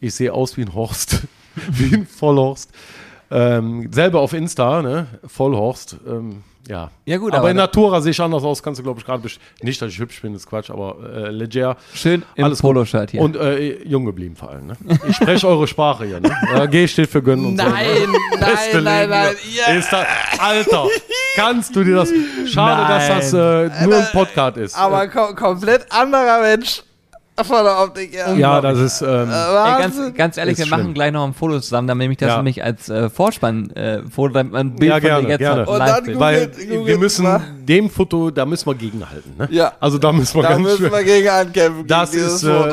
[0.00, 1.22] Ich sehe aus wie ein Horst.
[1.54, 2.70] wie ein Vollhorst.
[3.30, 5.06] Ähm, selber auf Insta, ne?
[5.26, 5.96] Vollhorst.
[6.06, 6.90] Ähm, ja.
[7.04, 9.22] Ja, gut, aber, aber in Natura sehe ich anders aus, kannst du, glaube ich, gerade
[9.62, 11.76] Nicht, dass ich hübsch bin, ist Quatsch, aber äh, leger.
[11.94, 12.56] Schön im.
[12.56, 13.20] Poloshirt hier.
[13.20, 14.66] Und äh, jung geblieben vor allem.
[14.66, 14.76] Ne?
[15.08, 16.20] Ich spreche eure Sprache hier.
[16.20, 16.30] Ne?
[16.54, 17.64] Äh, G steht für gönnen und so.
[17.64, 18.18] Nein, Ne?
[18.40, 19.76] nein, nein, nein.
[19.78, 20.06] Ist das,
[20.38, 20.86] Alter,
[21.36, 22.12] kannst du dir das.
[22.46, 24.76] Schade, dass das äh, nur ein Podcast ist.
[24.76, 26.82] Aber kom komplett anderer Mensch
[27.44, 28.34] von der Optik her.
[28.36, 29.02] ja, das ist.
[29.02, 30.94] Ähm, Äh, Ey, ganz, ganz ehrlich, Ist wir machen schlimm.
[30.94, 32.36] gleich noch ein Foto zusammen, dann nehme ich das Ja.
[32.38, 35.66] nämlich als äh, Vorspann-Foto, damit man ein Bild Ja, von gerne, dir jetzt gerne.
[35.66, 36.18] Und dann sehen.
[36.20, 37.40] weil googelt- googelt wir müssen mal.
[37.62, 39.34] dem Foto, da müssen wir gegenhalten.
[39.38, 39.48] Ne?
[39.50, 39.72] Ja.
[39.80, 40.92] Also da müssen wir Da ganz müssen schön.
[40.92, 41.86] wir gegen ankämpfen.
[41.86, 42.42] Das gegen ist.
[42.44, 42.72] Äh,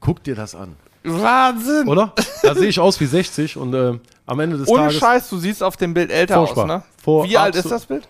[0.00, 0.74] guck dir das an.
[1.04, 1.88] Wahnsinn.
[1.88, 2.12] Oder?
[2.42, 3.94] Da sehe ich aus wie 60 und äh,
[4.26, 4.98] am Ende des Ohne Tages.
[4.98, 6.64] Scheiß, du siehst auf dem Bild älter Furchtbar.
[6.64, 6.82] aus, ne?
[7.02, 8.06] Vor Wie alt ist das Bild?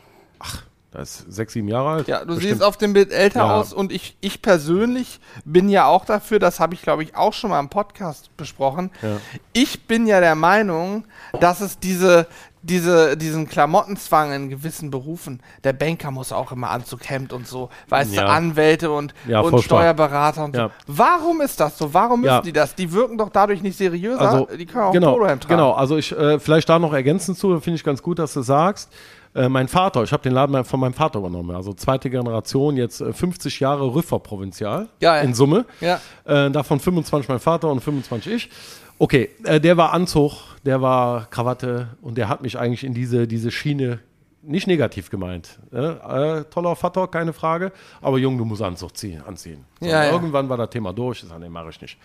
[0.92, 2.08] Das ist sechs, sieben Jahre alt.
[2.08, 2.50] Ja, du Bestimmt.
[2.52, 3.54] siehst auf dem Bild älter Ja.
[3.56, 7.32] aus und ich, ich persönlich bin ja auch dafür, das habe ich glaube ich auch
[7.32, 8.90] schon mal im Podcast besprochen.
[9.00, 9.16] Ja.
[9.54, 11.04] Ich bin ja der Meinung,
[11.40, 12.26] dass es diese,
[12.60, 15.40] diese, diesen Klamottenzwang in gewissen Berufen.
[15.64, 17.70] Der Banker muss auch immer Anzug, Hemd und so.
[17.88, 18.24] Weißt Ja.
[18.24, 19.62] du, Anwälte und, und.
[19.62, 20.70] Steuerberater und so.
[20.86, 21.94] Warum ist das so?
[21.94, 22.74] Warum müssen die das?
[22.74, 24.20] Die wirken doch dadurch nicht seriöser.
[24.20, 25.54] Also, die können auch genau, ein Polohemd tragen.
[25.56, 28.42] genau, also ich äh, vielleicht da noch ergänzend zu, finde ich ganz gut, dass du
[28.42, 28.92] sagst.
[29.34, 33.00] Äh, mein Vater, ich habe den Laden von meinem Vater übernommen, also zweite Generation, jetzt
[33.00, 35.24] äh, 50 Jahre Rüffer-Provinzial Geil.
[35.24, 35.64] in Summe.
[35.80, 36.00] Ja.
[36.24, 38.50] Äh, davon 25 mein Vater und 25 ich.
[38.98, 40.32] Okay, äh, der war Anzug,
[40.64, 44.00] der war Krawatte und der hat mich eigentlich in diese, diese Schiene
[44.42, 45.58] nicht negativ gemeint.
[45.72, 49.64] Äh, äh, toller Vater, keine Frage, aber Jung, du musst Anzug ziehen, anziehen.
[49.80, 50.12] So, Ja, ja.
[50.12, 51.96] Irgendwann war das Thema durch, sage, nee, mache ich nicht.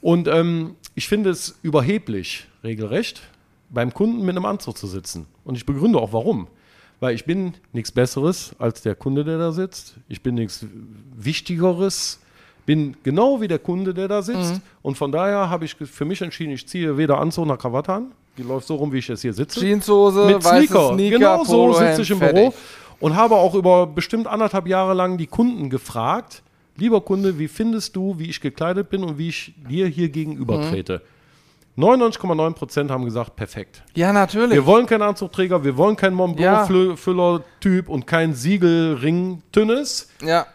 [0.00, 3.22] Und ähm, ich finde es überheblich, regelrecht,
[3.70, 5.26] beim Kunden mit einem Anzug zu sitzen.
[5.44, 6.48] Und ich begründe auch warum.
[7.00, 9.96] Weil ich bin nichts Besseres als der Kunde, der da sitzt.
[10.08, 10.66] Ich bin nichts
[11.16, 12.20] Wichtigeres.
[12.66, 14.54] Bin genau wie der Kunde, der da sitzt.
[14.54, 14.60] Mhm.
[14.82, 18.12] Und von daher habe ich für mich entschieden, ich ziehe weder Anzug noch Krawatte an.
[18.36, 20.94] Die läuft so rum, wie ich jetzt hier sitze Jeanshose, mit Sneaker.
[20.94, 22.34] Sneaker, genau so sitze ich im fertig.
[22.34, 22.54] Büro
[23.00, 26.42] und habe auch über bestimmt anderthalb Jahre lang die Kunden gefragt,
[26.76, 30.58] lieber Kunde, wie findest du, wie ich gekleidet bin und wie ich dir hier gegenüber
[30.58, 31.00] Mhm.
[31.78, 32.02] Trete?
[32.02, 33.82] 99,9 Prozent haben gesagt, perfekt.
[33.94, 34.52] Ja, natürlich.
[34.54, 36.66] Wir wollen keinen Anzugträger, wir wollen keinen Ja.
[36.66, 40.08] Montblanc-Füller-Typ und kein Siegelring-Tünnes.
[40.22, 40.46] ja.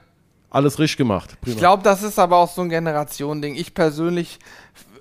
[0.50, 1.36] Alles richtig gemacht.
[1.48, 3.56] Ich glaube, das ist aber auch so ein Generationending.
[3.56, 4.38] Ich persönlich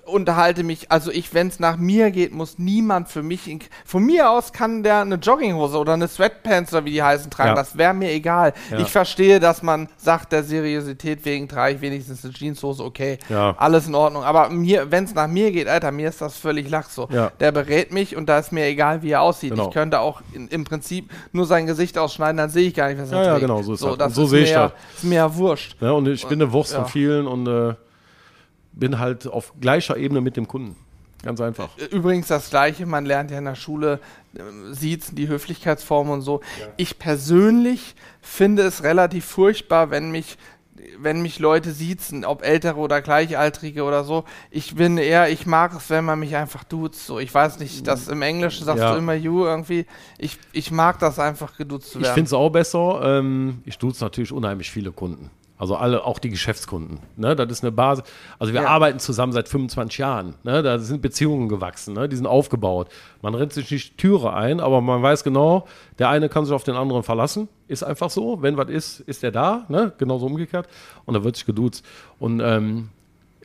[0.05, 4.03] unterhalte mich, also ich, wenn es nach mir geht, muss niemand für mich, in, von
[4.03, 7.55] mir aus kann der eine Jogginghose oder eine Sweatpants oder wie die heißen tragen, Ja.
[7.55, 8.53] das wäre mir egal.
[8.69, 8.79] Ja.
[8.79, 13.55] Ich verstehe, dass man sagt, der Seriosität wegen trage ich wenigstens eine Jeanshose, okay, Ja.
[13.57, 14.23] alles in Ordnung.
[14.23, 17.07] Aber mir, wenn es nach mir geht, Alter, mir ist das völlig lach so.
[17.11, 17.31] Ja.
[17.39, 19.51] Der berät mich und da ist mir egal, wie er aussieht.
[19.51, 19.67] Genau.
[19.69, 22.99] Ich könnte auch in, im Prinzip nur sein Gesicht ausschneiden, dann sehe ich gar nicht,
[23.01, 23.41] was er Ja, ja, trägt.
[23.47, 23.97] genau, so ist das.
[23.97, 24.71] das so sehe ich das.
[24.97, 25.77] Ist mir ja wurscht.
[25.79, 26.81] Ja, und ich bin eine Wurst Ja.
[26.83, 27.73] von vielen und äh,
[28.73, 30.75] bin halt auf gleicher Ebene mit dem Kunden.
[31.23, 31.69] Ganz einfach.
[31.91, 34.01] Übrigens das Gleiche, man lernt ja in der Schule,
[34.35, 34.41] äh,
[34.73, 36.41] sieht die Höflichkeitsformen und so.
[36.75, 40.37] Ich persönlich finde es relativ furchtbar, wenn mich,
[40.99, 44.25] wenn mich Leute siezen, ob ältere oder gleichaltrige oder so.
[44.51, 47.05] Ich bin eher, ich mag es, wenn man mich einfach duzt.
[47.05, 48.91] So, ich weiß nicht, das im Englischen sagst Ja.
[48.91, 49.85] du immer you irgendwie.
[50.17, 52.15] Ich, ich mag das einfach geduzt zu Ich werden.
[52.15, 52.99] finde es auch besser.
[53.01, 55.29] Ähm, ich es natürlich unheimlich viele Kunden.
[55.63, 56.99] Also alle, auch die Geschäftskunden.
[57.15, 57.37] Ne?
[57.37, 58.03] Das ist eine Basis.
[58.37, 58.67] Also wir Ja.
[58.67, 60.35] arbeiten zusammen seit 25 Jahren.
[60.43, 60.61] Ne?
[60.61, 62.09] Da sind Beziehungen gewachsen, ne?
[62.09, 62.89] die sind aufgebaut.
[63.21, 65.65] Man rennt sich nicht Türe ein, aber man weiß genau,
[65.99, 67.47] der eine kann sich auf den anderen verlassen.
[67.69, 68.41] Ist einfach so.
[68.41, 69.63] Wenn was ist, ist er da.
[69.69, 69.93] Ne?
[69.97, 70.67] Genauso umgekehrt.
[71.05, 71.85] Und da wird sich geduzt.
[72.19, 72.89] Und ähm,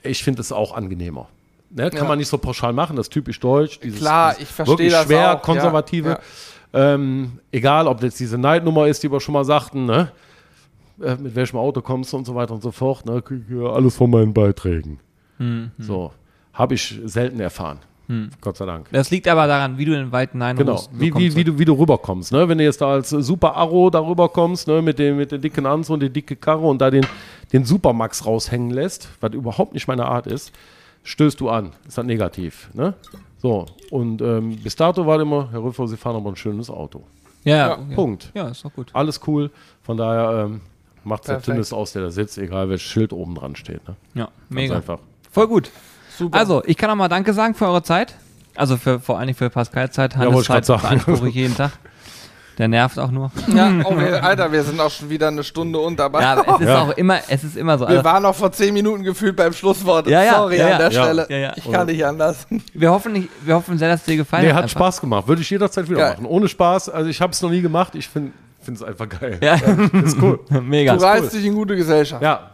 [0.02, 1.28] ich finde es auch angenehmer.
[1.70, 1.88] Ne?
[1.90, 2.08] Kann Ja.
[2.08, 3.78] man nicht so pauschal machen, das ist typisch deutsch.
[3.78, 6.18] Dieses, Klar, ich verstehe wirklich das schwer auch, konservative.
[6.72, 6.94] Ja.
[6.94, 10.10] Ähm, egal, ob das diese Neidnummer ist, die wir schon mal sagten, ne?
[11.02, 13.06] Äh, mit welchem Auto kommst du und so weiter und so fort.
[13.06, 13.22] Ne?
[13.22, 14.98] Krieg ich ja alles von meinen Beiträgen.
[15.78, 16.10] So,
[16.52, 17.78] habe ich selten erfahren.
[18.40, 18.88] Gott sei Dank.
[18.90, 21.58] Das liegt aber daran, wie du in den Wald hinein Genau, wie, wie, wie, du,
[21.58, 22.32] wie du rüberkommst.
[22.32, 22.48] Ne?
[22.48, 24.80] Wenn du jetzt da als Super Arrow da rüberkommst, ne?
[24.80, 27.06] mit, dem, mit der dicken Anzug und der dicke Karre und da den,
[27.52, 30.52] den Supermax raushängen lässt, was überhaupt nicht meine Art ist,
[31.02, 31.72] stößt du an.
[31.86, 32.70] Ist dann negativ.
[32.72, 32.94] Ne?
[33.36, 37.02] So, und ähm, bis dato war immer, Herr Rüffer, Sie fahren aber ein schönes Auto.
[37.44, 37.94] Ja, Ja, ja.
[37.94, 38.32] Punkt.
[38.34, 38.90] Ja, ist doch gut.
[38.94, 39.50] Alles cool.
[39.82, 40.62] Von daher ähm,
[41.04, 41.46] macht es Perfekt.
[41.46, 43.86] Tinnis aus, der da sitzt, egal welches Schild oben dran steht.
[43.88, 43.96] Ne?
[44.14, 44.76] Ja, Ganz mega.
[44.76, 44.98] einfach.
[45.30, 45.70] Voll gut.
[46.16, 46.36] Super.
[46.38, 48.14] Also, ich kann auch mal Danke sagen für eure Zeit.
[48.56, 50.16] Also für, vor allen Dingen für Pascal Zeit.
[50.16, 50.82] Hannes ich grad Zeit sagen.
[51.04, 51.70] beanspruche ich jeden Tag.
[52.58, 53.30] Der nervt auch nur.
[53.54, 56.06] ja, oh, wir, Alter, wir sind auch schon wieder eine Stunde unter.
[56.06, 56.82] Aber Ja, aber es ist Ja.
[56.82, 57.84] auch immer, es ist immer so.
[57.84, 60.08] Wir Also, waren noch vor zehn Minuten gefühlt beim Schlusswort.
[60.08, 60.78] Ja, ja, Sorry ja, an ja.
[60.78, 61.02] der Ja.
[61.04, 61.26] Stelle.
[61.30, 61.52] Ja, ja.
[61.54, 62.48] Ich kann nicht anders.
[62.74, 64.56] wir hoffen nicht, wir hoffen sehr, dass es dir gefallen Nee, hat.
[64.56, 64.76] hat einfach.
[64.76, 65.28] Spaß gemacht.
[65.28, 66.26] Würde ich jederzeit wieder machen.
[66.26, 66.88] Ohne Spaß.
[66.88, 67.94] Also ich habe es noch nie gemacht.
[67.94, 68.32] Ich finde
[68.74, 69.38] es einfach geil.
[69.42, 70.40] Ja, Ist cool.
[70.62, 70.96] mega.
[70.96, 72.22] Du reißt dich in gute Gesellschaft.
[72.22, 72.50] Ja,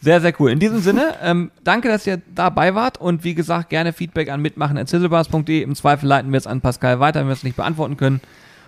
[0.00, 0.50] Sehr, sehr cool.
[0.50, 4.40] In diesem Sinne, ähm, danke, dass ihr dabei wart und wie gesagt, gerne Feedback an
[4.42, 5.62] mitmachen.zizzlebars.de.
[5.62, 8.20] Im Zweifel leiten wir es an Pascal weiter, wenn wir es nicht beantworten können.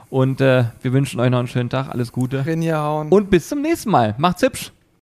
[0.08, 3.08] Und äh, wir wünschen euch noch einen schönen Tag, alles Gute Rinja hauen.
[3.08, 4.14] und bis zum nächsten Mal.
[4.18, 4.72] Macht's hübsch.